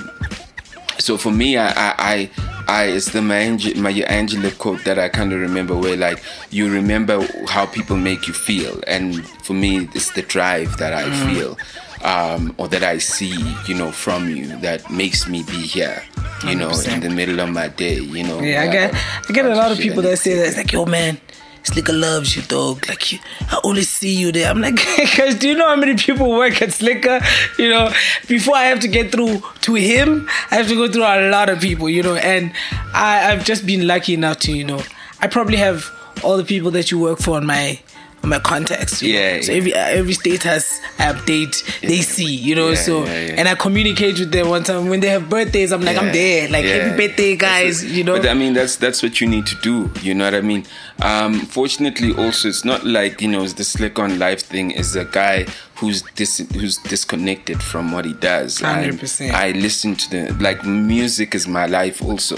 so 0.99 1.17
for 1.19 1.33
me 1.33 1.57
i 1.57 1.69
i 1.71 1.95
i, 1.99 2.31
I 2.69 2.85
it's 2.85 3.11
the 3.11 3.21
Maya 3.21 3.59
Maya 3.77 4.07
Angelou 4.09 4.57
quote 4.59 4.85
that 4.85 4.99
I 4.99 5.09
kind 5.09 5.33
of 5.33 5.41
remember 5.41 5.77
where 5.77 5.97
like 5.97 6.23
you 6.51 6.71
remember 6.71 7.27
how 7.49 7.67
people 7.67 7.97
make 7.97 8.29
you 8.29 8.33
feel. 8.35 8.81
And 8.87 9.27
for 9.47 9.55
me 9.55 9.89
it's 9.93 10.13
the 10.13 10.23
drive 10.23 10.77
that 10.79 10.93
I 10.95 11.03
Mm. 11.05 11.35
feel 11.35 11.59
um, 12.05 12.55
or 12.59 12.69
that 12.69 12.83
I 12.83 12.99
see 12.99 13.35
you 13.67 13.75
know 13.75 13.91
from 13.91 14.29
you 14.29 14.47
that 14.61 14.91
makes 14.91 15.27
me 15.27 15.43
be 15.43 15.57
here 15.67 16.03
you 16.47 16.55
know 16.55 16.71
in 16.89 17.01
the 17.01 17.11
middle 17.11 17.41
of 17.41 17.49
my 17.51 17.69
day 17.69 17.99
you 17.99 18.23
know 18.23 18.41
Yeah, 18.41 18.63
I 18.63 18.67
get 18.69 18.95
I 18.95 19.33
get 19.33 19.47
a 19.47 19.55
lot 19.55 19.73
of 19.73 19.79
people 19.79 20.03
that 20.03 20.19
say 20.19 20.35
that. 20.37 20.47
It's 20.49 20.57
like, 20.57 20.73
yo, 20.73 20.85
man, 20.85 21.19
Slikour 21.65 21.99
loves 21.99 22.37
you, 22.37 22.43
dog. 22.43 22.87
Like, 22.89 23.13
you, 23.13 23.19
I 23.49 23.59
only 23.65 23.83
see 23.83 24.15
you 24.15 24.31
there. 24.33 24.51
I'm 24.51 24.61
like, 24.61 24.77
guys, 25.17 25.37
do 25.37 25.49
you 25.49 25.57
know 25.57 25.67
how 25.67 25.77
many 25.77 25.97
people 25.97 26.29
work 26.29 26.61
at 26.61 26.69
Slikour? 26.71 27.23
You 27.59 27.71
know, 27.71 27.91
before 28.29 28.55
I 28.57 28.65
have 28.65 28.81
to 28.81 28.89
get 28.89 29.11
through 29.11 29.43
to 29.63 29.75
him, 29.75 30.29
I 30.51 30.57
have 30.57 30.69
to 30.69 30.75
go 30.75 30.93
through 30.93 31.05
a 31.05 31.31
lot 31.31 31.49
of 31.49 31.61
people. 31.61 31.89
You 31.89 32.03
know, 32.03 32.17
and 32.17 32.53
I, 32.93 33.33
I've 33.33 33.45
just 33.47 33.65
been 33.65 33.87
lucky 33.87 34.13
enough 34.13 34.41
to, 34.41 34.53
you 34.53 34.65
know, 34.65 34.83
I 35.21 35.27
probably 35.27 35.57
have 35.57 35.91
all 36.23 36.37
the 36.37 36.45
people 36.45 36.71
that 36.73 36.91
you 36.91 36.99
work 36.99 37.19
for 37.19 37.37
on 37.39 37.47
my 37.47 37.81
my 38.27 38.39
contacts. 38.39 39.03
you 39.03 39.13
know. 39.15 39.19
Yeah, 39.21 39.41
So 39.43 39.53
every 39.53 39.75
uh, 39.75 39.79
every 39.79 40.13
status 40.15 40.81
I 40.99 41.13
update, 41.13 41.81
they 41.81 42.01
see. 42.03 42.35
You 42.35 42.55
know. 42.55 42.69
Yeah, 42.71 42.75
so 42.77 43.05
yeah, 43.05 43.27
yeah. 43.27 43.35
and 43.39 43.49
I 43.49 43.55
communicate 43.55 44.19
with 44.19 44.31
them 44.33 44.49
one 44.49 44.65
time 44.65 44.89
when 44.89 45.01
they 45.01 45.09
have 45.09 45.29
birthdays. 45.29 45.73
I'm 45.73 45.83
like, 45.83 45.97
I'm 45.97 46.13
there. 46.13 46.49
Like 46.49 46.65
yeah. 46.65 46.89
happy 46.89 47.07
birthday, 47.09 47.37
guys. 47.37 47.85
You 47.85 48.05
know. 48.05 48.17
But 48.17 48.29
I 48.29 48.35
mean, 48.35 48.53
that's 48.55 48.77
that's 48.77 49.03
what 49.03 49.21
you 49.21 49.27
need 49.27 49.47
to 49.47 49.57
do. 49.57 49.91
You 50.01 50.15
know 50.15 50.25
what 50.25 50.35
I 50.35 50.41
mean? 50.41 50.65
Um, 51.03 51.41
fortunately, 51.41 52.15
also, 52.15 52.49
it's 52.49 52.65
not 52.65 52.85
like 52.85 53.21
you 53.21 53.29
know 53.29 53.45
the 53.47 53.63
Slikour 53.63 54.05
on 54.05 54.19
life 54.19 54.41
thing 54.43 54.71
is 54.71 54.97
a 54.97 55.05
guy 55.05 55.47
who's 55.77 56.03
dis- 56.15 56.47
who's 56.55 56.79
disconnected 56.79 57.63
from 57.63 57.93
what 57.93 58.05
he 58.05 58.13
does. 58.15 58.63
I'm- 58.63 58.99
100%. 58.99 59.31
I 59.33 59.51
listen 59.53 59.97
to 59.97 60.11
the 60.11 60.33
like 60.41 60.65
music 60.65 61.35
is 61.35 61.47
my 61.49 61.67
life 61.67 62.03
also. 62.03 62.37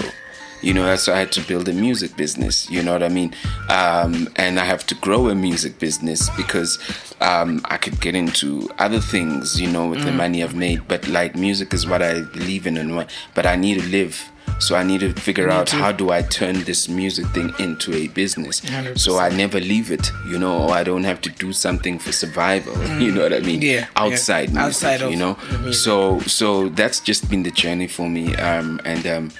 You 0.61 0.73
know, 0.73 0.83
why 0.85 1.13
I 1.13 1.19
had 1.19 1.31
to 1.33 1.41
build 1.41 1.69
a 1.69 1.73
music 1.73 2.15
business. 2.15 2.69
You 2.69 2.83
know 2.83 2.93
what 2.93 3.03
I 3.03 3.09
mean? 3.09 3.33
Um, 3.69 4.27
and 4.35 4.59
I 4.59 4.65
have 4.65 4.85
to 4.87 4.95
grow 4.95 5.29
a 5.29 5.35
music 5.35 5.79
business 5.79 6.29
because 6.31 6.79
um, 7.21 7.61
I 7.65 7.77
could 7.77 7.99
get 8.01 8.15
into 8.15 8.69
other 8.79 8.99
things, 8.99 9.59
you 9.61 9.69
know, 9.69 9.87
with 9.87 10.03
the 10.03 10.11
money 10.11 10.43
I've 10.43 10.55
made. 10.55 10.87
But 10.87 11.07
like 11.07 11.35
music 11.35 11.73
is 11.73 11.85
what 11.87 12.01
I 12.01 12.21
believe 12.21 12.65
in, 12.67 12.77
and 12.77 12.95
what. 12.95 13.09
But 13.35 13.45
I 13.45 13.55
need 13.55 13.79
to 13.79 13.87
live, 13.87 14.29
so 14.59 14.75
I 14.75 14.83
need 14.83 15.01
to 15.01 15.13
figure 15.13 15.49
out 15.49 15.67
to. 15.67 15.75
how 15.75 15.91
do 15.91 16.09
I 16.09 16.21
turn 16.23 16.63
this 16.63 16.89
music 16.89 17.27
thing 17.27 17.53
into 17.59 17.93
a 17.93 18.07
business. 18.07 18.61
100%. 18.61 18.97
So 18.97 19.19
I 19.19 19.29
never 19.29 19.59
leave 19.59 19.91
it, 19.91 20.11
you 20.27 20.39
know, 20.39 20.63
or 20.63 20.71
I 20.71 20.83
don't 20.83 21.03
have 21.03 21.21
to 21.21 21.29
do 21.29 21.53
something 21.53 21.99
for 21.99 22.11
survival. 22.11 22.73
You 22.97 23.11
know 23.11 23.21
what 23.21 23.33
I 23.33 23.39
mean? 23.41 23.61
Mm. 23.61 23.63
Yeah, 23.63 23.71
yeah. 23.71 23.87
outside, 23.95 24.49
music, 24.49 24.63
Outside 24.63 25.01
of 25.03 25.11
you 25.11 25.17
know. 25.17 25.37
So 25.71 26.19
so 26.21 26.69
that's 26.69 26.99
just 26.99 27.29
been 27.29 27.43
the 27.43 27.51
journey 27.51 27.87
for 27.87 28.09
me. 28.09 28.35
Um, 28.35 28.81
and 28.85 29.05
um, 29.05 29.31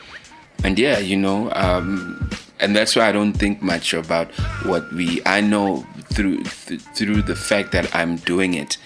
and 0.63 0.77
yeah, 0.79 0.99
you 0.99 1.15
know, 1.17 1.51
um, 1.53 2.29
and 2.59 2.75
that's 2.75 2.95
why 2.95 3.07
I 3.07 3.11
don't 3.11 3.33
think 3.33 3.61
much 3.61 3.93
about 3.93 4.31
what 4.65 4.91
we. 4.93 5.21
I 5.25 5.41
know 5.41 5.85
through 6.13 6.43
th- 6.43 6.81
through 6.95 7.21
the 7.23 7.35
fact 7.35 7.71
that 7.73 7.93
I'm 7.95 8.17
doing 8.17 8.53
it. 8.55 8.77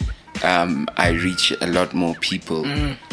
Um, 0.44 0.88
I 0.98 1.10
reach 1.10 1.54
a 1.62 1.68
lot 1.68 1.94
more 1.94 2.16
people. 2.16 2.66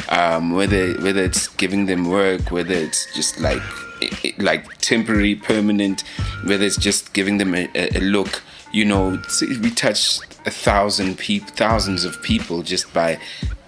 Um, 0.08 0.52
whether 0.52 0.94
whether 1.02 1.22
it's 1.22 1.48
giving 1.48 1.86
them 1.86 2.08
work, 2.08 2.50
whether 2.50 2.74
it's 2.74 3.06
just 3.14 3.38
like 3.40 3.60
i- 4.02 4.10
i- 4.24 4.34
like 4.38 4.78
temporary, 4.78 5.34
permanent, 5.34 6.02
whether 6.44 6.64
it's 6.64 6.78
just 6.78 7.12
giving 7.12 7.38
them 7.38 7.54
a, 7.54 7.68
a 7.74 7.98
a 7.98 8.00
look. 8.00 8.42
You 8.72 8.84
know, 8.84 9.22
we 9.62 9.70
touch 9.70 10.18
a 10.46 10.50
thousand 10.50 11.18
people, 11.18 11.48
thousands 11.54 12.04
of 12.04 12.20
people 12.22 12.62
just 12.62 12.92
by 12.94 13.18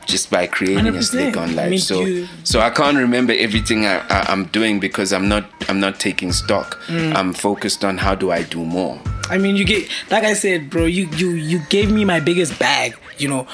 just 0.06 0.30
by 0.30 0.46
creating 0.46 0.88
a 0.88 0.92
100%. 0.92 1.32
Slikour 1.32 1.36
on 1.42 1.50
I 1.50 1.52
life. 1.54 1.70
mean, 1.70 1.78
so 1.78 2.00
you- 2.04 2.26
so 2.44 2.60
I 2.60 2.70
can't 2.70 2.96
remember 2.96 3.32
everything 3.36 3.86
I, 3.86 3.98
I, 4.08 4.26
I'm 4.32 4.46
doing 4.46 4.80
because 4.80 5.12
I'm 5.12 5.28
not 5.28 5.44
I'm 5.68 5.78
not 5.80 6.00
taking 6.00 6.32
stock. 6.32 6.78
Mm. 6.86 7.14
I'm 7.14 7.32
focused 7.32 7.84
on 7.84 7.98
how 7.98 8.14
do 8.14 8.30
I 8.32 8.42
do 8.42 8.64
more. 8.64 9.00
I 9.28 9.38
mean, 9.38 9.54
you 9.56 9.64
get 9.64 9.88
like 10.10 10.24
I 10.24 10.34
said, 10.34 10.68
bro. 10.70 10.86
You 10.86 11.06
you 11.16 11.30
you 11.30 11.60
gave 11.68 11.90
me 11.92 12.04
my 12.04 12.18
biggest 12.18 12.58
bag, 12.58 12.96
you 13.18 13.28
know, 13.28 13.46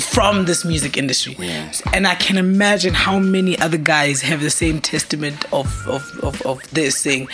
from 0.00 0.44
this 0.44 0.64
music 0.64 0.96
industry, 0.96 1.34
Yeah. 1.38 1.72
and 1.92 2.06
I 2.06 2.14
can 2.14 2.36
imagine 2.36 2.94
how 2.94 3.18
many 3.18 3.58
other 3.58 3.78
guys 3.78 4.20
have 4.22 4.40
the 4.42 4.50
same 4.50 4.80
testament 4.80 5.44
of 5.52 5.66
of 5.88 6.02
of, 6.22 6.40
of 6.42 6.70
this 6.70 6.98
saying, 7.00 7.28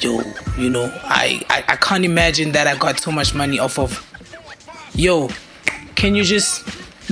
yo, 0.00 0.20
you 0.58 0.68
know, 0.68 0.90
I, 1.04 1.42
I 1.48 1.64
I 1.68 1.76
can't 1.76 2.04
imagine 2.04 2.52
that 2.52 2.66
I 2.66 2.76
got 2.76 3.00
so 3.00 3.10
much 3.12 3.34
money 3.34 3.58
off 3.58 3.78
of, 3.78 3.90
yo, 4.94 5.30
can 5.94 6.14
you 6.14 6.24
just 6.24 6.64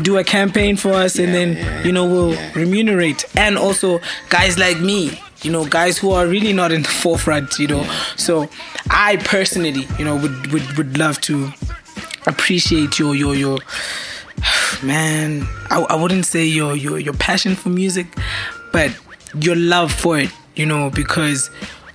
do 0.03 0.19
a 0.19 0.25
campaign 0.25 0.77
for 0.77 0.93
us 0.93 1.19
and 1.19 1.35
then 1.35 1.57
yeah, 1.57 1.85
you 1.85 1.93
know 1.93 2.05
we'll 2.05 2.35
yeah. 2.35 2.53
remunerate. 2.55 3.25
And 3.37 3.57
also 3.59 4.01
guys 4.29 4.59
like 4.59 4.81
me 4.81 5.21
you 5.43 5.51
know 5.51 5.65
guys 5.65 5.97
who 5.97 6.11
are 6.11 6.27
really 6.27 6.53
not 6.53 6.71
in 6.73 6.83
the 6.83 6.89
forefront 7.03 7.59
you 7.59 7.69
know. 7.69 7.85
So 8.17 8.49
i 8.91 9.17
personally 9.19 9.87
you 9.99 10.05
know 10.05 10.17
would 10.17 10.53
would, 10.53 10.77
would 10.77 10.99
love 10.99 11.21
to 11.23 11.53
appreciate 12.27 12.99
your 12.99 13.15
your 13.15 13.35
your 13.35 13.59
man 14.83 15.47
I, 15.71 15.81
I 15.89 15.95
wouldn't 15.95 16.27
say 16.27 16.45
your 16.45 16.77
your 16.77 16.99
your 16.99 17.15
passion 17.15 17.55
for 17.55 17.69
music 17.69 18.07
but 18.73 18.97
your 19.41 19.57
love 19.57 19.93
for 19.93 20.19
it 20.19 20.31
you 20.57 20.67
know 20.67 20.91
because 20.91 21.51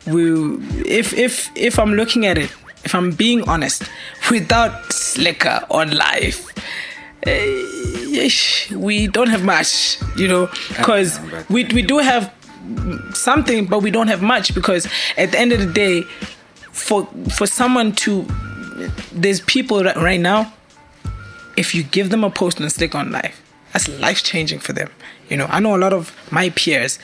we 0.08 0.56
if 0.86 1.14
if 1.14 1.49
if 1.56 1.80
i'm 1.80 1.93
looking 1.93 2.26
at 2.26 2.38
it 2.38 2.51
if 2.84 2.95
i'm 2.95 3.12
being 3.12 3.47
honest 3.49 3.84
without 4.30 4.72
Slikour 4.89 5.66
on 5.70 5.91
life 5.91 6.51
Eh, 7.26 7.32
yeesh, 8.11 8.71
we 8.71 9.07
don't 9.07 9.30
have 9.30 9.43
much 9.43 9.97
you 10.15 10.28
know 10.28 10.47
because 10.69 11.19
we, 11.49 11.65
we 11.65 11.82
do 11.82 11.97
have 11.97 12.32
something 13.13 13.65
but 13.65 13.80
we 13.82 13.89
don't 13.91 14.07
have 14.07 14.21
much 14.21 14.53
because 14.53 14.88
at 15.17 15.32
the 15.32 15.39
end 15.39 15.51
of 15.51 15.59
the 15.59 15.71
day 15.71 16.01
for 16.71 17.05
for 17.36 17.47
someone 17.47 17.91
to 17.93 18.26
there's 19.11 19.41
people 19.41 19.84
right, 19.84 19.95
right 19.97 20.19
now 20.19 20.51
if 21.57 21.73
you 21.73 21.82
give 21.84 22.09
them 22.09 22.23
a 22.23 22.30
post 22.30 22.59
and 22.59 22.69
Slikour 22.69 22.95
on 22.95 23.11
life 23.11 23.41
that's 23.73 23.88
life 23.99 24.23
changing 24.23 24.59
for 24.59 24.73
them. 24.73 24.89
You 25.30 25.38
know 25.38 25.47
i 25.49 25.59
know 25.59 25.76
a 25.76 25.80
lot 25.80 25.93
of 25.93 26.13
my 26.32 26.49
peers 26.51 26.99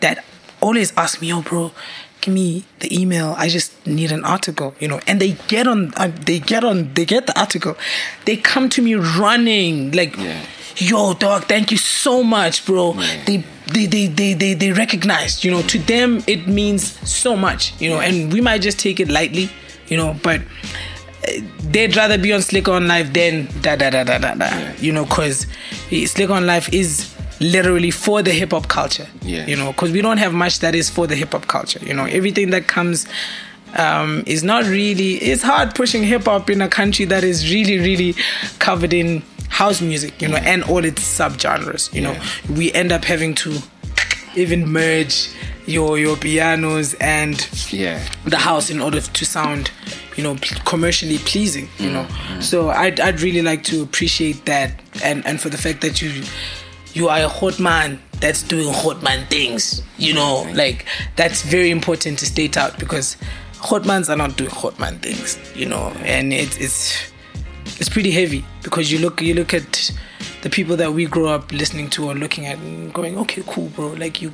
that 0.00 0.24
always 0.60 0.92
ask 0.96 1.20
me 1.20 1.32
"Oh, 1.32 1.42
bro 1.42 1.72
give 2.20 2.34
me 2.34 2.64
the 2.80 2.88
email 3.00 3.34
i 3.38 3.48
just 3.48 3.72
need 3.86 4.10
an 4.12 4.24
article 4.24 4.74
you 4.80 4.88
know. 4.88 5.00
And 5.06 5.20
they 5.20 5.32
get 5.48 5.66
on 5.66 5.92
uh, 5.96 6.10
they 6.26 6.38
get 6.40 6.64
on 6.64 6.92
they 6.94 7.04
get 7.04 7.26
the 7.26 7.38
article. 7.38 7.76
They 8.24 8.36
come 8.36 8.68
to 8.70 8.82
me 8.82 8.94
running 8.94 9.92
like 9.92 10.16
Yeah. 10.16 10.42
yo 10.76 11.14
dog 11.14 11.44
thank 11.44 11.70
you 11.70 11.78
so 11.78 12.22
much 12.22 12.64
bro. 12.66 12.92
They, 13.26 13.44
they 13.72 13.86
they 13.86 14.06
they 14.08 14.34
they 14.34 14.54
they 14.54 14.72
recognize 14.72 15.44
you 15.44 15.50
know. 15.50 15.62
To 15.62 15.78
them 15.78 16.22
it 16.26 16.46
means 16.46 16.82
so 17.08 17.36
much 17.36 17.72
you 17.80 17.88
know. 17.90 18.00
And 18.00 18.32
we 18.32 18.40
might 18.40 18.62
just 18.62 18.78
take 18.78 19.00
it 19.00 19.08
lightly 19.08 19.48
you 19.88 19.96
know 19.96 20.16
but 20.22 20.40
uh, 20.40 21.32
they'd 21.72 21.96
rather 21.96 22.18
be 22.18 22.32
on 22.32 22.40
Slikour 22.40 22.74
on 22.76 22.86
life 22.88 23.12
than 23.12 23.46
da 23.62 23.76
da 23.76 23.90
da 23.90 24.04
da 24.04 24.18
da 24.18 24.34
da 24.34 24.72
you 24.78 24.92
know 24.92 25.04
because 25.04 25.46
Slikour 25.90 26.36
on 26.36 26.46
life 26.46 26.68
is 26.72 27.14
literally 27.40 27.90
for 27.90 28.22
the 28.22 28.32
hip-hop 28.32 28.66
culture 28.68 29.06
Yeah. 29.22 29.46
you 29.46 29.56
know 29.56 29.72
because 29.72 29.92
we 29.92 30.00
don't 30.02 30.18
have 30.18 30.32
much 30.34 30.58
that 30.60 30.74
is 30.74 30.90
for 30.90 31.06
the 31.06 31.14
hip-hop 31.14 31.46
culture 31.46 31.78
you 31.84 31.94
know 31.94 32.04
everything 32.04 32.50
that 32.50 32.66
comes 32.66 33.06
um, 33.76 34.22
is 34.26 34.42
not 34.42 34.64
really 34.64 35.14
it's 35.16 35.42
hard 35.42 35.74
pushing 35.74 36.02
hip-hop 36.02 36.50
in 36.50 36.60
a 36.62 36.68
country 36.68 37.04
that 37.06 37.22
is 37.22 37.52
really 37.52 37.78
really 37.78 38.14
covered 38.58 38.92
in 38.92 39.22
house 39.50 39.80
music 39.80 40.20
you 40.22 40.28
know 40.28 40.36
and 40.38 40.62
all 40.64 40.84
its 40.84 41.02
subgenres 41.02 41.92
you 41.94 42.00
know 42.00 42.16
we 42.56 42.72
end 42.72 42.92
up 42.92 43.04
having 43.04 43.34
to 43.34 43.58
even 44.36 44.68
merge 44.70 45.28
your 45.66 45.98
your 45.98 46.16
pianos 46.16 46.94
and 46.94 47.46
Yeah. 47.70 48.02
the 48.24 48.38
house 48.38 48.70
in 48.70 48.80
order 48.80 49.00
to 49.00 49.24
sound 49.24 49.70
you 50.16 50.22
know 50.24 50.36
commercially 50.64 51.18
pleasing 51.18 51.68
you 51.78 51.90
know 51.90 52.04
Mm-hmm. 52.04 52.40
so 52.40 52.70
I'd, 52.70 53.00
I'd 53.00 53.20
really 53.20 53.42
like 53.42 53.62
to 53.64 53.82
appreciate 53.82 54.44
that 54.46 54.70
and 55.04 55.24
and 55.26 55.40
for 55.40 55.50
the 55.50 55.58
fact 55.58 55.80
that 55.82 56.00
you 56.02 56.24
you 56.94 57.08
are 57.08 57.20
a 57.20 57.28
hot 57.28 57.58
man 57.58 57.98
that's 58.20 58.42
doing 58.42 58.72
hot 58.72 59.02
man 59.02 59.26
things 59.26 59.82
you 59.96 60.12
know 60.12 60.46
like 60.54 60.84
that's 61.16 61.42
very 61.42 61.70
important 61.70 62.18
to 62.18 62.26
state 62.26 62.56
out 62.56 62.78
because 62.78 63.16
hot 63.58 63.84
mans 63.86 64.08
are 64.08 64.16
not 64.16 64.36
doing 64.36 64.50
hot 64.50 64.78
man 64.78 64.98
things 64.98 65.38
you 65.54 65.66
know 65.66 65.88
and 66.00 66.32
it, 66.32 66.60
it's 66.60 67.12
it's 67.78 67.88
pretty 67.88 68.10
heavy 68.10 68.44
because 68.62 68.90
you 68.90 68.98
look 68.98 69.20
you 69.20 69.34
look 69.34 69.54
at 69.54 69.92
the 70.42 70.50
people 70.50 70.76
that 70.76 70.92
we 70.92 71.06
grow 71.06 71.26
up 71.26 71.52
listening 71.52 71.88
to 71.90 72.08
or 72.08 72.14
looking 72.14 72.46
at 72.46 72.58
and 72.58 72.92
going 72.92 73.16
okay 73.18 73.42
cool 73.46 73.68
bro 73.68 73.88
like 73.92 74.20
you 74.22 74.32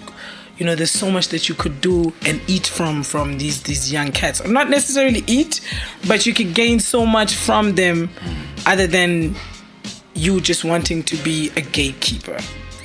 you 0.59 0.65
know 0.65 0.75
there's 0.75 0.91
so 0.91 1.11
much 1.11 1.29
that 1.29 1.49
you 1.49 1.55
could 1.55 1.81
do 1.81 2.13
and 2.27 2.41
eat 2.47 2.67
from 2.67 3.03
from 3.03 3.39
these 3.39 3.63
these 3.63 3.93
young 3.93 4.13
cats. 4.13 4.47
Not 4.47 4.71
necessarily 4.71 5.25
eat 5.27 5.61
but 6.07 6.27
you 6.27 6.35
could 6.35 6.55
gain 6.55 6.81
so 6.81 7.05
much 7.05 7.35
from 7.35 7.75
them 7.75 8.09
mm. 8.09 8.67
other 8.67 8.87
than 8.87 9.35
you 10.15 10.41
just 10.41 10.65
wanting 10.65 11.03
to 11.03 11.17
be 11.19 11.51
a 11.57 11.61
gatekeeper 11.61 12.39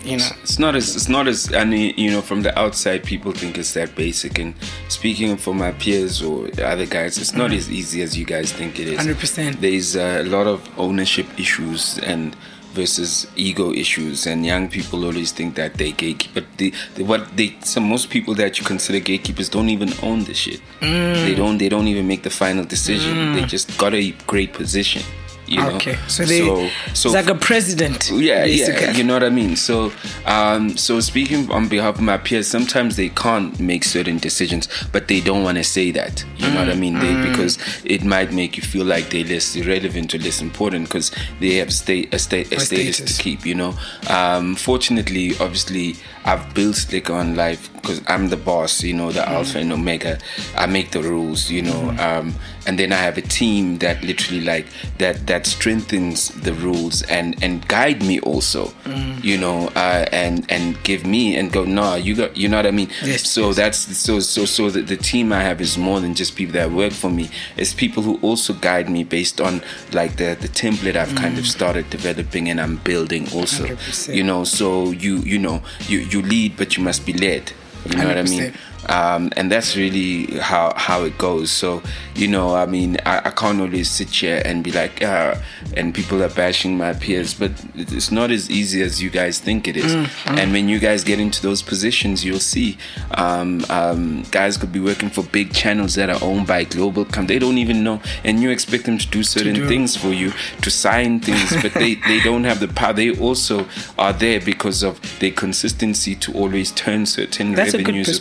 you 0.04 0.18
know? 0.18 0.30
It's 0.42 0.60
not 0.60 0.76
as 0.76 0.96
it's 0.96 1.10
not 1.10 1.28
as 1.28 1.54
I 1.54 1.64
mean, 1.64 1.94
you 1.98 2.12
know, 2.12 2.22
from 2.22 2.42
the 2.42 2.58
outside 2.58 3.04
people 3.04 3.32
think 3.32 3.58
it's 3.58 3.74
that 3.74 3.96
basic. 3.96 4.40
And 4.40 4.54
speaking 4.88 5.38
for 5.38 5.54
my 5.54 5.72
peers 5.72 6.22
or 6.22 6.50
other 6.62 6.86
guys, 6.86 7.18
it's 7.18 7.34
not 7.34 7.52
mm. 7.52 7.58
as 7.58 7.70
easy 7.70 8.02
as 8.02 8.18
you 8.18 8.26
guys 8.26 8.52
think 8.52 8.80
it 8.80 8.88
is. 8.88 9.00
100%. 9.00 9.60
There's 9.60 9.96
a 9.96 10.24
lot 10.24 10.48
of 10.48 10.68
ownership 10.78 11.28
issues 11.40 11.98
and 12.00 12.36
versus 12.74 13.26
ego 13.36 13.74
issues. 13.74 14.28
And 14.28 14.46
young 14.46 14.70
people 14.70 15.06
always 15.06 15.32
think 15.32 15.56
that 15.56 15.74
they 15.76 15.92
gatekeep 15.92 16.34
but 16.34 16.46
the, 16.58 16.74
the 16.96 17.04
what 17.04 17.36
they 17.36 17.58
some 17.62 17.84
most 17.84 18.10
people 18.10 18.34
that 18.36 18.60
you 18.60 18.66
consider 18.66 19.00
gatekeepers 19.00 19.50
don't 19.50 19.70
even 19.70 19.92
own 20.04 20.24
the 20.24 20.34
shit. 20.34 20.62
They 20.80 20.88
mm. 21.34 21.36
don't 21.36 21.58
they 21.58 21.70
don't 21.70 21.88
even 21.88 22.08
make 22.08 22.24
the 22.24 22.30
final 22.30 22.66
decision. 22.66 23.34
They 23.34 23.42
mm. 23.42 23.48
just 23.48 23.78
got 23.78 23.94
a 23.94 24.12
great 24.28 24.54
position 24.54 25.04
you 25.50 25.58
know 25.58 25.70
okay 25.72 25.97
so 26.08 26.24
they 26.24 26.39
so, 26.39 26.70
so 26.93 27.10
it's 27.10 27.16
like 27.16 27.28
a 27.28 27.39
president 27.39 28.10
yeah, 28.12 28.43
basically. 28.43 28.86
yeah, 28.86 28.91
you 28.91 29.04
know 29.04 29.14
what 29.14 29.24
I 29.24 29.30
mean. 29.30 29.56
So, 29.56 29.91
um, 30.26 30.78
so 30.78 31.00
speaking 31.00 31.52
on 31.52 31.68
behalf 31.68 31.95
of 31.95 32.02
my 32.02 32.18
peers, 32.18 32.47
sometimes 32.47 32.95
they 32.95 33.10
can't 33.10 33.60
make 33.60 33.84
certain 33.84 34.18
decisions, 34.18 34.68
but 34.91 35.08
they 35.08 35.22
don't 35.22 35.43
want 35.43 35.58
to 35.58 35.64
say 35.64 35.91
that. 35.91 36.24
You 36.38 36.50
know 36.52 36.60
what 36.60 36.70
I 36.70 36.76
mean? 36.76 36.95
Mm. 36.95 37.30
Because 37.30 37.58
it 37.84 38.04
might 38.04 38.32
make 38.34 38.58
you 38.58 38.64
feel 38.64 38.86
like 38.86 39.10
they're 39.10 39.26
less 39.26 39.56
irrelevant 39.56 40.14
or 40.14 40.20
less 40.20 40.41
important 40.41 40.86
because 40.86 41.12
they 41.39 41.56
have 41.56 41.74
state 41.74 42.14
a 42.14 42.20
state 42.20 42.52
a 42.52 42.60
status 42.60 42.97
status. 42.97 43.18
to 43.18 43.24
keep. 43.24 43.45
You 43.45 43.56
know. 43.56 43.74
Um, 44.10 44.56
fortunately, 44.56 45.32
obviously, 45.39 45.95
I've 46.26 46.54
built 46.54 46.76
Slikour 46.76 47.16
on 47.16 47.36
life 47.36 47.70
because 47.82 48.02
I'm 48.08 48.30
the 48.30 48.38
boss, 48.38 48.84
you 48.84 48.94
know, 48.94 49.12
the 49.12 49.28
alpha 49.28 49.60
and 49.60 49.72
omega. 49.72 50.20
I 50.56 50.66
make 50.66 50.92
the 50.92 51.02
rules, 51.02 51.50
you 51.50 51.62
know, 51.62 51.90
um, 52.00 52.36
and 52.66 52.78
then 52.78 52.92
I 52.92 52.98
have 52.98 53.18
a 53.18 53.22
team 53.22 53.78
that 53.80 54.04
literally 54.04 54.42
like 54.42 54.68
that 54.98 55.28
that 55.28 55.46
strengthens 55.46 56.30
the 56.30 56.54
rules 56.54 57.02
and 57.04 57.42
and 57.44 57.68
guide 57.68 58.04
me 58.04 58.20
also, 58.22 58.74
you 59.22 59.38
know, 59.38 59.68
uh, 59.76 60.06
and 60.12 60.46
and 60.52 60.82
give 60.84 61.06
me 61.06 61.36
and 61.38 61.52
go, 61.52 61.66
no, 61.66 61.96
you 61.96 62.16
got, 62.16 62.36
you 62.38 62.48
know 62.48 62.58
what 62.58 62.66
I 62.68 62.72
mean. 62.72 62.90
Yes, 63.04 63.28
so 63.28 63.48
yes. 63.48 63.56
that's 63.56 63.98
so 63.98 64.20
so 64.20 64.46
so 64.46 64.70
the, 64.70 64.82
the 64.82 64.98
team 64.98 65.32
I 65.34 65.42
have 65.42 65.62
is 65.62 65.78
more 65.78 66.00
than 66.00 66.16
just 66.16 66.36
people 66.36 66.54
that 66.54 66.72
work 66.72 66.94
for 66.94 67.10
me. 67.10 67.30
It's 67.58 67.74
people 67.74 68.04
who 68.04 68.20
also 68.22 68.54
guide 68.54 68.90
me 68.90 69.04
based 69.04 69.42
on 69.42 69.62
like 69.92 70.18
the 70.18 70.38
the 70.40 70.50
template 70.50 70.96
I've 70.96 71.16
kind 71.16 71.38
of 71.38 71.48
started 71.48 71.90
developing 71.90 72.50
and 72.50 72.60
I'm 72.60 72.78
building 72.78 73.28
also. 73.34 73.66
100%. 73.66 74.16
You 74.16 74.24
know, 74.24 74.44
so 74.44 74.92
you 74.92 75.18
you 75.20 75.40
know 75.40 75.62
you 75.88 76.00
you 76.00 76.22
lead, 76.22 76.58
but 76.58 76.78
you 76.78 76.84
must 76.84 77.06
be 77.06 77.14
led. 77.14 77.52
You 77.86 77.98
know 77.98 78.08
what 78.08 78.18
I 78.18 78.24
mean? 78.24 78.54
100%. 78.90 79.16
Um, 79.16 79.32
and 79.36 79.52
that's 79.52 79.76
really 79.76 80.26
how 80.40 80.74
how 80.76 81.04
it 81.04 81.18
goes. 81.18 81.52
So 81.52 81.82
you 82.20 82.28
know, 82.28 82.54
I 82.54 82.66
mean, 82.66 82.98
I, 83.06 83.20
I 83.26 83.30
can't 83.32 83.62
always 83.62 83.90
sit 83.90 84.10
here 84.10 84.42
and 84.44 84.62
be 84.64 84.72
like, 84.72 85.02
uh, 85.02 85.36
and 85.78 85.94
people 85.94 86.22
are 86.22 86.30
bashing 86.30 86.78
my 86.78 86.94
peers, 86.94 87.34
but 87.34 87.52
it's 87.76 88.12
not 88.12 88.30
as 88.30 88.50
easy 88.50 88.82
as 88.82 89.02
you 89.02 89.10
guys 89.10 89.40
think 89.40 89.68
it 89.68 89.78
is. 89.78 89.94
And 90.26 90.52
when 90.52 90.68
you 90.68 90.80
guys 90.80 91.04
get 91.04 91.20
into 91.20 91.42
those 91.42 91.62
positions, 91.62 92.26
you'll 92.26 92.40
see 92.40 92.78
um, 93.12 93.64
um, 93.70 94.24
guys 94.32 94.58
could 94.58 94.74
be 94.74 94.82
working 94.82 95.10
for 95.10 95.24
big 95.24 95.54
channels 95.54 95.96
that 95.96 96.10
are 96.10 96.22
owned 96.22 96.48
by 96.48 96.66
global 96.66 97.06
com 97.06 97.28
They 97.28 97.40
don't 97.40 97.58
even 97.58 97.84
know, 97.84 98.02
and 98.26 98.42
you 98.42 98.50
expect 98.50 98.86
them 98.86 98.98
to 98.98 99.08
do 99.08 99.24
certain 99.24 99.54
do. 99.56 99.68
things 99.68 99.96
for 99.96 100.10
you, 100.10 100.34
to 100.62 100.70
sign 100.70 101.22
things, 101.22 101.56
but 101.62 101.74
they 101.74 101.96
they 102.08 102.20
don't 102.20 102.44
have 102.44 102.60
the 102.60 102.68
power. 102.68 102.94
They 102.94 103.18
also 103.18 103.66
are 103.98 104.14
there 104.14 104.42
because 104.42 104.84
of 104.84 105.00
their 105.20 105.32
consistency 105.32 106.16
to 106.16 106.34
always 106.34 106.72
turn 106.72 107.06
certain 107.06 107.54
That's 107.56 107.74
revenues 107.74 108.10
or 108.10 108.14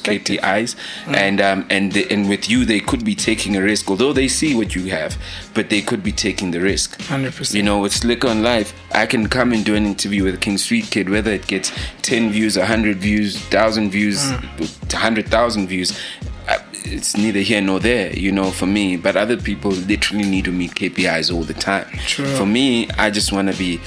perspective. 0.62 1.04
KPIs, 1.08 1.14
and 1.16 1.40
um, 1.40 1.66
and 1.70 1.92
the, 1.92 2.10
and 2.10 2.28
with 2.28 2.48
you, 2.48 2.64
they 2.64 2.80
could 2.80 3.04
be 3.04 3.14
taking 3.14 3.56
a 3.56 3.62
risk, 3.62 3.88
although 3.90 4.12
they 4.12 4.28
see 4.28 4.54
what 4.54 4.74
you 4.74 4.90
have, 4.90 5.16
but 5.54 5.70
they 5.70 5.80
could 5.82 6.02
be 6.02 6.12
taking 6.12 6.50
the 6.50 6.60
risk. 6.60 6.98
100%. 7.00 7.54
You 7.54 7.62
know, 7.62 7.80
with 7.80 7.92
Slikour 7.92 8.30
on 8.30 8.42
Life, 8.42 8.72
I 8.92 9.06
can 9.06 9.28
come 9.28 9.52
and 9.52 9.64
do 9.64 9.74
an 9.74 9.86
interview 9.86 10.24
with 10.24 10.40
King 10.40 10.58
Street 10.58 10.86
kid, 10.90 11.08
whether 11.10 11.30
it 11.32 11.46
gets 11.46 11.72
ten 12.02 12.30
views, 12.30 12.56
hundred 12.56 12.98
views, 12.98 13.38
thousand 13.38 13.90
views, 13.90 14.18
Mm. 14.18 14.92
hundred 14.94 15.28
thousand 15.28 15.68
views. 15.68 15.92
uh, 16.48 16.58
It's 16.84 17.16
neither 17.18 17.40
here 17.40 17.60
nor 17.60 17.80
there, 17.80 18.12
you 18.16 18.32
know, 18.32 18.50
for 18.50 18.64
me. 18.66 18.96
But 18.96 19.14
other 19.16 19.36
people 19.36 19.70
literally 19.72 20.24
need 20.24 20.44
to 20.46 20.52
meet 20.52 20.74
KPIs 20.74 21.30
all 21.34 21.42
the 21.44 21.52
time. 21.54 21.86
True. 22.06 22.24
For 22.36 22.46
me, 22.46 22.88
I 22.96 23.10
just 23.10 23.30
want 23.32 23.52
to 23.52 23.56
be 23.58 23.78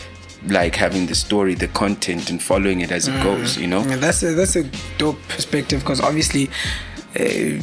like 0.47 0.75
having 0.75 1.05
the 1.07 1.15
story, 1.15 1.55
the 1.55 1.67
content, 1.69 2.29
and 2.29 2.41
following 2.41 2.81
it 2.81 2.91
as 2.91 3.07
it 3.07 3.11
mm-hmm. 3.11 3.23
goes. 3.23 3.57
You 3.57 3.67
know. 3.67 3.81
Yeah, 3.81 3.97
that's 3.97 4.23
a 4.23 4.33
that's 4.33 4.55
a 4.55 4.63
dope 4.97 5.21
perspective 5.27 5.81
because 5.81 6.01
obviously. 6.01 6.49
Uh, 7.13 7.59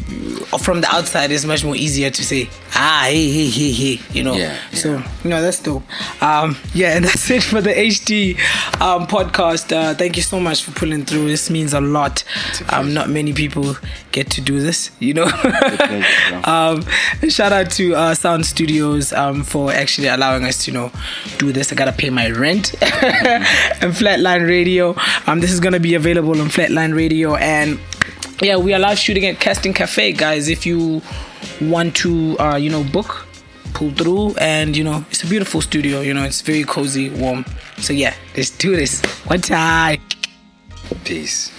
from 0.59 0.83
the 0.83 0.89
outside, 0.91 1.31
it's 1.31 1.45
much 1.45 1.65
more 1.65 1.75
easier 1.75 2.11
to 2.11 2.25
say, 2.25 2.51
ah, 2.75 3.05
hey, 3.05 3.31
hey, 3.31 3.49
hey, 3.49 3.73
hey, 3.73 4.01
you 4.13 4.23
know. 4.23 4.35
Yeah, 4.35 4.59
So, 4.73 5.03
you 5.25 5.31
know, 5.31 5.41
that's 5.41 5.61
dope. 5.63 5.83
Um, 6.23 6.57
yeah, 6.75 6.89
and 6.97 7.05
that's 7.05 7.31
it 7.31 7.43
for 7.43 7.61
the 7.61 7.71
HD 7.71 8.37
um, 8.81 9.07
podcast. 9.07 9.75
Uh, 9.75 9.95
thank 9.95 10.17
you 10.17 10.23
so 10.23 10.39
much 10.39 10.63
for 10.65 10.73
pulling 10.73 11.05
through. 11.05 11.29
This 11.29 11.49
means 11.49 11.73
a 11.73 11.81
lot. 11.81 12.25
Um, 12.71 12.93
not 12.93 13.09
many 13.09 13.33
people 13.33 13.77
get 14.13 14.31
to 14.33 14.41
do 14.41 14.61
this, 14.61 14.91
you 15.01 15.15
know. 15.15 15.25
um, 16.45 16.83
shout 17.29 17.53
out 17.53 17.71
to 17.73 17.95
uh, 17.95 18.15
Sound 18.15 18.45
Studios 18.45 19.13
um, 19.13 19.45
for 19.45 19.73
actually 19.73 20.09
allowing 20.09 20.45
us 20.45 20.65
to, 20.65 20.71
you 20.71 20.79
know, 20.79 20.93
do 21.39 21.53
this. 21.53 21.73
I 21.73 21.75
gotta 21.75 21.93
pay 21.93 22.11
my 22.11 22.31
rent 22.31 22.75
and 22.83 23.95
Flatline 23.95 24.47
Radio. 24.47 24.95
Um, 25.27 25.41
this 25.41 25.53
is 25.53 25.61
gonna 25.61 25.81
be 25.81 25.95
available 25.95 26.41
on 26.41 26.49
Flatline 26.49 26.95
Radio, 26.95 27.37
and 27.37 27.79
yeah, 28.41 28.57
we 28.57 28.73
are 28.73 28.79
live 28.79 28.99
shooting 28.99 29.27
at 29.27 29.41
Casting 29.41 29.73
Cafe, 29.73 30.13
guys. 30.13 30.49
If 30.49 30.65
you 30.65 31.03
want 31.61 31.97
to, 31.97 32.39
uh, 32.39 32.57
you 32.57 32.71
know, 32.71 32.85
book, 32.85 33.27
pull 33.75 33.91
through, 33.91 34.37
and 34.37 34.77
you 34.77 34.85
know, 34.85 35.05
it's 35.11 35.23
a 35.23 35.27
beautiful 35.27 35.61
studio. 35.61 36.01
You 36.01 36.15
know, 36.15 36.25
it's 36.25 36.41
very 36.41 36.65
cozy, 36.65 37.11
warm. 37.11 37.45
So 37.79 37.93
yeah, 37.93 38.15
let's 38.37 38.51
do 38.51 38.77
this 38.77 39.03
one 39.27 39.41
time. 39.41 40.01
Peace. 41.05 41.53